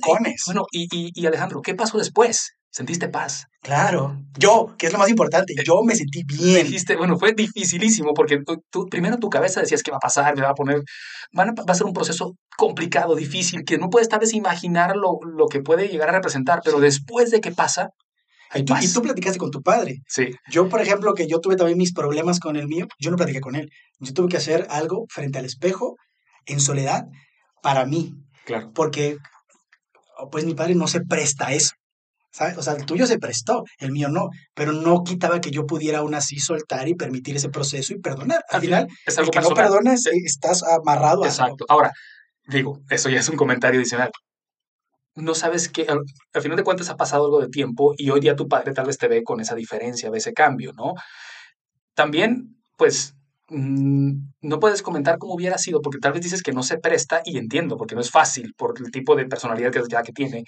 Bueno, 0.46 0.64
y, 0.72 0.88
y, 0.90 1.10
y 1.14 1.26
Alejandro, 1.26 1.60
¿qué 1.62 1.74
pasó 1.74 1.98
después? 1.98 2.57
¿Sentiste 2.70 3.08
paz? 3.08 3.46
Claro. 3.62 4.16
Yo, 4.38 4.74
que 4.78 4.86
es 4.86 4.92
lo 4.92 4.98
más 4.98 5.08
importante, 5.08 5.54
yo 5.64 5.82
me 5.82 5.96
sentí 5.96 6.22
bien. 6.24 6.66
Dijiste, 6.66 6.96
bueno, 6.96 7.18
fue 7.18 7.32
dificilísimo 7.32 8.12
porque 8.14 8.40
tú, 8.70 8.86
primero 8.86 9.16
tu 9.16 9.30
cabeza 9.30 9.60
decías 9.60 9.82
que 9.82 9.90
va 9.90 9.96
a 9.96 10.00
pasar, 10.00 10.36
me 10.36 10.42
va 10.42 10.50
a 10.50 10.54
poner, 10.54 10.82
va 11.36 11.52
a 11.66 11.74
ser 11.74 11.86
un 11.86 11.92
proceso 11.92 12.34
complicado, 12.56 13.16
difícil, 13.16 13.64
que 13.64 13.78
no 13.78 13.88
puedes 13.88 14.08
tal 14.08 14.20
vez 14.20 14.34
imaginar 14.34 14.96
lo, 14.96 15.18
lo 15.22 15.46
que 15.46 15.60
puede 15.60 15.88
llegar 15.88 16.10
a 16.10 16.12
representar, 16.12 16.60
pero 16.62 16.78
después 16.78 17.30
de 17.30 17.40
que 17.40 17.52
pasa, 17.52 17.90
hay 18.50 18.64
tú, 18.64 18.74
y 18.80 18.92
tú 18.92 19.02
platicaste 19.02 19.38
con 19.38 19.50
tu 19.50 19.62
padre. 19.62 20.02
Sí. 20.06 20.30
Yo, 20.50 20.68
por 20.68 20.80
ejemplo, 20.80 21.14
que 21.14 21.26
yo 21.26 21.40
tuve 21.40 21.56
también 21.56 21.78
mis 21.78 21.92
problemas 21.92 22.40
con 22.40 22.56
el 22.56 22.66
mío, 22.66 22.86
yo 22.98 23.10
no 23.10 23.16
platiqué 23.16 23.40
con 23.40 23.56
él. 23.56 23.70
Yo 23.98 24.12
tuve 24.12 24.28
que 24.28 24.36
hacer 24.38 24.66
algo 24.70 25.04
frente 25.08 25.38
al 25.38 25.44
espejo, 25.44 25.96
en 26.46 26.60
soledad, 26.60 27.04
para 27.62 27.84
mí. 27.84 28.14
Claro. 28.46 28.72
Porque, 28.74 29.18
pues 30.30 30.44
mi 30.44 30.54
padre 30.54 30.74
no 30.74 30.86
se 30.86 31.00
presta 31.00 31.48
a 31.48 31.54
eso. 31.54 31.72
O 32.56 32.62
sea, 32.62 32.74
el 32.74 32.86
tuyo 32.86 33.06
se 33.06 33.18
prestó, 33.18 33.64
el 33.78 33.90
mío 33.90 34.08
no, 34.08 34.28
pero 34.54 34.72
no 34.72 35.02
quitaba 35.02 35.40
que 35.40 35.50
yo 35.50 35.66
pudiera 35.66 35.98
aún 35.98 36.14
así 36.14 36.38
soltar 36.38 36.86
y 36.86 36.94
permitir 36.94 37.36
ese 37.36 37.48
proceso 37.48 37.94
y 37.94 37.98
perdonar. 37.98 38.44
Al, 38.48 38.60
final, 38.60 38.86
es 39.06 39.18
algo 39.18 39.30
que 39.30 39.40
no 39.40 39.50
perdonas, 39.50 40.06
eh, 40.06 40.12
estás 40.24 40.62
amarrado 40.62 41.24
Exacto. 41.24 41.64
Ahora, 41.68 41.90
digo, 42.46 42.80
eso 42.90 43.08
ya 43.08 43.20
es 43.20 43.28
un 43.28 43.36
comentario 43.36 43.80
adicional. 43.80 44.10
No 45.16 45.34
sabes 45.34 45.68
que, 45.68 45.86
al, 45.88 46.42
final 46.42 46.56
de 46.56 46.62
cuentas 46.62 46.90
ha 46.90 46.96
pasado 46.96 47.24
algo 47.24 47.40
de 47.40 47.48
tiempo 47.48 47.94
y 47.96 48.10
hoy 48.10 48.20
día 48.20 48.36
tu 48.36 48.46
padre 48.46 48.72
tal 48.72 48.86
vez 48.86 48.98
te 48.98 49.08
ve 49.08 49.24
con 49.24 49.40
esa 49.40 49.56
diferencia, 49.56 50.10
ve 50.10 50.18
ese 50.18 50.32
cambio, 50.32 50.72
¿no? 50.74 50.94
También, 51.94 52.56
pues, 52.76 53.14
mm, 53.48 54.12
no 54.42 54.60
puedes 54.60 54.82
comentar 54.82 55.18
cómo 55.18 55.34
hubiera 55.34 55.58
sido, 55.58 55.80
porque 55.80 55.98
tal 55.98 56.12
vez 56.12 56.22
dices 56.22 56.42
que 56.42 56.52
no 56.52 56.62
se 56.62 56.78
presta 56.78 57.20
y 57.24 57.38
entiendo, 57.38 57.76
porque 57.76 57.96
no 57.96 58.00
es 58.00 58.10
fácil 58.12 58.54
por 58.56 58.74
el 58.78 58.92
tipo 58.92 59.16
de 59.16 59.26
personalidad 59.26 59.72
que, 59.72 59.82
ya 59.90 60.02
que 60.02 60.12
tiene, 60.12 60.44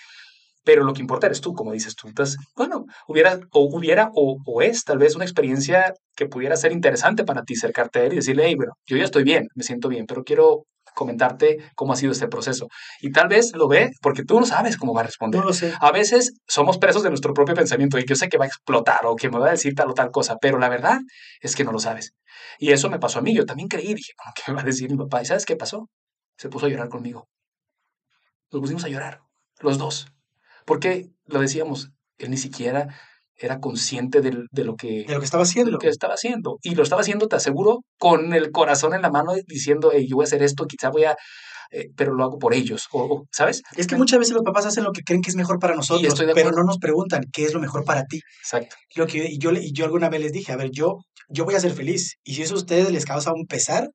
pero 0.64 0.84
lo 0.84 0.92
que 0.92 1.00
importa 1.00 1.26
eres 1.26 1.40
tú, 1.40 1.54
como 1.54 1.72
dices 1.72 1.96
tú. 1.96 2.08
Entonces, 2.08 2.36
bueno, 2.56 2.84
hubiera 3.08 3.40
o 3.52 3.68
hubiera 3.76 4.10
o, 4.14 4.38
o, 4.44 4.62
es 4.62 4.84
tal 4.84 4.98
vez 4.98 5.16
una 5.16 5.24
experiencia 5.24 5.94
que 6.16 6.26
pudiera 6.26 6.56
ser 6.56 6.72
interesante 6.72 7.24
para 7.24 7.42
ti 7.42 7.54
acercarte 7.54 8.00
a 8.00 8.04
él 8.04 8.12
y 8.12 8.16
decirle, 8.16 8.44
hey, 8.46 8.54
bueno, 8.56 8.72
yo 8.86 8.96
ya 8.96 9.04
estoy 9.04 9.24
bien, 9.24 9.48
me 9.54 9.64
siento 9.64 9.88
bien, 9.88 10.06
pero 10.06 10.24
quiero 10.24 10.64
comentarte 10.94 11.58
cómo 11.74 11.92
ha 11.92 11.96
sido 11.96 12.12
este 12.12 12.28
proceso. 12.28 12.68
Y 13.00 13.12
tal 13.12 13.28
vez 13.28 13.52
lo 13.54 13.68
ve 13.68 13.90
porque 14.02 14.24
tú 14.24 14.40
no 14.40 14.46
sabes 14.46 14.76
cómo 14.76 14.94
va 14.94 15.00
a 15.00 15.04
responder. 15.04 15.40
No 15.40 15.46
lo 15.46 15.52
sé. 15.52 15.72
A 15.80 15.92
veces 15.92 16.34
somos 16.46 16.78
presos 16.78 17.02
de 17.02 17.08
nuestro 17.08 17.32
propio 17.34 17.54
pensamiento 17.54 17.98
y 17.98 18.04
yo 18.04 18.16
sé 18.16 18.28
que 18.28 18.38
va 18.38 18.44
a 18.44 18.48
explotar 18.48 19.00
o 19.04 19.16
que 19.16 19.30
me 19.30 19.38
va 19.38 19.48
a 19.48 19.52
decir 19.52 19.74
tal 19.74 19.90
o 19.90 19.94
tal 19.94 20.10
cosa, 20.10 20.36
pero 20.40 20.58
la 20.58 20.68
verdad 20.68 20.98
es 21.40 21.56
que 21.56 21.64
no 21.64 21.72
lo 21.72 21.78
sabes. 21.78 22.12
Y 22.58 22.72
eso 22.72 22.90
me 22.90 22.98
pasó 22.98 23.18
a 23.18 23.22
mí. 23.22 23.34
Yo 23.34 23.46
también 23.46 23.68
creí, 23.68 23.94
dije, 23.94 24.12
¿cómo 24.16 24.32
que 24.34 24.42
me 24.52 24.56
va 24.56 24.62
a 24.62 24.64
decir 24.64 24.90
mi 24.90 24.96
papá? 24.96 25.22
¿Y 25.22 25.26
sabes 25.26 25.46
qué 25.46 25.56
pasó? 25.56 25.88
Se 26.36 26.48
puso 26.48 26.66
a 26.66 26.68
llorar 26.68 26.88
conmigo. 26.88 27.28
Nos 28.52 28.60
pusimos 28.60 28.84
a 28.84 28.88
llorar, 28.88 29.20
los 29.60 29.78
dos. 29.78 30.06
Porque 30.70 31.08
lo 31.26 31.40
decíamos, 31.40 31.90
él 32.16 32.30
ni 32.30 32.36
siquiera 32.36 32.94
era 33.34 33.58
consciente 33.58 34.20
de, 34.20 34.30
lo 34.30 34.76
que, 34.76 35.04
de 35.04 35.14
lo 35.14 35.18
que 35.18 35.24
estaba 35.24 35.42
haciendo. 35.42 35.72
lo 35.72 35.80
que 35.80 35.88
estaba 35.88 36.14
haciendo. 36.14 36.60
Y 36.62 36.76
lo 36.76 36.84
estaba 36.84 37.00
haciendo, 37.00 37.26
te 37.26 37.34
aseguro, 37.34 37.80
con 37.98 38.34
el 38.34 38.52
corazón 38.52 38.94
en 38.94 39.02
la 39.02 39.10
mano 39.10 39.32
diciendo, 39.48 39.90
yo 39.92 40.14
voy 40.14 40.22
a 40.22 40.28
hacer 40.28 40.44
esto, 40.44 40.66
quizá 40.66 40.90
voy 40.90 41.06
a... 41.06 41.16
Eh, 41.72 41.90
pero 41.96 42.14
lo 42.14 42.22
hago 42.22 42.38
por 42.38 42.54
ellos, 42.54 42.86
o, 42.92 43.24
¿sabes? 43.32 43.62
Es 43.76 43.88
que 43.88 43.96
muchas 43.96 44.20
veces 44.20 44.32
los 44.32 44.44
papás 44.44 44.64
hacen 44.64 44.84
lo 44.84 44.92
que 44.92 45.02
creen 45.02 45.22
que 45.22 45.30
es 45.30 45.36
mejor 45.36 45.58
para 45.58 45.74
nosotros, 45.74 46.14
pero 46.36 46.52
no 46.52 46.62
nos 46.62 46.78
preguntan 46.78 47.24
qué 47.32 47.46
es 47.46 47.52
lo 47.52 47.58
mejor 47.58 47.84
para 47.84 48.04
ti. 48.04 48.20
Exacto. 48.40 48.76
Lo 48.94 49.08
que, 49.08 49.26
y, 49.28 49.38
yo, 49.38 49.50
y 49.50 49.72
yo 49.72 49.86
alguna 49.86 50.08
vez 50.08 50.20
les 50.20 50.32
dije, 50.32 50.52
a 50.52 50.56
ver, 50.56 50.70
yo, 50.70 50.98
yo 51.28 51.44
voy 51.44 51.56
a 51.56 51.60
ser 51.60 51.72
feliz, 51.72 52.14
y 52.22 52.34
si 52.34 52.42
eso 52.42 52.54
a 52.54 52.58
ustedes 52.58 52.92
les 52.92 53.06
causa 53.06 53.32
un 53.32 53.46
pesar, 53.46 53.90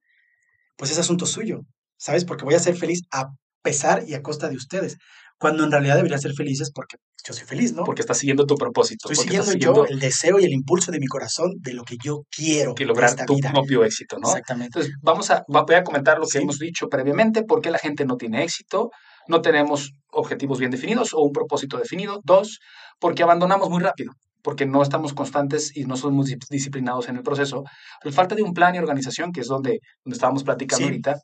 pues 0.76 0.92
es 0.92 1.00
asunto 1.00 1.26
suyo, 1.26 1.62
¿sabes? 1.98 2.26
Porque 2.26 2.44
voy 2.44 2.56
a 2.56 2.60
ser 2.60 2.76
feliz 2.76 3.04
a 3.12 3.28
pesar 3.62 4.04
y 4.06 4.14
a 4.14 4.22
costa 4.22 4.50
de 4.50 4.58
ustedes 4.58 4.98
cuando 5.38 5.63
en 5.63 5.71
realidad 5.71 5.95
debería 5.95 6.17
ser 6.17 6.34
felices 6.34 6.71
porque 6.74 6.98
yo 7.26 7.34
soy 7.34 7.45
feliz, 7.45 7.74
¿no? 7.74 7.84
Porque 7.84 8.02
estás 8.02 8.17
siguiendo 8.17 8.45
tu 8.45 8.56
propósito. 8.56 9.12
Estoy 9.12 9.26
siguiendo, 9.26 9.54
yo 9.54 9.86
el 9.86 10.00
deseo 10.00 10.39
y 10.39 10.45
el 10.45 10.54
impulso 10.54 10.91
de 10.91 11.00
mi 11.00 11.08
corazón 11.08 11.54
de 11.60 11.74
lo 11.74 11.84
que 11.84 11.98
yo 12.04 12.21
quiero. 12.30 12.76
Que 12.76 12.86
lograr 12.86 13.15
tu 13.26 13.38
propio 13.39 13.84
éxito, 13.84 14.17
¿no? 14.19 14.28
Exactamente. 14.28 14.67
Entonces, 14.67 14.93
vamos 15.02 15.32
a, 15.32 15.43
voy 15.48 15.76
a 15.76 15.84
comentar 15.84 16.19
lo 16.19 16.28
que 16.28 16.38
hemos 16.38 16.60
dicho 16.60 16.88
previamente, 16.88 17.43
por 17.43 17.62
qué 17.62 17.71
la 17.71 17.80
gente 17.80 18.06
no 18.06 18.15
tiene 18.15 18.43
éxito, 18.43 18.91
no 19.28 19.41
tenemos 19.41 19.91
objetivos 20.12 20.60
bien 20.60 20.71
definidos 20.71 21.13
o 21.13 21.21
un 21.21 21.32
propósito 21.32 21.78
definido. 21.78 22.21
Dos, 22.24 22.60
porque 23.00 23.24
abandonamos 23.24 23.69
muy 23.69 23.82
rápido 23.82 24.13
porque 24.45 24.67
no 24.67 24.84
estamos 24.84 25.13
constantes 25.13 25.76
y 25.76 25.86
no 25.86 25.98
somos 25.98 26.28
disciplinados 26.52 27.10
en 27.10 27.17
el 27.17 27.24
proceso. 27.24 27.63
La 28.04 28.12
falta 28.12 28.36
de 28.36 28.43
un 28.43 28.54
plan 28.54 28.76
y 28.76 28.78
organización, 28.78 29.32
que 29.32 29.41
es 29.41 29.48
donde, 29.48 29.80
donde 30.04 30.15
estábamos 30.15 30.43
platicando 30.43 30.86
ahorita. 30.86 31.15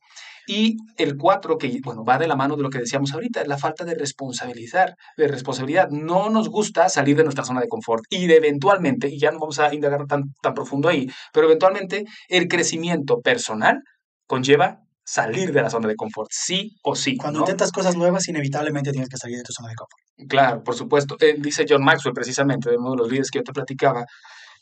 Y 0.48 0.78
el 0.98 1.18
cuatro, 1.18 1.58
que 1.58 1.80
bueno, 1.84 2.04
va 2.04 2.18
de 2.18 2.28
la 2.28 2.36
mano 2.36 2.56
de 2.56 2.64
lo 2.64 2.70
que 2.70 2.80
decíamos 2.80 3.14
ahorita, 3.14 3.46
la 3.46 3.58
falta 3.58 3.84
de 3.86 3.96
responsabilizar, 3.96 4.96
de 5.18 5.28
responsabilidad. 5.28 5.90
No 5.90 6.30
nos 6.30 6.50
gusta 6.50 6.90
salir 6.90 7.18
de 7.18 7.24
nuestra 7.24 7.44
zona 7.44 7.62
de 7.62 7.68
confort 7.68 8.04
y 8.10 8.28
de 8.28 8.38
eventualmente, 8.38 9.10
y 9.10 9.20
ya 9.20 9.32
no 9.32 9.40
vamos 9.40 9.60
a 9.60 9.74
indagar 9.74 10.06
tan, 10.08 10.34
tan 10.42 10.54
profundo 10.54 10.90
ahí, 10.90 11.10
pero 11.34 11.48
eventualmente 11.48 12.06
el 12.28 12.48
crecimiento 12.48 13.22
personal 13.22 13.82
conlleva 14.28 14.80
salir 15.04 15.52
de 15.52 15.62
la 15.62 15.70
zona 15.70 15.88
de 15.88 15.96
confort, 15.96 16.30
sí 16.32 16.78
o 16.84 16.96
sí. 16.96 17.18
Cuando 17.18 17.40
intentas 17.40 17.72
cosas 17.72 17.96
nuevas, 17.96 18.28
inevitablemente 18.28 18.92
tienes 18.92 19.10
que 19.10 19.18
salir 19.18 19.38
de 19.38 19.44
tu 19.44 19.52
zona 19.52 19.70
de 19.70 19.76
confort. 19.76 20.30
Claro, 20.30 20.64
por 20.64 20.76
supuesto. 20.76 21.18
Eh, 21.20 21.36
dice 21.38 21.66
John 21.68 21.84
Maxwell, 21.84 22.14
precisamente, 22.14 22.70
de 22.70 22.78
uno 22.78 22.92
de 22.92 22.98
los 22.98 23.10
líderes 23.10 23.32
que 23.32 23.40
yo 23.40 23.44
te 23.44 23.52
platicaba, 23.52 24.06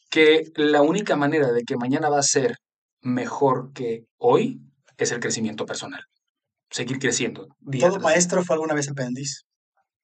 que 0.10 0.46
la 0.56 0.82
única 0.82 1.16
manera 1.16 1.52
de 1.52 1.64
que 1.64 1.78
mañana 1.78 2.10
va 2.10 2.20
a 2.20 2.24
ser 2.24 2.58
mejor 3.02 3.72
que 3.74 4.06
hoy 4.18 4.60
es 5.04 5.12
el 5.12 5.20
crecimiento 5.20 5.66
personal. 5.66 6.04
Seguir 6.70 7.00
creciendo. 7.00 7.48
todo 7.80 8.00
maestro 8.00 8.44
fue 8.44 8.56
alguna 8.56 8.74
vez 8.74 8.90
aprendiz. 8.90 9.46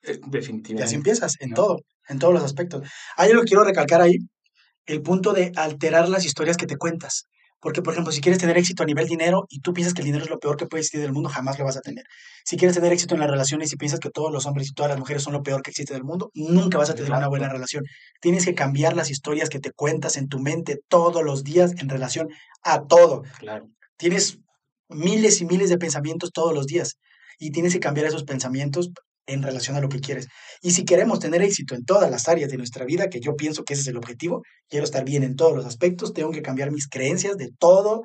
Eh, 0.02 0.20
definitivamente. 0.28 0.82
Y 0.82 0.84
así 0.84 0.96
empiezas, 0.96 1.36
en 1.40 1.54
todo, 1.54 1.80
en 2.08 2.20
todos 2.20 2.34
los 2.34 2.44
aspectos. 2.44 2.88
Hay 3.18 3.30
algo 3.32 3.42
que 3.44 3.50
quiero 3.50 3.64
recalcar 3.64 4.02
ahí, 4.02 4.18
el 4.86 5.02
punto 5.02 5.34
de 5.34 5.52
alterar 5.56 6.10
las 6.10 6.26
historias 6.26 6.58
que 6.58 6.68
te 6.68 6.78
cuentas. 6.78 7.28
Porque, 7.60 7.82
por 7.82 7.94
ejemplo, 7.94 8.12
si 8.12 8.22
quieres 8.22 8.40
tener 8.40 8.58
éxito 8.58 8.84
a 8.84 8.86
nivel 8.86 9.08
dinero 9.08 9.46
y 9.50 9.60
tú 9.60 9.74
piensas 9.74 9.96
que 9.96 10.02
el 10.02 10.06
dinero 10.06 10.24
es 10.24 10.30
lo 10.30 10.38
peor 10.38 10.56
que 10.56 10.68
puede 10.68 10.82
existir 10.82 11.02
del 11.02 11.14
mundo, 11.14 11.30
jamás 11.30 11.58
lo 11.58 11.66
vas 11.66 11.78
a 11.78 11.82
tener. 11.82 12.04
Si 12.44 12.58
quieres 12.58 12.76
tener 12.76 12.94
éxito 12.94 13.16
en 13.16 13.22
las 13.22 13.30
relaciones 13.30 13.74
y 13.74 13.76
piensas 13.76 14.00
que 14.00 14.12
todos 14.12 14.32
los 14.32 14.46
hombres 14.46 14.68
y 14.68 14.74
todas 14.74 14.92
las 14.92 15.00
mujeres 15.00 15.24
son 15.24 15.34
lo 15.34 15.42
peor 15.42 15.64
que 15.64 15.72
existe 15.72 15.94
del 15.94 16.04
mundo, 16.04 16.30
nunca 16.36 16.78
vas 16.78 16.92
a 16.92 16.94
tener 16.94 17.12
una 17.12 17.28
buena 17.28 17.50
relación. 17.50 17.84
Tienes 18.22 18.46
que 18.46 18.54
cambiar 18.54 18.96
las 18.96 19.10
historias 19.10 19.50
que 19.50 19.60
te 19.60 19.72
cuentas 19.72 20.16
en 20.18 20.28
tu 20.28 20.40
mente 20.40 20.78
todos 20.88 21.24
los 21.24 21.44
días 21.44 21.74
en 21.80 21.90
relación 21.90 22.28
a 22.62 22.86
todo. 22.86 23.24
Claro. 23.40 23.68
Tienes 23.98 24.38
miles 24.90 25.42
y 25.42 25.46
miles 25.46 25.70
de 25.70 25.78
pensamientos 25.78 26.32
todos 26.32 26.54
los 26.54 26.68
días 26.68 26.96
y 27.40 27.52
tienes 27.52 27.74
que 27.74 27.80
cambiar 27.80 28.08
esos 28.08 28.24
pensamientos 28.24 28.92
en 29.28 29.44
relación 29.44 29.76
a 29.76 29.82
lo 29.82 29.90
que 29.90 30.00
quieres. 30.00 30.28
Y 30.62 30.72
si 30.72 30.86
queremos 30.86 31.20
tener 31.20 31.42
éxito 31.42 31.76
en 31.76 31.84
todas 31.84 32.12
las 32.12 32.28
áreas 32.28 32.50
de 32.50 32.58
nuestra 32.58 32.86
vida, 32.86 33.10
que 33.10 33.20
yo 33.20 33.36
pienso 33.36 33.64
que 33.64 33.74
ese 33.74 33.82
es 33.82 33.88
el 33.88 33.98
objetivo, 33.98 34.44
quiero 34.70 34.86
estar 34.86 35.04
bien 35.04 35.24
en 35.24 35.36
todos 35.36 35.56
los 35.56 35.66
aspectos, 35.66 36.14
tengo 36.14 36.32
que 36.32 36.42
cambiar 36.42 36.72
mis 36.72 36.88
creencias 36.88 37.38
de 37.38 37.50
todo. 37.58 38.04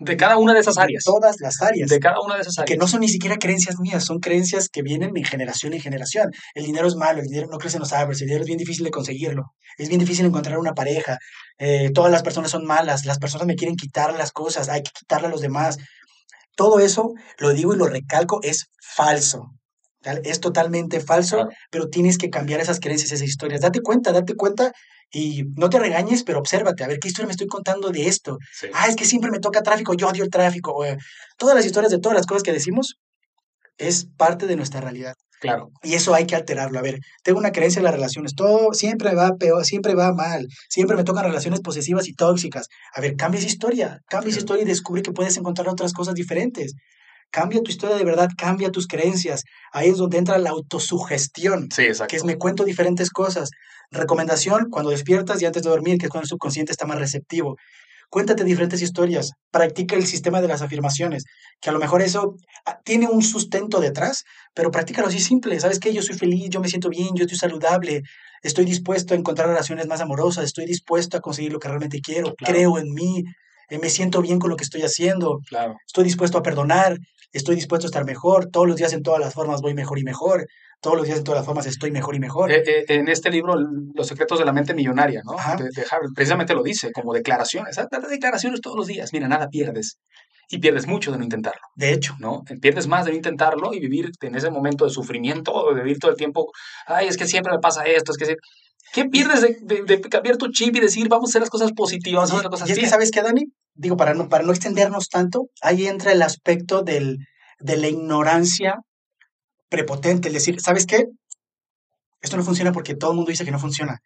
De 0.00 0.16
cada 0.16 0.38
una 0.38 0.54
de 0.54 0.60
esas 0.60 0.76
áreas. 0.76 1.04
De 1.04 1.12
todas 1.12 1.36
las 1.40 1.62
áreas. 1.62 1.88
De 1.88 2.00
cada 2.00 2.20
una 2.20 2.34
de 2.34 2.42
esas 2.42 2.58
áreas. 2.58 2.68
Que 2.68 2.76
no 2.76 2.88
son 2.88 3.00
ni 3.00 3.08
siquiera 3.08 3.36
creencias 3.36 3.78
mías, 3.78 4.04
son 4.04 4.18
creencias 4.18 4.68
que 4.68 4.82
vienen 4.82 5.12
de 5.12 5.24
generación 5.24 5.72
en 5.72 5.80
generación. 5.80 6.30
El 6.54 6.64
dinero 6.64 6.88
es 6.88 6.96
malo, 6.96 7.20
el 7.20 7.28
dinero 7.28 7.46
no 7.50 7.58
crece 7.58 7.76
en 7.76 7.82
los 7.82 7.92
árboles, 7.92 8.20
el 8.20 8.26
dinero 8.26 8.42
es 8.42 8.46
bien 8.48 8.58
difícil 8.58 8.84
de 8.84 8.90
conseguirlo, 8.90 9.54
es 9.78 9.88
bien 9.88 10.00
difícil 10.00 10.26
encontrar 10.26 10.58
una 10.58 10.72
pareja, 10.72 11.18
eh, 11.58 11.90
todas 11.94 12.10
las 12.10 12.22
personas 12.22 12.50
son 12.50 12.64
malas, 12.64 13.04
las 13.04 13.18
personas 13.18 13.46
me 13.46 13.54
quieren 13.54 13.76
quitar 13.76 14.12
las 14.14 14.32
cosas, 14.32 14.68
hay 14.68 14.82
que 14.82 14.90
quitarle 14.90 15.28
a 15.28 15.30
los 15.30 15.40
demás. 15.40 15.76
Todo 16.56 16.80
eso, 16.80 17.12
lo 17.38 17.52
digo 17.52 17.74
y 17.74 17.78
lo 17.78 17.86
recalco, 17.86 18.40
es 18.42 18.66
falso. 18.80 19.50
Es 20.22 20.40
totalmente 20.40 21.00
falso, 21.00 21.48
pero 21.70 21.88
tienes 21.88 22.18
que 22.18 22.28
cambiar 22.30 22.60
esas 22.60 22.78
creencias, 22.78 23.12
esas 23.12 23.26
historias. 23.26 23.62
Date 23.62 23.80
cuenta, 23.80 24.12
date 24.12 24.34
cuenta 24.34 24.72
y 25.14 25.44
no 25.56 25.70
te 25.70 25.78
regañes, 25.78 26.24
pero 26.24 26.40
obsérvate, 26.40 26.82
a 26.82 26.88
ver 26.88 26.98
qué 26.98 27.08
historia 27.08 27.26
me 27.26 27.32
estoy 27.32 27.46
contando 27.46 27.90
de 27.90 28.08
esto. 28.08 28.38
Ah, 28.72 28.88
es 28.88 28.96
que 28.96 29.04
siempre 29.04 29.30
me 29.30 29.38
toca 29.38 29.62
tráfico, 29.62 29.94
yo 29.94 30.08
odio 30.08 30.24
el 30.24 30.30
tráfico. 30.30 30.84
todas 31.38 31.54
las 31.54 31.64
historias 31.64 31.92
de 31.92 32.00
todas 32.00 32.16
las 32.16 32.26
cosas 32.26 32.42
que 32.42 32.52
decimos, 32.52 32.96
es 33.78 34.06
parte 34.16 34.46
de 34.46 34.56
nuestra 34.56 34.80
realidad. 34.80 35.14
Claro. 35.40 35.70
Y 35.82 35.94
eso 35.94 36.14
hay 36.14 36.26
que 36.26 36.36
alterarlo. 36.36 36.78
A 36.78 36.82
ver, 36.82 36.98
tengo 37.22 37.38
una 37.38 37.52
creencia 37.52 37.78
en 37.78 37.84
las 37.84 37.94
relaciones. 37.94 38.34
Todo 38.34 38.72
siempre 38.72 39.14
va 39.14 39.36
peor, 39.36 39.64
siempre 39.64 39.94
va 39.94 40.12
mal. 40.12 40.46
Siempre 40.68 40.96
me 40.96 41.04
tocan 41.04 41.24
relaciones 41.24 41.60
posesivas 41.60 42.08
y 42.08 42.14
tóxicas. 42.14 42.68
A 42.94 43.00
ver, 43.00 43.14
cambia 43.14 43.38
esa 43.38 43.48
historia. 43.48 44.00
Cambia 44.08 44.30
esa 44.30 44.38
historia 44.38 44.62
y 44.62 44.66
descubre 44.66 45.02
que 45.02 45.12
puedes 45.12 45.36
encontrar 45.36 45.68
otras 45.68 45.92
cosas 45.92 46.14
diferentes. 46.14 46.74
Cambia 47.30 47.62
tu 47.62 47.70
historia 47.70 47.96
de 47.96 48.04
verdad, 48.04 48.28
cambia 48.36 48.70
tus 48.70 48.86
creencias. 48.86 49.42
Ahí 49.72 49.88
es 49.90 49.96
donde 49.98 50.18
entra 50.18 50.38
la 50.38 50.50
autosugestión, 50.50 51.68
Sí, 51.74 51.82
exacto. 51.82 52.10
que 52.10 52.16
es 52.16 52.24
me 52.24 52.36
cuento 52.36 52.64
diferentes 52.64 53.10
cosas. 53.10 53.50
Recomendación, 53.90 54.68
cuando 54.70 54.90
despiertas 54.90 55.40
y 55.42 55.46
antes 55.46 55.62
de 55.62 55.70
dormir, 55.70 55.98
que 55.98 56.06
es 56.06 56.10
cuando 56.10 56.24
el 56.24 56.28
subconsciente 56.28 56.72
está 56.72 56.86
más 56.86 56.98
receptivo. 56.98 57.56
Cuéntate 58.10 58.44
diferentes 58.44 58.80
historias, 58.82 59.32
practica 59.50 59.96
el 59.96 60.06
sistema 60.06 60.40
de 60.40 60.46
las 60.48 60.62
afirmaciones, 60.62 61.24
que 61.60 61.70
a 61.70 61.72
lo 61.72 61.80
mejor 61.80 62.00
eso 62.02 62.36
ah, 62.64 62.78
tiene 62.84 63.08
un 63.08 63.22
sustento 63.22 63.80
detrás, 63.80 64.22
pero 64.54 64.70
practícalo 64.70 65.08
así 65.08 65.18
simple. 65.18 65.58
¿Sabes 65.58 65.80
qué? 65.80 65.92
Yo 65.92 66.02
soy 66.02 66.16
feliz, 66.16 66.48
yo 66.50 66.60
me 66.60 66.68
siento 66.68 66.88
bien, 66.88 67.08
yo 67.16 67.24
estoy 67.24 67.38
saludable, 67.38 68.02
estoy 68.42 68.66
dispuesto 68.66 69.14
a 69.14 69.16
encontrar 69.16 69.48
relaciones 69.48 69.86
más 69.88 70.00
amorosas, 70.00 70.44
estoy 70.44 70.66
dispuesto 70.66 71.16
a 71.16 71.20
conseguir 71.20 71.52
lo 71.52 71.58
que 71.58 71.68
realmente 71.68 72.00
quiero, 72.00 72.34
Claro. 72.34 72.54
creo 72.54 72.78
en 72.78 72.92
mí, 72.92 73.24
eh, 73.70 73.78
me 73.78 73.90
siento 73.90 74.20
bien 74.22 74.38
con 74.38 74.50
lo 74.50 74.56
que 74.56 74.64
estoy 74.64 74.82
haciendo, 74.82 75.40
Claro. 75.48 75.74
estoy 75.84 76.04
dispuesto 76.04 76.38
a 76.38 76.42
perdonar, 76.42 76.98
estoy 77.34 77.56
dispuesto 77.56 77.86
a 77.86 77.88
estar 77.88 78.04
mejor, 78.04 78.46
todos 78.46 78.66
los 78.66 78.76
días 78.76 78.92
en 78.92 79.02
todas 79.02 79.20
las 79.20 79.34
formas 79.34 79.60
voy 79.60 79.74
mejor 79.74 79.98
y 79.98 80.04
mejor, 80.04 80.46
todos 80.80 80.96
los 80.96 81.06
días 81.06 81.18
en 81.18 81.24
todas 81.24 81.40
las 81.40 81.46
formas 81.46 81.66
estoy 81.66 81.90
mejor 81.90 82.14
y 82.14 82.20
mejor. 82.20 82.52
Eh, 82.52 82.62
eh, 82.66 82.84
en 82.88 83.08
este 83.08 83.30
libro, 83.30 83.54
Los 83.94 84.06
secretos 84.06 84.38
de 84.38 84.44
la 84.44 84.52
mente 84.52 84.72
millonaria, 84.72 85.22
¿no? 85.24 85.32
De, 85.56 85.64
de 85.64 85.86
Harvard, 85.90 86.12
precisamente 86.14 86.54
lo 86.54 86.62
dice, 86.62 86.92
como 86.92 87.12
declaraciones. 87.12 87.78
Haz 87.78 87.88
declaraciones 88.08 88.60
todos 88.60 88.76
los 88.76 88.86
días. 88.86 89.12
Mira, 89.12 89.26
nada 89.28 89.48
pierdes. 89.48 89.98
Y 90.50 90.58
pierdes 90.58 90.86
mucho 90.86 91.10
de 91.10 91.16
no 91.16 91.24
intentarlo, 91.24 91.62
De 91.74 91.92
hecho, 91.92 92.14
¿no? 92.20 92.42
Pierdes 92.60 92.86
más 92.86 93.06
de 93.06 93.12
no 93.12 93.16
intentarlo 93.16 93.72
y 93.72 93.80
vivir 93.80 94.10
en 94.20 94.34
ese 94.34 94.50
momento 94.50 94.84
de 94.84 94.90
sufrimiento 94.90 95.72
de 95.74 95.82
vivir 95.82 95.98
todo 95.98 96.10
el 96.10 96.18
tiempo, 96.18 96.52
ay, 96.86 97.08
es 97.08 97.16
que 97.16 97.26
siempre 97.26 97.50
me 97.52 97.60
pasa 97.60 97.84
esto, 97.84 98.12
es 98.12 98.18
que... 98.18 98.36
sí". 98.84 98.90
¿Qué 98.92 99.04
pierdes 99.06 99.40
de, 99.42 99.56
de- 99.62 99.82
de 99.84 100.00
cambiar 100.02 100.36
tu 100.36 100.50
chip 100.50 100.74
y 100.76 100.80
decir, 100.80 101.08
vamos 101.08 101.28
a 101.28 101.30
hacer 101.32 101.40
las 101.42 101.50
cosas 101.50 101.72
positivas, 101.72 102.30
vamos 102.30 102.44
a 102.44 102.48
hacer 102.48 102.50
las 102.50 102.50
Y, 102.50 102.54
cosas 102.54 102.68
y 102.68 102.72
es 102.72 102.76
que, 102.78 102.82
bien"? 102.82 102.90
¿sabes 102.90 103.10
qué, 103.10 103.22
Dani? 103.22 103.44
Digo, 103.74 103.96
para 103.96 104.14
no, 104.14 104.28
para 104.28 104.44
no 104.44 104.52
extendernos 104.52 105.08
tanto, 105.08 105.46
ahí 105.60 105.86
entra 105.86 106.12
el 106.12 106.22
aspecto 106.22 106.82
del, 106.82 107.18
de 107.58 107.76
la 107.76 107.88
ignorancia 107.88 108.76
prepotente, 109.68 110.28
es 110.28 110.34
decir, 110.34 110.60
¿sabes 110.60 110.86
qué? 110.86 111.06
Esto 112.20 112.36
no 112.36 112.44
funciona 112.44 112.72
porque 112.72 112.94
todo 112.94 113.10
el 113.10 113.16
mundo 113.16 113.30
dice 113.30 113.44
que 113.44 113.50
no 113.50 113.58
funciona. 113.58 113.98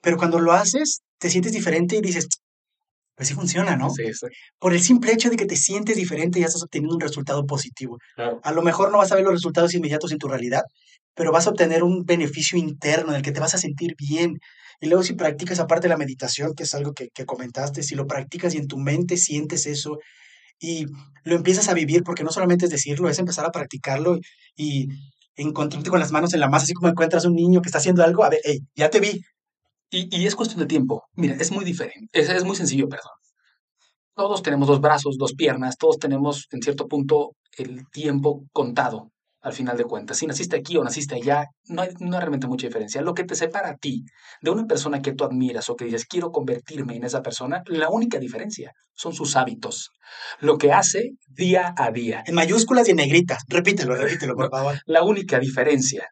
Pero 0.00 0.16
cuando 0.16 0.38
lo 0.40 0.52
haces, 0.52 1.00
te 1.18 1.28
sientes 1.28 1.52
diferente 1.52 1.96
y 1.96 2.00
dices, 2.00 2.28
pues 3.14 3.28
sí 3.28 3.34
funciona, 3.34 3.76
¿no? 3.76 3.90
Sí, 3.90 4.04
sí, 4.14 4.26
Por 4.58 4.72
el 4.72 4.80
simple 4.80 5.12
hecho 5.12 5.28
de 5.28 5.36
que 5.36 5.44
te 5.44 5.56
sientes 5.56 5.96
diferente 5.96 6.40
ya 6.40 6.46
estás 6.46 6.62
obteniendo 6.62 6.94
un 6.94 7.00
resultado 7.00 7.44
positivo. 7.44 7.98
claro. 8.14 8.40
A 8.42 8.52
lo 8.52 8.62
mejor 8.62 8.90
no 8.90 8.98
vas 8.98 9.12
a 9.12 9.16
ver 9.16 9.24
los 9.24 9.34
resultados 9.34 9.74
inmediatos 9.74 10.12
en 10.12 10.18
tu 10.18 10.28
realidad, 10.28 10.62
pero 11.20 11.32
vas 11.32 11.46
a 11.46 11.50
obtener 11.50 11.82
un 11.82 12.06
beneficio 12.06 12.58
interno 12.58 13.10
en 13.10 13.16
el 13.16 13.22
que 13.22 13.30
te 13.30 13.40
vas 13.40 13.54
a 13.54 13.58
sentir 13.58 13.94
bien. 13.94 14.38
Y 14.80 14.86
luego 14.86 15.02
si 15.02 15.12
practicas 15.12 15.60
aparte 15.60 15.86
la 15.86 15.98
meditación, 15.98 16.54
que 16.54 16.62
es 16.62 16.74
algo 16.74 16.94
que, 16.94 17.10
que 17.12 17.26
comentaste, 17.26 17.82
si 17.82 17.94
lo 17.94 18.06
practicas 18.06 18.54
y 18.54 18.56
en 18.56 18.66
tu 18.66 18.78
mente 18.78 19.18
sientes 19.18 19.66
eso 19.66 19.98
y 20.58 20.86
lo 21.24 21.36
empiezas 21.36 21.68
a 21.68 21.74
vivir, 21.74 22.04
porque 22.04 22.24
no 22.24 22.30
solamente 22.30 22.64
es 22.64 22.70
decirlo, 22.70 23.10
es 23.10 23.18
empezar 23.18 23.44
a 23.44 23.50
practicarlo 23.50 24.18
y, 24.56 24.88
encontrarte 25.36 25.90
con 25.90 26.00
las 26.00 26.10
manos 26.10 26.32
en 26.32 26.40
la 26.40 26.48
masa, 26.48 26.64
así 26.64 26.72
como 26.72 26.88
encuentras 26.88 27.26
un 27.26 27.34
niño 27.34 27.60
que 27.60 27.68
está 27.68 27.78
haciendo 27.78 28.02
algo, 28.02 28.24
a 28.24 28.30
ver, 28.30 28.40
hey, 28.42 28.60
ya 28.74 28.88
te 28.88 29.00
vi. 29.00 29.20
Y, 29.90 30.08
y 30.16 30.26
es 30.26 30.34
cuestión 30.34 30.60
de 30.60 30.66
tiempo. 30.66 31.04
Mira, 31.16 31.34
es 31.34 31.52
muy 31.52 31.66
diferente. 31.66 32.08
Es, 32.12 32.30
es 32.30 32.44
muy 32.44 32.56
sencillo, 32.56 32.88
perdón. 32.88 33.12
Todos 34.14 34.42
tenemos 34.42 34.68
dos 34.68 34.80
brazos, 34.80 35.18
dos 35.18 35.34
piernas, 35.34 35.76
todos 35.76 35.98
tenemos 35.98 36.46
en 36.50 36.62
cierto 36.62 36.88
punto 36.88 37.36
el 37.58 37.86
tiempo 37.90 38.46
contado, 38.52 39.10
al 39.42 39.52
final 39.52 39.76
de 39.76 39.84
cuentas. 39.84 40.18
Si 40.18 40.26
naciste 40.26 40.56
aquí 40.56 40.76
o 40.76 40.84
naciste 40.84 41.14
allá, 41.14 41.46
no 41.66 41.82
hay, 41.82 41.90
no 41.98 42.16
hay 42.16 42.20
realmente 42.20 42.46
mucha 42.46 42.66
diferencia. 42.66 43.00
Lo 43.02 43.14
que 43.14 43.24
te 43.24 43.34
separa 43.34 43.70
a 43.70 43.76
ti 43.76 44.04
de 44.42 44.50
una 44.50 44.66
persona 44.66 45.00
que 45.00 45.12
tú 45.12 45.24
admiras 45.24 45.68
o 45.70 45.76
que 45.76 45.86
dices, 45.86 46.06
quiero 46.06 46.30
convertirme 46.30 46.96
en 46.96 47.04
esa 47.04 47.22
persona, 47.22 47.62
la 47.66 47.88
única 47.88 48.18
diferencia 48.18 48.72
son 48.94 49.12
sus 49.12 49.36
hábitos. 49.36 49.90
Lo 50.40 50.58
que 50.58 50.72
hace 50.72 51.12
día 51.26 51.74
a 51.76 51.90
día. 51.90 52.22
En 52.26 52.34
mayúsculas 52.34 52.88
y 52.88 52.90
en 52.92 52.98
negritas. 52.98 53.42
Repítelo, 53.48 53.94
repítelo, 53.94 54.34
por 54.34 54.50
favor. 54.50 54.78
La 54.86 55.02
única 55.02 55.38
diferencia 55.38 56.08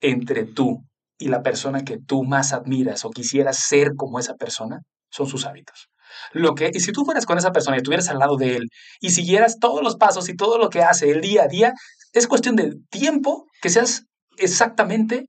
entre 0.00 0.44
tú 0.44 0.84
y 1.18 1.28
la 1.28 1.42
persona 1.42 1.84
que 1.84 1.98
tú 1.98 2.24
más 2.24 2.52
admiras 2.52 3.04
o 3.04 3.10
quisieras 3.10 3.58
ser 3.58 3.92
como 3.96 4.18
esa 4.18 4.34
persona 4.34 4.80
son 5.10 5.26
sus 5.26 5.46
hábitos. 5.46 5.88
Lo 6.32 6.54
que, 6.54 6.70
y 6.72 6.80
si 6.80 6.92
tú 6.92 7.04
fueras 7.04 7.26
con 7.26 7.38
esa 7.38 7.52
persona 7.52 7.76
y 7.76 7.78
estuvieras 7.78 8.08
al 8.08 8.18
lado 8.18 8.36
de 8.36 8.56
él 8.56 8.68
y 9.00 9.10
siguieras 9.10 9.58
todos 9.58 9.82
los 9.82 9.96
pasos 9.96 10.28
y 10.28 10.36
todo 10.36 10.58
lo 10.58 10.68
que 10.68 10.82
hace 10.82 11.10
el 11.10 11.20
día 11.20 11.44
a 11.44 11.48
día, 11.48 11.72
es 12.14 12.28
cuestión 12.28 12.56
de 12.56 12.76
tiempo 12.90 13.46
que 13.60 13.68
seas 13.68 14.06
exactamente 14.38 15.28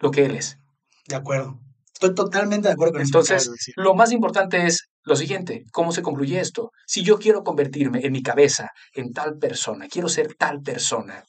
lo 0.00 0.10
que 0.10 0.24
él 0.24 0.34
es. 0.34 0.58
De 1.06 1.16
acuerdo. 1.16 1.60
Estoy 1.92 2.14
totalmente 2.14 2.66
de 2.66 2.74
acuerdo 2.74 2.94
con 2.94 3.02
eso 3.02 3.18
Entonces, 3.18 3.50
lo 3.76 3.94
más 3.94 4.10
importante 4.10 4.66
es 4.66 4.88
lo 5.04 5.16
siguiente, 5.16 5.64
¿cómo 5.70 5.92
se 5.92 6.02
concluye 6.02 6.40
esto? 6.40 6.70
Si 6.86 7.04
yo 7.04 7.18
quiero 7.18 7.44
convertirme 7.44 8.00
en 8.04 8.12
mi 8.12 8.22
cabeza 8.22 8.70
en 8.94 9.12
tal 9.12 9.38
persona, 9.38 9.86
quiero 9.86 10.08
ser 10.08 10.34
tal 10.34 10.60
persona, 10.62 11.22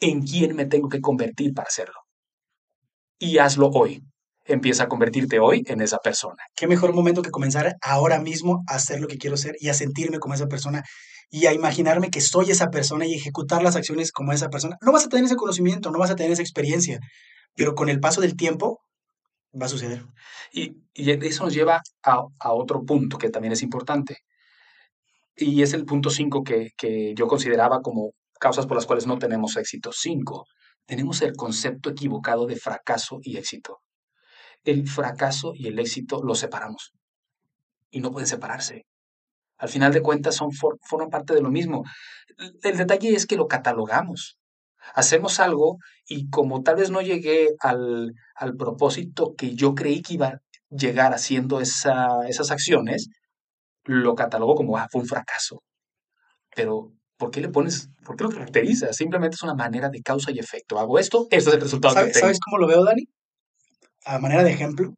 ¿en 0.00 0.22
quién 0.22 0.54
me 0.54 0.66
tengo 0.66 0.88
que 0.88 1.00
convertir 1.00 1.54
para 1.54 1.68
hacerlo? 1.68 1.94
Y 3.18 3.38
hazlo 3.38 3.68
hoy. 3.68 4.02
Empieza 4.44 4.84
a 4.84 4.88
convertirte 4.88 5.38
hoy 5.40 5.62
en 5.66 5.80
esa 5.80 5.98
persona. 5.98 6.42
qué 6.54 6.66
mejor 6.66 6.92
momento 6.92 7.22
que 7.22 7.30
comenzar 7.30 7.76
ahora 7.80 8.20
mismo 8.20 8.62
a 8.68 8.74
hacer 8.74 9.00
lo 9.00 9.08
que 9.08 9.16
quiero 9.16 9.38
ser 9.38 9.56
y 9.58 9.70
a 9.70 9.74
sentirme 9.74 10.18
como 10.18 10.34
esa 10.34 10.46
persona 10.46 10.84
y 11.30 11.46
a 11.46 11.52
imaginarme 11.52 12.10
que 12.10 12.20
soy 12.20 12.50
esa 12.50 12.70
persona 12.70 13.06
y 13.06 13.14
ejecutar 13.14 13.62
las 13.62 13.76
acciones 13.76 14.12
como 14.12 14.32
esa 14.32 14.50
persona. 14.50 14.76
No 14.80 14.92
vas 14.92 15.06
a 15.06 15.08
tener 15.08 15.24
ese 15.24 15.36
conocimiento, 15.36 15.90
no 15.90 15.98
vas 15.98 16.10
a 16.10 16.16
tener 16.16 16.32
esa 16.32 16.42
experiencia, 16.42 17.00
pero 17.54 17.74
con 17.74 17.88
el 17.88 18.00
paso 18.00 18.20
del 18.20 18.36
tiempo 18.36 18.80
va 19.60 19.66
a 19.66 19.68
suceder. 19.68 20.04
Y, 20.52 20.76
y 20.94 21.10
eso 21.10 21.44
nos 21.44 21.54
lleva 21.54 21.80
a, 22.02 22.22
a 22.38 22.52
otro 22.52 22.84
punto 22.84 23.18
que 23.18 23.30
también 23.30 23.52
es 23.52 23.62
importante. 23.62 24.18
Y 25.36 25.62
es 25.62 25.72
el 25.72 25.84
punto 25.84 26.10
5 26.10 26.44
que, 26.44 26.70
que 26.76 27.14
yo 27.16 27.26
consideraba 27.26 27.80
como 27.80 28.12
causas 28.38 28.66
por 28.66 28.76
las 28.76 28.86
cuales 28.86 29.06
no 29.06 29.18
tenemos 29.18 29.56
éxito. 29.56 29.90
5. 29.92 30.46
Tenemos 30.86 31.22
el 31.22 31.34
concepto 31.34 31.90
equivocado 31.90 32.46
de 32.46 32.56
fracaso 32.56 33.18
y 33.22 33.36
éxito. 33.36 33.80
El 34.64 34.88
fracaso 34.88 35.52
y 35.54 35.68
el 35.68 35.78
éxito 35.78 36.22
los 36.22 36.38
separamos. 36.38 36.92
Y 37.90 38.00
no 38.00 38.10
pueden 38.10 38.28
separarse. 38.28 38.86
Al 39.58 39.68
final 39.68 39.92
de 39.92 40.02
cuentas 40.02 40.34
son, 40.36 40.52
for- 40.52 40.78
forman 40.82 41.10
parte 41.10 41.34
de 41.34 41.40
lo 41.40 41.50
mismo. 41.50 41.84
El- 42.62 42.76
detalle 42.76 43.14
es 43.14 43.26
que 43.26 43.36
lo 43.36 43.46
catalogamos. 43.46 44.36
Hacemos 44.94 45.40
algo 45.40 45.78
y 46.06 46.28
como 46.28 46.62
tal 46.62 46.76
vez 46.76 46.90
no 46.90 47.00
llegué 47.00 47.48
al, 47.60 48.12
al 48.34 48.56
propósito 48.56 49.34
que 49.36 49.54
yo 49.54 49.74
creí 49.74 50.02
que 50.02 50.14
iba 50.14 50.26
a 50.26 50.38
llegar 50.70 51.14
haciendo 51.14 51.60
esa- 51.60 52.26
esas 52.28 52.50
acciones, 52.50 53.08
lo 53.84 54.14
catalogo 54.14 54.54
como, 54.54 54.76
ah, 54.76 54.88
fue 54.90 55.00
un 55.02 55.06
fracaso. 55.06 55.62
Pero, 56.54 56.92
¿por 57.16 57.30
qué 57.30 57.40
le 57.40 57.48
pones, 57.48 57.88
por 58.04 58.16
qué 58.16 58.24
lo 58.24 58.30
caracterizas? 58.30 58.96
Simplemente 58.96 59.34
es 59.36 59.42
una 59.42 59.54
manera 59.54 59.88
de 59.88 60.02
causa 60.02 60.30
y 60.30 60.38
efecto. 60.38 60.78
Hago 60.78 60.98
esto, 60.98 61.26
este 61.30 61.50
es 61.50 61.54
el 61.56 61.60
resultado 61.60 61.94
que 61.94 62.00
¿Sabes, 62.00 62.12
tengo. 62.14 62.26
¿Sabes 62.26 62.40
cómo 62.40 62.58
lo 62.58 62.66
veo, 62.66 62.84
Dani? 62.84 63.04
A 64.04 64.18
manera 64.18 64.42
de 64.42 64.52
ejemplo, 64.52 64.94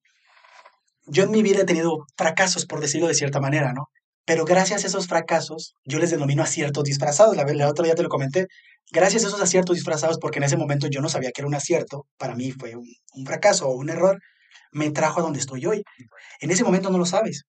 yo 1.07 1.25
en 1.25 1.31
mi 1.31 1.43
vida 1.43 1.61
he 1.61 1.65
tenido 1.65 1.99
fracasos, 2.17 2.67
por 2.67 2.81
decirlo 2.81 3.07
de 3.09 3.15
cierta 3.15 3.41
manera, 3.41 3.73
¿no? 3.73 3.87
Pero 4.27 4.45
gracias 4.45 4.85
a 4.85 4.89
esos 4.89 5.07
fracasos, 5.07 5.75
yo 5.85 5.99
les 6.01 6.11
denomino 6.11 6.43
aciertos 6.43 6.85
disfrazados. 6.85 7.37
La, 7.37 7.45
la 7.45 7.69
otra 7.71 7.85
día 7.85 7.95
te 7.95 8.03
lo 8.03 8.09
comenté. 8.09 8.49
Gracias 8.93 9.25
a 9.25 9.29
esos 9.29 9.41
aciertos 9.41 9.77
disfrazados, 9.77 10.19
porque 10.21 10.39
en 10.39 10.45
ese 10.45 10.57
momento 10.57 10.89
yo 10.89 11.01
no 11.01 11.09
sabía 11.09 11.31
que 11.33 11.41
era 11.43 11.49
un 11.49 11.55
acierto, 11.55 12.07
para 12.19 12.35
mí 12.37 12.53
fue 12.53 12.77
un, 12.77 12.87
fracaso 13.27 13.69
o 13.69 13.75
un 13.77 13.91
error, 13.91 14.21
me 14.73 14.91
trajo 14.91 15.21
a 15.21 15.23
donde 15.25 15.41
estoy 15.41 15.67
hoy. 15.67 15.83
En 16.41 16.51
ese 16.53 16.65
momento 16.65 16.91
no 16.91 16.99
lo 16.99 17.07
sabes, 17.07 17.45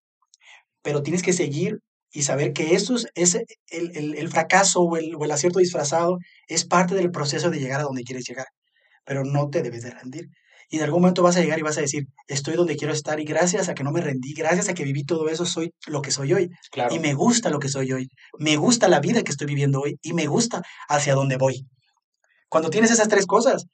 pero 0.83 1.03
tienes 1.03 1.23
que 1.23 1.33
seguir 1.33 1.79
y 2.11 2.23
saber 2.23 2.53
que 2.53 2.75
eso 2.75 2.95
es, 3.15 3.35
el- 3.69 4.15
el 4.17 4.29
fracaso 4.29 4.81
o 4.81 4.97
el, 4.97 5.15
o 5.15 5.25
el 5.25 5.31
acierto 5.31 5.59
disfrazado 5.59 6.17
es 6.47 6.65
parte 6.65 6.95
del 6.95 7.11
proceso 7.11 7.49
de 7.51 7.59
llegar 7.59 7.81
a 7.81 7.83
donde 7.83 8.03
quieres 8.03 8.25
llegar, 8.27 8.47
pero 9.05 9.23
no 9.25 9.49
te 9.49 9.61
debes 9.63 9.83
de 9.83 9.91
rendir. 9.91 10.27
Y 10.69 10.77
en 10.77 10.83
algún 10.83 11.01
momento 11.01 11.23
vas 11.23 11.37
a 11.37 11.41
llegar 11.41 11.57
y 11.59 11.61
vas 11.61 11.77
a 11.77 11.81
decir, 11.81 12.07
estoy 12.27 12.55
donde 12.55 12.75
quiero 12.75 12.93
estar 12.93 13.19
y 13.19 13.23
gracias 13.23 13.69
a 13.69 13.73
que 13.73 13.83
no 13.83 13.91
me 13.91 14.01
rendí, 14.01 14.33
gracias 14.33 14.67
a 14.67 14.73
que 14.73 14.83
viví 14.83 15.03
todo 15.05 15.29
eso, 15.29 15.45
soy 15.45 15.71
lo 15.87 16.01
que 16.01 16.11
soy 16.11 16.33
hoy. 16.33 16.49
Claro. 16.71 16.93
Y 16.93 16.99
me 16.99 17.13
gusta 17.13 17.49
lo 17.49 17.59
que 17.59 17.69
soy 17.69 17.93
hoy, 17.93 18.09
me 18.37 18.57
gusta 18.57 18.87
la 18.89 18.99
vida 18.99 19.23
que 19.23 19.31
estoy 19.31 19.47
viviendo 19.47 19.79
hoy 19.81 19.97
y 20.01 20.13
me 20.13 20.25
gusta 20.27 20.61
hacia 20.89 21.15
dónde 21.15 21.37
voy. 21.37 21.65
Cuando 22.49 22.69
tienes 22.69 22.91
esas 22.91 23.07
tres 23.07 23.25
cosas, 23.25 23.65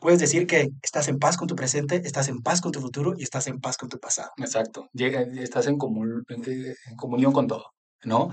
puedes 0.00 0.18
decir 0.20 0.46
que 0.46 0.68
estás 0.82 1.08
en 1.08 1.18
paz 1.18 1.36
con 1.36 1.46
tu 1.48 1.54
presente, 1.54 2.02
estás 2.04 2.28
en 2.28 2.40
paz 2.42 2.60
con 2.60 2.72
tu 2.72 2.80
futuro 2.80 3.14
y 3.16 3.22
estás 3.22 3.46
en 3.46 3.60
paz 3.60 3.76
con 3.76 3.88
tu 3.88 3.98
pasado. 3.98 4.30
Exacto. 4.38 4.88
Estás 4.92 5.66
en, 5.66 5.78
comun- 5.78 6.24
en- 6.28 6.74
en 6.90 6.96
comunión 6.96 7.32
con 7.32 7.46
todo, 7.46 7.66
¿no? 8.04 8.30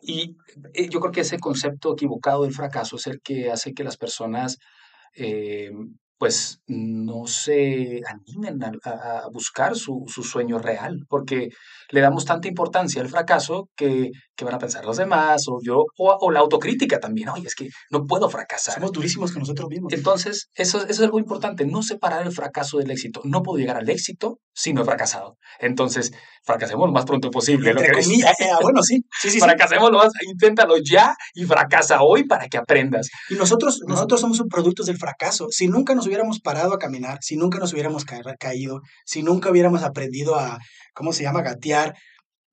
Y 0.00 0.36
eh, 0.74 0.88
yo 0.88 1.00
creo 1.00 1.12
que 1.12 1.20
ese 1.20 1.38
concepto 1.38 1.92
equivocado 1.92 2.42
del 2.44 2.52
fracaso 2.52 2.96
es 2.96 3.06
el 3.08 3.20
que 3.20 3.50
hace 3.50 3.72
que 3.74 3.84
las 3.84 3.96
personas 3.96 4.58
eh, 5.14 5.70
pues 6.22 6.60
no 6.68 7.26
se 7.26 8.00
animen 8.08 8.60
a, 8.84 9.28
buscar 9.32 9.74
su, 9.74 10.06
sueño 10.06 10.60
real, 10.60 11.04
porque 11.08 11.48
le 11.90 12.00
damos 12.00 12.24
tanta 12.24 12.46
importancia 12.46 13.02
al 13.02 13.08
fracaso 13.08 13.70
que, 13.74 14.12
que 14.34 14.44
van 14.44 14.54
a 14.54 14.58
pensar 14.58 14.84
los 14.84 14.96
demás, 14.96 15.44
o 15.48 15.58
yo, 15.62 15.84
o, 15.98 16.18
o, 16.20 16.30
la 16.30 16.40
autocrítica 16.40 16.98
también, 16.98 17.28
oye, 17.28 17.46
es 17.46 17.54
que 17.54 17.68
no 17.90 18.04
puedo 18.06 18.30
fracasar. 18.30 18.74
Somos 18.74 18.92
durísimos 18.92 19.30
con 19.32 19.40
nosotros 19.40 19.68
mismos. 19.68 19.92
Entonces, 19.92 20.48
eso, 20.54 20.78
eso 20.78 20.90
es 20.90 21.00
algo 21.00 21.18
importante, 21.18 21.66
no 21.66 21.82
separar 21.82 22.26
el 22.26 22.32
fracaso 22.32 22.78
del 22.78 22.90
éxito. 22.90 23.20
No 23.24 23.42
puedo 23.42 23.58
llegar 23.58 23.76
al 23.76 23.88
éxito 23.88 24.38
si 24.54 24.72
no 24.72 24.82
he 24.82 24.84
fracasado. 24.84 25.36
Entonces, 25.60 26.12
fracasemos 26.44 26.86
lo 26.86 26.92
más 26.92 27.04
pronto 27.04 27.30
posible. 27.30 27.70
Entre 27.70 27.88
lo 27.88 27.94
que 27.94 28.02
comillas, 28.02 28.40
eh, 28.40 28.48
bueno, 28.62 28.82
sí. 28.82 29.02
sí, 29.20 29.30
sí 29.30 29.40
fracasemos 29.40 29.90
lo 29.90 29.98
más, 29.98 30.12
inténtalo 30.26 30.76
ya 30.82 31.14
y 31.34 31.44
fracasa 31.44 32.02
hoy 32.02 32.24
para 32.24 32.48
que 32.48 32.56
aprendas. 32.56 33.08
Y 33.28 33.34
nosotros, 33.34 33.80
nosotros 33.86 34.20
somos 34.20 34.42
productos 34.50 34.86
del 34.86 34.96
fracaso. 34.96 35.48
Si 35.50 35.68
nunca 35.68 35.94
nos 35.94 36.06
hubiéramos 36.06 36.40
parado 36.40 36.72
a 36.72 36.78
caminar, 36.78 37.18
si 37.20 37.36
nunca 37.36 37.58
nos 37.58 37.72
hubiéramos 37.72 38.04
ca 38.04 38.20
caído, 38.38 38.80
si 39.04 39.22
nunca 39.22 39.50
hubiéramos 39.50 39.82
aprendido 39.82 40.36
a, 40.36 40.58
¿cómo 40.94 41.12
se 41.12 41.22
llama?, 41.22 41.42
gatear, 41.42 41.94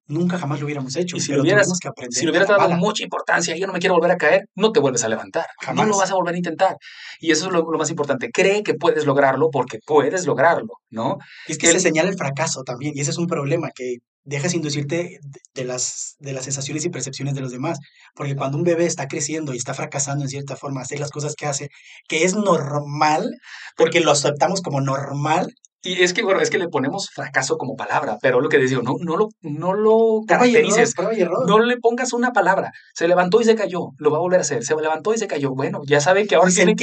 nunca 0.09 0.37
jamás 0.37 0.59
lo 0.59 0.65
hubiéramos 0.65 0.95
hecho. 0.95 1.15
Y 1.15 1.21
si 1.21 1.31
lo 1.31 1.41
hubieras, 1.41 1.71
que 1.79 1.87
aprender 1.87 2.19
si 2.19 2.25
lo 2.25 2.31
hubieras 2.31 2.49
dado 2.49 2.69
mucha 2.71 3.03
importancia, 3.03 3.55
yo 3.55 3.67
no 3.67 3.73
me 3.73 3.79
quiero 3.79 3.95
volver 3.95 4.11
a 4.11 4.17
caer, 4.17 4.45
no 4.55 4.71
te 4.71 4.79
vuelves 4.79 5.03
a 5.03 5.09
levantar. 5.09 5.45
Jamás. 5.61 5.85
No 5.85 5.91
lo 5.91 5.97
vas 5.97 6.11
a 6.11 6.15
volver 6.15 6.33
a 6.33 6.37
intentar. 6.37 6.77
Y 7.19 7.31
eso 7.31 7.47
es 7.47 7.53
lo, 7.53 7.71
lo 7.71 7.77
más 7.77 7.89
importante. 7.89 8.29
Cree 8.31 8.63
que 8.63 8.73
puedes 8.73 9.05
lograrlo 9.05 9.49
porque 9.51 9.79
puedes 9.85 10.25
lograrlo, 10.25 10.73
¿no? 10.89 11.17
Y 11.47 11.53
es 11.53 11.57
que 11.57 11.67
el, 11.67 11.73
se 11.73 11.79
señala 11.79 12.09
el 12.09 12.17
fracaso 12.17 12.63
también, 12.63 12.93
y 12.95 13.01
ese 13.01 13.11
es 13.11 13.17
un 13.17 13.27
problema, 13.27 13.69
que 13.73 13.97
dejas 14.23 14.53
inducirte 14.53 15.19
de 15.53 15.65
las, 15.65 16.15
de 16.19 16.33
las 16.33 16.43
sensaciones 16.43 16.85
y 16.85 16.89
percepciones 16.89 17.33
de 17.35 17.41
los 17.41 17.51
demás. 17.51 17.79
Porque 18.15 18.35
cuando 18.35 18.57
un 18.57 18.63
bebé 18.63 18.85
está 18.85 19.07
creciendo 19.07 19.53
y 19.53 19.57
está 19.57 19.73
fracasando 19.73 20.23
en 20.23 20.29
cierta 20.29 20.55
forma, 20.55 20.81
hacer 20.81 20.99
las 20.99 21.11
cosas 21.11 21.35
que 21.35 21.45
hace, 21.45 21.69
que 22.07 22.23
es 22.23 22.35
normal, 22.35 23.31
porque 23.77 23.99
lo 24.01 24.11
aceptamos 24.11 24.61
como 24.61 24.81
normal, 24.81 25.53
y 25.81 26.03
es 26.03 26.13
que, 26.13 26.23
bueno, 26.23 26.41
es 26.41 26.49
que 26.49 26.57
le 26.57 26.67
ponemos 26.67 27.09
fracaso 27.09 27.57
como 27.57 27.75
palabra, 27.75 28.17
pero 28.21 28.41
lo 28.41 28.49
que 28.49 28.57
digo, 28.57 28.81
no, 28.81 28.95
no 28.99 29.15
lo, 29.15 29.29
no 29.41 29.73
lo 29.73 30.21
caracterices, 30.27 30.93
error, 30.97 31.13
error. 31.13 31.47
no 31.47 31.59
le 31.59 31.77
pongas 31.77 32.11
una 32.11 32.33
palabra. 32.33 32.71
Se 32.93 33.07
levantó 33.07 33.39
y 33.39 33.45
se 33.45 33.55
cayó, 33.55 33.91
lo 33.97 34.11
va 34.11 34.17
a 34.17 34.21
volver 34.21 34.39
a 34.39 34.41
hacer. 34.41 34.63
Se 34.65 34.75
levantó 34.75 35.13
y 35.13 35.17
se 35.17 35.27
cayó. 35.27 35.51
Bueno, 35.55 35.79
ya 35.87 36.01
sabe 36.01 36.27
que 36.27 36.35
ahora 36.35 36.51
tiene, 36.51 36.75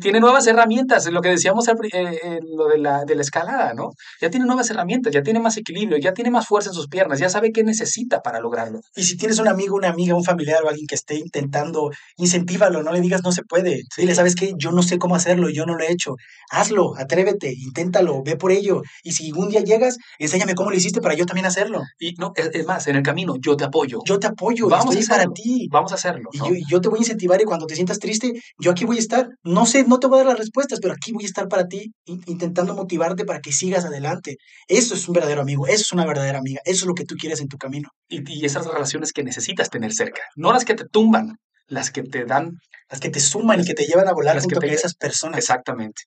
tiene 0.00 0.20
nuevas 0.20 0.46
herramientas, 0.48 1.06
lo 1.06 1.20
que 1.20 1.28
decíamos 1.28 1.68
en 1.68 1.76
eh, 1.92 2.40
lo 2.56 2.66
de 2.66 2.78
la, 2.78 3.04
de 3.04 3.14
la 3.14 3.22
escalada, 3.22 3.72
¿no? 3.74 3.90
Ya 4.20 4.30
tiene 4.30 4.46
nuevas 4.46 4.68
herramientas, 4.70 5.12
ya 5.12 5.22
tiene 5.22 5.38
más 5.38 5.56
equilibrio, 5.56 5.98
ya 5.98 6.12
tiene 6.12 6.30
más 6.30 6.46
fuerza 6.46 6.70
en 6.70 6.74
sus 6.74 6.88
piernas, 6.88 7.20
ya 7.20 7.28
sabe 7.28 7.52
qué 7.52 7.62
necesita 7.62 8.20
para 8.20 8.40
lograrlo. 8.40 8.80
Y 8.96 9.04
si 9.04 9.16
tienes 9.16 9.38
un 9.38 9.46
amigo, 9.46 9.76
una 9.76 9.90
amiga, 9.90 10.16
un 10.16 10.24
familiar 10.24 10.64
o 10.64 10.68
alguien 10.68 10.88
que 10.88 10.96
esté 10.96 11.14
intentando, 11.14 11.90
incentívalo, 12.16 12.82
no 12.82 12.92
le 12.92 13.00
digas 13.00 13.22
no 13.22 13.30
se 13.30 13.42
puede. 13.42 13.82
Sí. 13.94 14.02
Dile, 14.02 14.16
¿sabes 14.16 14.34
qué? 14.34 14.54
Yo 14.56 14.72
no 14.72 14.82
sé 14.82 14.98
cómo 14.98 15.14
hacerlo, 15.14 15.48
yo 15.50 15.66
no 15.66 15.76
lo 15.76 15.84
he 15.84 15.92
hecho. 15.92 16.16
Hazlo, 16.50 16.96
atrévete, 16.96 17.52
inténtalo, 17.52 18.07
ve 18.24 18.36
por 18.36 18.52
ello. 18.52 18.82
Y 19.02 19.12
si 19.12 19.32
un 19.32 19.48
día 19.48 19.60
llegas, 19.60 19.98
enséñame 20.18 20.54
cómo 20.54 20.70
lo 20.70 20.76
hiciste 20.76 21.00
para 21.00 21.14
yo 21.14 21.26
también 21.26 21.46
hacerlo. 21.46 21.82
Y 21.98 22.14
no, 22.14 22.32
es, 22.34 22.50
es 22.52 22.66
más, 22.66 22.86
en 22.86 22.96
el 22.96 23.02
camino, 23.02 23.34
yo 23.40 23.56
te 23.56 23.64
apoyo. 23.64 24.00
Yo 24.04 24.18
te 24.18 24.26
apoyo, 24.26 24.68
vamos 24.68 24.96
a 24.96 25.08
para 25.08 25.26
ti. 25.32 25.68
Vamos 25.70 25.92
a 25.92 25.96
hacerlo. 25.96 26.30
¿no? 26.34 26.46
Y 26.46 26.60
yo, 26.60 26.66
yo, 26.68 26.80
te 26.80 26.88
voy 26.88 26.98
a 26.98 27.02
incentivar 27.02 27.40
y 27.40 27.44
cuando 27.44 27.66
te 27.66 27.74
sientas 27.74 27.98
triste, 27.98 28.32
yo 28.58 28.70
aquí 28.70 28.84
voy 28.84 28.96
a 28.96 29.00
estar. 29.00 29.28
No 29.42 29.66
sé, 29.66 29.84
no 29.84 29.98
te 29.98 30.06
voy 30.06 30.16
a 30.16 30.24
dar 30.24 30.32
las 30.32 30.38
respuestas, 30.38 30.80
pero 30.80 30.94
aquí 30.94 31.12
voy 31.12 31.24
a 31.24 31.26
estar 31.26 31.48
para 31.48 31.66
ti, 31.66 31.92
intentando 32.04 32.74
motivarte 32.74 33.24
para 33.24 33.40
que 33.40 33.52
sigas 33.52 33.84
adelante. 33.84 34.36
Eso 34.66 34.94
es 34.94 35.08
un 35.08 35.14
verdadero 35.14 35.42
amigo, 35.42 35.66
eso 35.66 35.82
es 35.82 35.92
una 35.92 36.06
verdadera 36.06 36.38
amiga, 36.38 36.60
eso 36.64 36.84
es 36.84 36.86
lo 36.86 36.94
que 36.94 37.04
tú 37.04 37.14
quieres 37.16 37.40
en 37.40 37.48
tu 37.48 37.56
camino. 37.56 37.88
Y, 38.08 38.22
y 38.32 38.44
esas 38.44 38.66
relaciones 38.66 39.12
que 39.12 39.22
necesitas 39.22 39.70
tener 39.70 39.92
cerca, 39.92 40.22
no 40.36 40.52
las 40.52 40.64
que 40.64 40.74
te 40.74 40.84
tumban, 40.84 41.36
las 41.68 41.90
que 41.90 42.02
te 42.02 42.24
dan, 42.24 42.58
las 42.90 43.00
que 43.00 43.10
te 43.10 43.20
suman 43.20 43.60
y 43.60 43.64
que 43.64 43.74
te 43.74 43.84
llevan 43.84 44.08
a 44.08 44.12
volar 44.12 44.34
las 44.34 44.44
junto 44.44 44.60
que 44.60 44.66
te... 44.66 44.72
con 44.72 44.78
esas 44.78 44.94
personas. 44.94 45.38
Exactamente. 45.38 46.02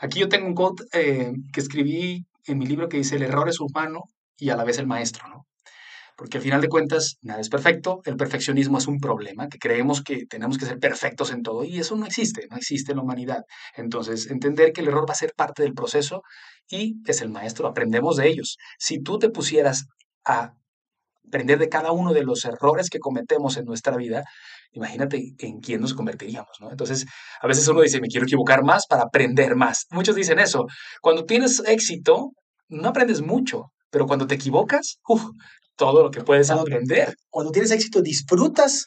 Aquí 0.00 0.20
yo 0.20 0.28
tengo 0.28 0.46
un 0.46 0.54
quote 0.54 0.84
eh, 0.92 1.32
que 1.52 1.60
escribí 1.60 2.26
en 2.46 2.58
mi 2.58 2.66
libro 2.66 2.88
que 2.88 2.96
dice, 2.96 3.16
el 3.16 3.22
error 3.22 3.48
es 3.48 3.60
humano 3.60 4.04
y 4.36 4.50
a 4.50 4.56
la 4.56 4.64
vez 4.64 4.78
el 4.78 4.86
maestro, 4.86 5.28
¿no? 5.28 5.46
Porque 6.16 6.38
al 6.38 6.42
final 6.42 6.60
de 6.60 6.68
cuentas, 6.68 7.16
nada 7.22 7.40
es 7.40 7.48
perfecto, 7.48 8.00
el 8.04 8.16
perfeccionismo 8.16 8.78
es 8.78 8.86
un 8.86 9.00
problema, 9.00 9.48
que 9.48 9.58
creemos 9.58 10.02
que 10.02 10.26
tenemos 10.26 10.58
que 10.58 10.66
ser 10.66 10.78
perfectos 10.78 11.32
en 11.32 11.42
todo 11.42 11.64
y 11.64 11.78
eso 11.78 11.96
no 11.96 12.06
existe, 12.06 12.46
no 12.50 12.56
existe 12.56 12.92
en 12.92 12.98
la 12.98 13.02
humanidad. 13.02 13.44
Entonces, 13.76 14.30
entender 14.30 14.72
que 14.72 14.82
el 14.82 14.88
error 14.88 15.08
va 15.08 15.12
a 15.12 15.16
ser 15.16 15.32
parte 15.34 15.62
del 15.62 15.72
proceso 15.74 16.22
y 16.68 16.96
es 17.06 17.22
el 17.22 17.30
maestro, 17.30 17.66
aprendemos 17.66 18.16
de 18.16 18.28
ellos. 18.28 18.58
Si 18.78 19.02
tú 19.02 19.18
te 19.18 19.30
pusieras 19.30 19.86
a 20.24 20.54
aprender 21.32 21.58
de 21.58 21.70
cada 21.70 21.92
uno 21.92 22.12
de 22.12 22.22
los 22.22 22.44
errores 22.44 22.90
que 22.90 22.98
cometemos 22.98 23.56
en 23.56 23.64
nuestra 23.64 23.96
vida, 23.96 24.22
imagínate 24.72 25.32
en 25.38 25.60
quién 25.60 25.80
nos 25.80 25.94
convertiríamos, 25.94 26.58
¿no? 26.60 26.70
Entonces, 26.70 27.06
a 27.40 27.46
veces 27.46 27.66
uno 27.68 27.80
dice, 27.80 28.02
me 28.02 28.08
quiero 28.08 28.26
equivocar 28.26 28.62
más 28.62 28.86
para 28.86 29.04
aprender 29.04 29.56
más. 29.56 29.86
Muchos 29.90 30.14
dicen 30.14 30.38
eso. 30.38 30.66
Cuando 31.00 31.24
tienes 31.24 31.62
éxito, 31.66 32.32
no 32.68 32.88
aprendes 32.88 33.22
mucho, 33.22 33.72
pero 33.90 34.06
cuando 34.06 34.26
te 34.26 34.34
equivocas, 34.34 34.98
todo 35.76 36.02
lo 36.02 36.10
que 36.10 36.20
puedes 36.20 36.48
cuando, 36.48 36.62
aprender. 36.62 37.14
Cuando 37.30 37.50
tienes 37.50 37.70
éxito, 37.70 38.02
disfrutas. 38.02 38.84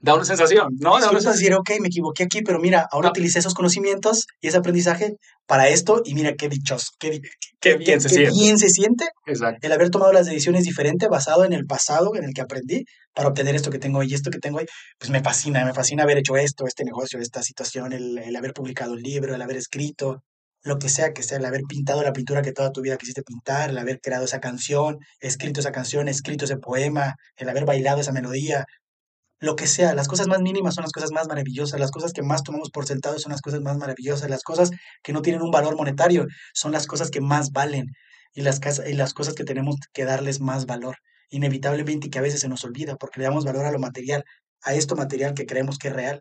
Da 0.00 0.14
una 0.14 0.24
sensación, 0.24 0.68
¿no? 0.78 0.98
Da 0.98 1.10
una 1.10 1.20
sensación. 1.20 1.32
decir, 1.32 1.54
ok, 1.54 1.70
me 1.80 1.88
equivoqué 1.88 2.24
aquí, 2.24 2.42
pero 2.42 2.58
mira, 2.58 2.86
ahora 2.90 3.08
no. 3.08 3.10
utilicé 3.10 3.38
esos 3.38 3.54
conocimientos 3.54 4.26
y 4.40 4.48
ese 4.48 4.56
aprendizaje 4.58 5.16
para 5.46 5.68
esto 5.68 6.02
y 6.04 6.14
mira 6.14 6.34
qué 6.34 6.48
dichoso, 6.48 6.88
qué, 6.98 7.20
qué, 7.20 7.28
qué 7.60 7.76
bien, 7.76 8.00
se, 8.00 8.08
qué 8.08 8.14
siente. 8.14 8.34
bien 8.34 8.58
se 8.58 8.68
siente. 8.68 9.04
Exacto. 9.26 9.66
El 9.66 9.72
haber 9.72 9.90
tomado 9.90 10.12
las 10.12 10.26
decisiones 10.26 10.64
diferentes 10.64 11.08
basado 11.08 11.44
en 11.44 11.52
el 11.52 11.66
pasado 11.66 12.14
en 12.16 12.24
el 12.24 12.32
que 12.32 12.40
aprendí 12.40 12.84
para 13.14 13.28
obtener 13.28 13.54
esto 13.54 13.70
que 13.70 13.78
tengo 13.78 13.98
hoy 14.00 14.10
y 14.10 14.14
esto 14.14 14.30
que 14.30 14.38
tengo 14.38 14.58
hoy, 14.58 14.66
pues 14.98 15.10
me 15.10 15.22
fascina, 15.22 15.64
me 15.64 15.74
fascina 15.74 16.02
haber 16.02 16.18
hecho 16.18 16.36
esto, 16.36 16.66
este 16.66 16.84
negocio, 16.84 17.18
esta 17.20 17.42
situación, 17.42 17.92
el, 17.92 18.18
el 18.18 18.36
haber 18.36 18.52
publicado 18.52 18.92
un 18.92 19.02
libro, 19.02 19.34
el 19.34 19.42
haber 19.42 19.56
escrito, 19.56 20.22
lo 20.64 20.78
que 20.78 20.88
sea 20.88 21.12
que 21.12 21.22
sea, 21.22 21.38
el 21.38 21.44
haber 21.44 21.62
pintado 21.68 22.02
la 22.02 22.12
pintura 22.12 22.42
que 22.42 22.52
toda 22.52 22.70
tu 22.70 22.82
vida 22.82 22.96
quisiste 22.96 23.22
pintar, 23.22 23.70
el 23.70 23.78
haber 23.78 24.00
creado 24.00 24.24
esa 24.24 24.40
canción, 24.40 24.98
escrito 25.20 25.60
esa 25.60 25.72
canción, 25.72 26.08
escrito 26.08 26.44
ese 26.44 26.56
poema, 26.56 27.16
el 27.36 27.48
haber 27.48 27.64
bailado 27.64 28.00
esa 28.00 28.12
melodía, 28.12 28.64
lo 29.42 29.56
que 29.56 29.66
sea, 29.66 29.92
las 29.92 30.06
cosas 30.06 30.28
más 30.28 30.40
mínimas 30.40 30.76
son 30.76 30.82
las 30.82 30.92
cosas 30.92 31.10
más 31.10 31.26
maravillosas, 31.26 31.80
las 31.80 31.90
cosas 31.90 32.12
que 32.12 32.22
más 32.22 32.44
tomamos 32.44 32.70
por 32.70 32.86
sentado 32.86 33.18
son 33.18 33.32
las 33.32 33.42
cosas 33.42 33.60
más 33.60 33.76
maravillosas, 33.76 34.30
las 34.30 34.44
cosas 34.44 34.70
que 35.02 35.12
no 35.12 35.20
tienen 35.20 35.42
un 35.42 35.50
valor 35.50 35.76
monetario 35.76 36.28
son 36.54 36.70
las 36.70 36.86
cosas 36.86 37.10
que 37.10 37.20
más 37.20 37.50
valen 37.50 37.86
y 38.34 38.42
las, 38.42 38.60
y 38.86 38.92
las 38.92 39.12
cosas 39.14 39.34
que 39.34 39.42
tenemos 39.42 39.74
que 39.92 40.04
darles 40.04 40.40
más 40.40 40.64
valor, 40.64 40.98
inevitablemente 41.28 42.06
y 42.06 42.10
que 42.10 42.20
a 42.20 42.22
veces 42.22 42.38
se 42.38 42.48
nos 42.48 42.62
olvida 42.62 42.94
porque 42.94 43.18
le 43.18 43.24
damos 43.24 43.44
valor 43.44 43.64
a 43.64 43.72
lo 43.72 43.80
material, 43.80 44.22
a 44.62 44.74
esto 44.74 44.94
material 44.94 45.34
que 45.34 45.44
creemos 45.44 45.76
que 45.76 45.88
es 45.88 45.94
real, 45.94 46.20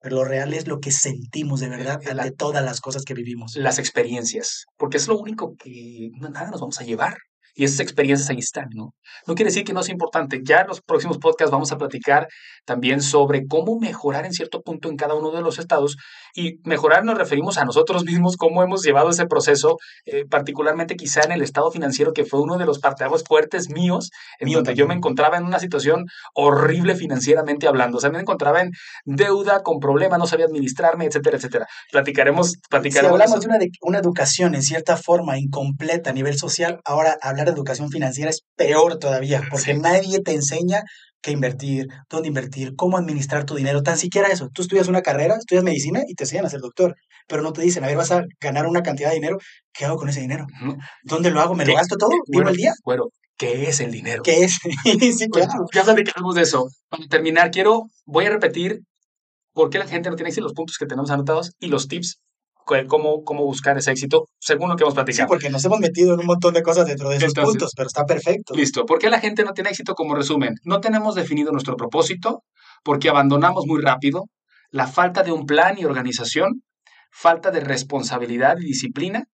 pero 0.00 0.16
lo 0.16 0.24
real 0.24 0.54
es 0.54 0.66
lo 0.66 0.80
que 0.80 0.92
sentimos 0.92 1.60
de 1.60 1.68
verdad 1.68 1.96
ante 1.96 2.14
la, 2.14 2.30
todas 2.30 2.64
las 2.64 2.80
cosas 2.80 3.04
que 3.04 3.12
vivimos. 3.12 3.54
Las 3.54 3.78
experiencias, 3.78 4.64
porque 4.78 4.96
es 4.96 5.08
lo 5.08 5.18
único 5.18 5.56
que 5.56 6.08
nada 6.18 6.50
nos 6.50 6.60
vamos 6.60 6.80
a 6.80 6.84
llevar. 6.84 7.18
Y 7.54 7.64
esas 7.64 7.80
experiencias 7.80 8.30
ahí 8.30 8.38
están, 8.38 8.68
¿no? 8.74 8.94
No 9.26 9.34
quiere 9.34 9.50
decir 9.50 9.64
que 9.64 9.72
no 9.72 9.80
es 9.80 9.88
importante. 9.88 10.40
Ya 10.42 10.60
en 10.60 10.68
los 10.68 10.80
próximos 10.80 11.18
podcasts 11.18 11.50
vamos 11.50 11.70
a 11.72 11.78
platicar 11.78 12.28
también 12.64 13.02
sobre 13.02 13.46
cómo 13.46 13.78
mejorar 13.78 14.24
en 14.24 14.32
cierto 14.32 14.62
punto 14.62 14.88
en 14.88 14.96
cada 14.96 15.14
uno 15.14 15.32
de 15.32 15.42
los 15.42 15.58
estados. 15.58 15.96
Y 16.34 16.60
mejorar 16.64 17.04
nos 17.04 17.18
referimos 17.18 17.58
a 17.58 17.64
nosotros 17.64 18.04
mismos, 18.04 18.36
cómo 18.36 18.62
hemos 18.62 18.82
llevado 18.82 19.10
ese 19.10 19.26
proceso, 19.26 19.76
eh, 20.06 20.24
particularmente 20.24 20.96
quizá 20.96 21.22
en 21.24 21.32
el 21.32 21.42
estado 21.42 21.70
financiero, 21.70 22.12
que 22.12 22.24
fue 22.24 22.40
uno 22.40 22.56
de 22.56 22.64
los 22.64 22.78
parteaguas 22.78 23.22
fuertes 23.22 23.68
míos, 23.68 24.10
en 24.38 24.46
Mío 24.46 24.58
donde 24.58 24.70
también. 24.70 24.84
yo 24.84 24.88
me 24.88 24.94
encontraba 24.94 25.36
en 25.36 25.44
una 25.44 25.58
situación 25.58 26.06
horrible 26.34 26.94
financieramente 26.94 27.68
hablando. 27.68 27.98
O 27.98 28.00
sea, 28.00 28.10
me 28.10 28.20
encontraba 28.20 28.62
en 28.62 28.70
deuda, 29.04 29.62
con 29.62 29.78
problemas, 29.78 30.18
no 30.18 30.26
sabía 30.26 30.46
administrarme, 30.46 31.04
etcétera, 31.04 31.36
etcétera. 31.36 31.66
Platicaremos, 31.90 32.56
platicaremos. 32.70 33.18
Si 33.18 33.22
hablamos 33.22 33.40
de 33.40 33.46
una, 33.46 33.58
de 33.58 33.70
una 33.82 33.98
educación 33.98 34.54
en 34.54 34.62
cierta 34.62 34.96
forma 34.96 35.38
incompleta 35.38 36.10
a 36.10 36.12
nivel 36.12 36.38
social, 36.38 36.80
ahora 36.84 37.18
hablar 37.42 37.54
de 37.54 37.58
educación 37.58 37.90
financiera 37.90 38.30
es 38.30 38.42
peor 38.56 38.98
todavía, 38.98 39.42
porque 39.50 39.74
sí. 39.74 39.78
nadie 39.80 40.20
te 40.20 40.32
enseña 40.32 40.82
qué 41.22 41.30
invertir, 41.30 41.86
dónde 42.10 42.28
invertir, 42.28 42.74
cómo 42.76 42.96
administrar 42.98 43.44
tu 43.44 43.54
dinero, 43.54 43.82
tan 43.82 43.96
siquiera 43.96 44.28
eso. 44.28 44.48
Tú 44.52 44.62
estudias 44.62 44.88
una 44.88 45.02
carrera, 45.02 45.36
estudias 45.36 45.64
medicina 45.64 46.02
y 46.08 46.14
te 46.14 46.24
enseñan 46.24 46.46
a 46.46 46.50
ser 46.50 46.60
doctor, 46.60 46.96
pero 47.28 47.42
no 47.42 47.52
te 47.52 47.62
dicen, 47.62 47.84
a 47.84 47.86
ver, 47.86 47.96
vas 47.96 48.10
a 48.10 48.24
ganar 48.40 48.66
una 48.66 48.82
cantidad 48.82 49.10
de 49.10 49.14
dinero, 49.16 49.38
¿qué 49.72 49.84
hago 49.84 49.96
con 49.96 50.08
ese 50.08 50.20
dinero? 50.20 50.46
¿Dónde 51.04 51.30
lo 51.30 51.40
hago? 51.40 51.54
¿Me 51.54 51.64
lo 51.64 51.74
gasto 51.74 51.96
todo? 51.96 52.10
¿Vivo 52.26 52.48
el 52.48 52.56
día? 52.56 52.72
Bueno, 52.84 53.04
¿qué 53.38 53.68
es 53.68 53.80
el 53.80 53.92
dinero? 53.92 54.22
¿Qué 54.24 54.44
es? 54.44 54.58
sí, 54.84 55.28
Pues, 55.28 55.46
claro. 55.46 55.66
ya 55.72 55.84
platicamos 55.84 56.34
de 56.34 56.42
eso. 56.42 56.66
Para 56.88 57.06
terminar, 57.06 57.50
quiero, 57.50 57.84
voy 58.04 58.26
a 58.26 58.30
repetir 58.30 58.80
por 59.52 59.70
qué 59.70 59.78
la 59.78 59.86
gente 59.86 60.10
no 60.10 60.16
tiene 60.16 60.30
éxito, 60.30 60.44
los 60.44 60.54
puntos 60.54 60.76
que 60.78 60.86
tenemos 60.86 61.10
anotados 61.10 61.52
y 61.60 61.68
los 61.68 61.86
tips 61.86 62.18
cómo, 62.88 63.24
cómo 63.24 63.44
buscar 63.44 63.76
ese 63.78 63.90
éxito 63.90 64.28
según 64.38 64.68
lo 64.68 64.76
que 64.76 64.84
hemos 64.84 64.94
platicado. 64.94 65.26
Sí, 65.26 65.28
porque 65.28 65.50
nos 65.50 65.64
hemos 65.64 65.80
metido 65.80 66.14
en 66.14 66.20
un 66.20 66.26
montón 66.26 66.54
de 66.54 66.62
cosas 66.62 66.86
dentro 66.86 67.08
de 67.08 67.16
esos 67.16 67.28
Entonces, 67.28 67.52
puntos, 67.52 67.72
pero 67.76 67.86
está 67.86 68.04
perfecto. 68.04 68.54
Listo. 68.54 68.84
¿Por 68.86 68.98
qué 68.98 69.10
la 69.10 69.20
gente 69.20 69.44
no 69.44 69.52
tiene 69.52 69.70
éxito? 69.70 69.94
Como 69.94 70.14
resumen, 70.14 70.54
no 70.64 70.80
tenemos 70.80 71.14
definido 71.14 71.52
nuestro 71.52 71.76
propósito, 71.76 72.42
porque 72.82 73.08
abandonamos 73.08 73.64
muy 73.66 73.80
rápido, 73.80 74.24
la 74.70 74.86
falta 74.86 75.22
de 75.22 75.32
un 75.32 75.46
plan 75.46 75.78
y 75.78 75.84
organización, 75.84 76.62
falta 77.10 77.50
de 77.50 77.60
responsabilidad 77.60 78.56
y 78.58 78.64
disciplina, 78.64 79.24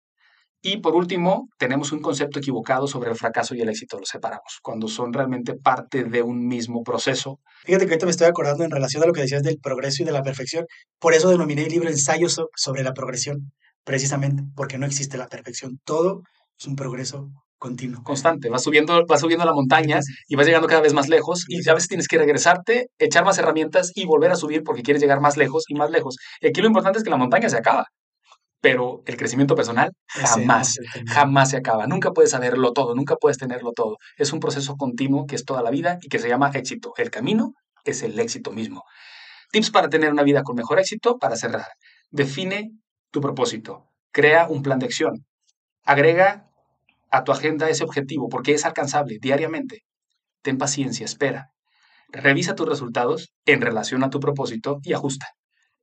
y 0.60 0.78
por 0.78 0.94
último, 0.94 1.48
tenemos 1.58 1.92
un 1.92 2.00
concepto 2.00 2.40
equivocado 2.40 2.86
sobre 2.86 3.10
el 3.10 3.16
fracaso 3.16 3.54
y 3.54 3.60
el 3.60 3.68
éxito, 3.68 3.98
los 3.98 4.08
separamos, 4.08 4.58
cuando 4.62 4.88
son 4.88 5.12
realmente 5.12 5.54
parte 5.54 6.04
de 6.04 6.22
un 6.22 6.46
mismo 6.46 6.82
proceso. 6.82 7.38
Fíjate 7.64 7.86
que 7.86 7.92
ahorita 7.92 8.06
me 8.06 8.10
estoy 8.10 8.26
acordando 8.26 8.64
en 8.64 8.70
relación 8.70 9.02
a 9.02 9.06
lo 9.06 9.12
que 9.12 9.20
decías 9.20 9.42
del 9.42 9.58
progreso 9.58 10.02
y 10.02 10.06
de 10.06 10.12
la 10.12 10.22
perfección, 10.22 10.66
por 10.98 11.14
eso 11.14 11.30
denominé 11.30 11.62
el 11.64 11.72
libro 11.72 11.88
Ensayos 11.88 12.40
sobre 12.56 12.82
la 12.82 12.92
progresión, 12.92 13.52
precisamente 13.84 14.42
porque 14.56 14.78
no 14.78 14.86
existe 14.86 15.16
la 15.16 15.28
perfección. 15.28 15.78
Todo 15.84 16.22
es 16.58 16.66
un 16.66 16.76
progreso 16.76 17.30
continuo. 17.58 18.02
Constante, 18.02 18.48
vas 18.48 18.62
subiendo, 18.62 19.04
vas 19.06 19.20
subiendo 19.20 19.44
la 19.44 19.52
montaña 19.52 20.00
y 20.28 20.36
vas 20.36 20.46
llegando 20.46 20.68
cada 20.68 20.80
vez 20.80 20.94
más 20.94 21.08
lejos 21.08 21.44
y 21.48 21.68
a 21.68 21.74
veces 21.74 21.88
tienes 21.88 22.08
que 22.08 22.18
regresarte, 22.18 22.88
echar 22.98 23.24
más 23.24 23.38
herramientas 23.38 23.92
y 23.94 24.06
volver 24.06 24.30
a 24.30 24.36
subir 24.36 24.62
porque 24.62 24.82
quieres 24.82 25.02
llegar 25.02 25.20
más 25.20 25.36
lejos 25.36 25.64
y 25.68 25.74
más 25.74 25.90
lejos. 25.90 26.16
Y 26.40 26.48
aquí 26.48 26.60
lo 26.60 26.68
importante 26.68 26.98
es 26.98 27.04
que 27.04 27.10
la 27.10 27.16
montaña 27.16 27.48
se 27.48 27.56
acaba, 27.56 27.86
pero 28.60 29.02
el 29.06 29.16
crecimiento 29.16 29.54
personal 29.54 29.92
jamás, 30.06 30.78
jamás 31.06 31.50
se 31.50 31.56
acaba. 31.56 31.86
Nunca 31.86 32.12
puedes 32.12 32.30
saberlo 32.30 32.72
todo, 32.72 32.94
nunca 32.94 33.16
puedes 33.16 33.38
tenerlo 33.38 33.72
todo. 33.72 33.98
Es 34.16 34.32
un 34.32 34.40
proceso 34.40 34.76
continuo 34.76 35.26
que 35.26 35.36
es 35.36 35.44
toda 35.44 35.62
la 35.62 35.70
vida 35.70 35.98
y 36.02 36.08
que 36.08 36.18
se 36.18 36.28
llama 36.28 36.50
éxito. 36.54 36.92
El 36.96 37.10
camino 37.10 37.54
es 37.84 38.02
el 38.02 38.18
éxito 38.18 38.50
mismo. 38.50 38.84
Tips 39.52 39.70
para 39.70 39.88
tener 39.88 40.12
una 40.12 40.22
vida 40.22 40.42
con 40.42 40.56
mejor 40.56 40.78
éxito, 40.78 41.18
para 41.18 41.36
cerrar. 41.36 41.68
Define 42.10 42.72
tu 43.10 43.20
propósito. 43.20 43.86
Crea 44.10 44.48
un 44.48 44.62
plan 44.62 44.78
de 44.78 44.86
acción. 44.86 45.24
Agrega 45.84 46.50
a 47.10 47.24
tu 47.24 47.32
agenda 47.32 47.70
ese 47.70 47.84
objetivo 47.84 48.28
porque 48.28 48.52
es 48.52 48.64
alcanzable 48.64 49.18
diariamente. 49.20 49.84
Ten 50.42 50.58
paciencia, 50.58 51.04
espera. 51.04 51.50
Revisa 52.10 52.54
tus 52.54 52.68
resultados 52.68 53.32
en 53.44 53.60
relación 53.60 54.02
a 54.02 54.10
tu 54.10 54.20
propósito 54.20 54.80
y 54.82 54.92
ajusta. 54.92 55.28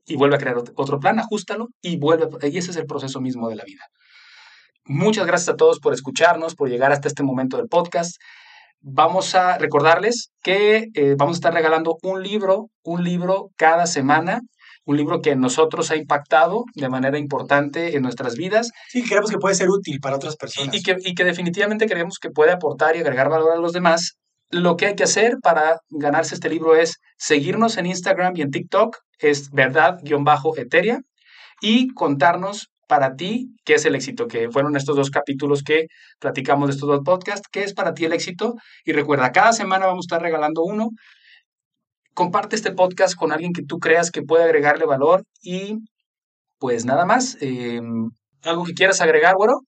Y 0.06 0.16
vuelve 0.16 0.36
a 0.36 0.40
crear 0.40 0.58
otro 0.58 1.00
plan, 1.00 1.20
ajustalo 1.20 1.70
y 1.82 1.98
vuelve. 1.98 2.28
Y 2.50 2.58
ese 2.58 2.72
es 2.72 2.78
el 2.78 2.86
proceso 2.86 3.22
mismo 3.22 3.50
de 3.50 3.56
la 3.56 3.64
vida. 3.64 3.86
Muchas 4.86 5.26
gracias 5.26 5.50
a 5.50 5.56
todos 5.56 5.80
por 5.80 5.94
escucharnos, 5.94 6.56
por 6.56 6.70
llegar 6.70 6.92
hasta 6.92 7.08
este 7.08 7.24
momento 7.24 7.58
del 7.58 7.68
podcast. 7.68 8.18
Vamos 8.82 9.34
a 9.34 9.58
recordarles 9.58 10.30
que 10.44 10.90
eh, 10.94 11.16
vamos 11.18 11.38
a 11.38 11.40
estar 11.40 11.54
regalando 11.54 11.98
un 12.04 12.22
libro, 12.22 12.70
un 12.84 13.04
libro 13.04 13.50
cada 13.58 13.88
semana 13.88 14.42
un 14.86 14.98
libro 14.98 15.22
que 15.22 15.36
nosotros 15.36 15.92
ha 15.92 15.96
impactado 15.96 16.66
de 16.76 16.90
manera 16.90 17.18
importante 17.18 17.96
en 17.96 18.04
nuestras 18.04 18.36
vidas. 18.36 18.72
Sí, 18.88 19.04
creemos 19.04 19.32
que 19.32 19.38
puede 19.38 19.56
ser 19.56 19.70
útil 19.70 20.00
para 20.00 20.16
otras 20.16 20.36
personas. 20.38 20.76
Y, 20.76 20.84
que, 20.84 20.96
y 21.00 21.16
que 21.16 21.24
definitivamente 21.24 21.88
creemos 21.88 22.20
que 22.20 22.30
puede 22.30 22.52
aportar 22.52 22.96
y 22.96 23.00
agregar 23.00 23.30
valor 23.30 23.52
a 23.52 23.60
los 23.60 23.74
demás. 23.74 24.18
Lo 24.52 24.78
que 24.78 24.88
hay 24.88 24.96
que 24.96 25.04
hacer 25.04 25.38
para 25.42 25.80
ganarse 25.90 26.36
este 26.36 26.50
libro 26.50 26.76
es 26.76 27.00
seguirnos 27.18 27.78
en 27.78 27.88
Instagram 27.88 28.34
y 28.36 28.42
en 28.42 28.52
TikTok, 28.52 28.98
es 29.20 29.50
verdad-eteria, 29.52 31.02
y 31.62 31.88
contarnos 31.94 32.70
para 32.88 33.16
ti 33.16 33.56
qué 33.66 33.76
es 33.76 33.86
el 33.86 33.96
éxito, 33.96 34.28
que 34.28 34.50
fueron 34.52 34.76
estos 34.76 34.96
dos 34.96 35.10
capítulos 35.10 35.64
que 35.64 35.88
platicamos 36.20 36.68
de 36.68 36.74
estos 36.76 36.88
dos 36.88 37.02
podcasts, 37.04 37.48
qué 37.52 37.64
es 37.64 37.74
para 37.74 37.94
ti 37.94 38.06
el 38.06 38.14
éxito. 38.14 38.56
Y 38.84 38.92
recuerda, 38.94 39.32
cada 39.32 39.54
semana 39.54 39.88
vamos 39.88 40.06
a 40.06 40.08
estar 40.08 40.22
regalando 40.22 40.64
uno 40.64 40.92
comparte 42.16 42.56
este 42.56 42.72
podcast 42.72 43.16
con 43.16 43.32
alguien 43.32 43.54
que 43.54 43.64
tú 43.64 43.78
creas 43.78 44.10
que 44.10 44.24
puede 44.24 44.46
agregarle 44.46 44.86
valor 44.86 45.24
y 45.44 45.80
pues 46.58 46.86
nada 46.86 47.06
más. 47.06 47.38
Em, 47.42 48.10
¿Algo 48.44 48.64
que 48.64 48.74
quieras 48.74 49.02
agregar, 49.02 49.36
güero? 49.36 49.62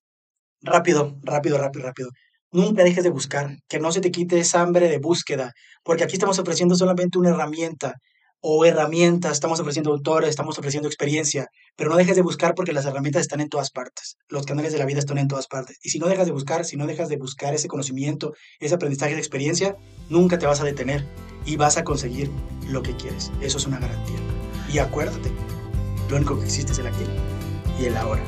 Rápido, 0.62 1.18
rápido, 1.24 1.58
rápido, 1.58 1.86
rápido. 1.86 2.10
Nunca 2.58 2.84
dejes 2.84 3.04
de 3.04 3.12
buscar, 3.12 3.56
que 3.70 3.80
no 3.80 3.92
se 3.92 4.02
te 4.02 4.10
quite 4.10 4.40
esa 4.40 4.64
hambre 4.64 4.90
de 4.90 4.98
búsqueda, 4.98 5.54
porque 5.84 6.04
aquí 6.04 6.14
estamos 6.14 6.40
ofreciendo 6.40 6.74
solamente 6.74 7.20
una 7.20 7.30
herramienta 7.30 7.94
o 8.42 8.66
herramientas, 8.66 9.34
estamos 9.34 9.60
ofreciendo 9.60 9.92
autores, 9.92 10.32
estamos 10.32 10.58
ofreciendo 10.58 10.90
experiencia, 10.90 11.50
pero 11.76 11.92
no 11.92 11.98
dejes 11.98 12.16
de 12.16 12.24
buscar 12.24 12.56
porque 12.56 12.74
las 12.74 12.88
herramientas 12.88 13.22
están 13.22 13.42
en 13.42 13.50
todas 13.50 13.70
partes, 13.70 14.16
los 14.28 14.48
canales 14.48 14.74
de 14.74 14.80
la 14.80 14.86
vida 14.86 14.98
están 14.98 15.20
en 15.20 15.28
todas 15.28 15.46
partes. 15.46 15.78
Y 15.84 15.90
si 15.90 16.00
no 16.00 16.08
dejas 16.08 16.26
de 16.26 16.32
buscar, 16.32 16.66
si 16.66 16.78
no 16.78 16.88
dejas 16.88 17.10
de 17.10 17.18
buscar 17.18 17.54
ese 17.54 17.68
conocimiento, 17.68 18.34
ese 18.60 18.74
aprendizaje, 18.74 19.12
esa 19.12 19.20
experiencia, 19.20 19.76
nunca 20.10 20.40
te 20.40 20.48
vas 20.48 20.60
a 20.60 20.64
detener 20.64 21.06
y 21.46 21.58
vas 21.58 21.78
a 21.78 21.84
conseguir 21.84 22.32
lo 22.68 22.82
que 22.82 22.96
quieres. 22.96 23.32
Eso 23.40 23.60
es 23.60 23.68
una 23.68 23.78
garantía. 23.78 24.18
Y 24.74 24.80
acuérdate, 24.80 25.30
lo 26.10 26.16
único 26.16 26.40
que 26.40 26.46
existe 26.46 26.72
es 26.72 26.80
el 26.80 26.88
aquí 26.88 27.06
y 27.80 27.86
el 27.86 27.98
ahora. 27.98 28.24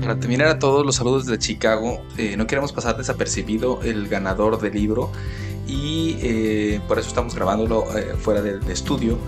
Para 0.00 0.18
terminar 0.18 0.48
a 0.48 0.58
todos 0.58 0.84
los 0.84 0.96
saludos 0.96 1.26
de 1.26 1.38
Chicago, 1.38 2.02
eh, 2.16 2.36
no 2.36 2.46
queremos 2.46 2.72
pasar 2.72 2.96
desapercibido 2.96 3.80
el 3.82 4.08
ganador 4.08 4.60
del 4.60 4.74
libro 4.74 5.10
y 5.66 6.16
eh, 6.20 6.80
por 6.88 6.98
eso 6.98 7.08
estamos 7.08 7.34
grabándolo 7.34 7.84
eh, 7.96 8.14
fuera 8.18 8.42
del 8.42 8.62
estudio. 8.70 9.18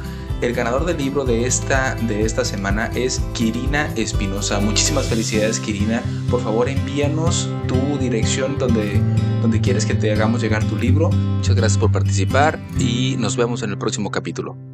El 0.41 0.53
ganador 0.53 0.85
del 0.85 0.99
libro 0.99 1.25
de 1.25 1.47
esta, 1.47 1.95
de 1.95 2.23
esta 2.25 2.45
semana 2.45 2.91
es 2.95 3.21
Kirina 3.33 3.93
Espinosa. 3.97 4.61
Muchísimas 4.61 5.07
felicidades 5.07 5.61
Kirina. 5.61 6.03
Por 6.31 6.43
favor 6.43 6.69
envíanos 6.69 7.49
tu 7.67 7.99
dirección 7.99 8.59
donde, 8.59 9.01
donde 9.41 9.61
quieres 9.61 9.87
que 9.87 9.95
te 9.95 10.13
hagamos 10.13 10.43
llegar 10.43 10.65
tu 10.65 10.77
libro. 10.77 11.11
Muchas 11.11 11.55
gracias 11.55 11.79
por 11.79 11.93
participar 11.93 12.59
y 12.79 13.17
nos 13.19 13.37
vemos 13.37 13.63
en 13.63 13.71
el 13.71 13.79
próximo 13.79 14.11
capítulo. 14.11 14.74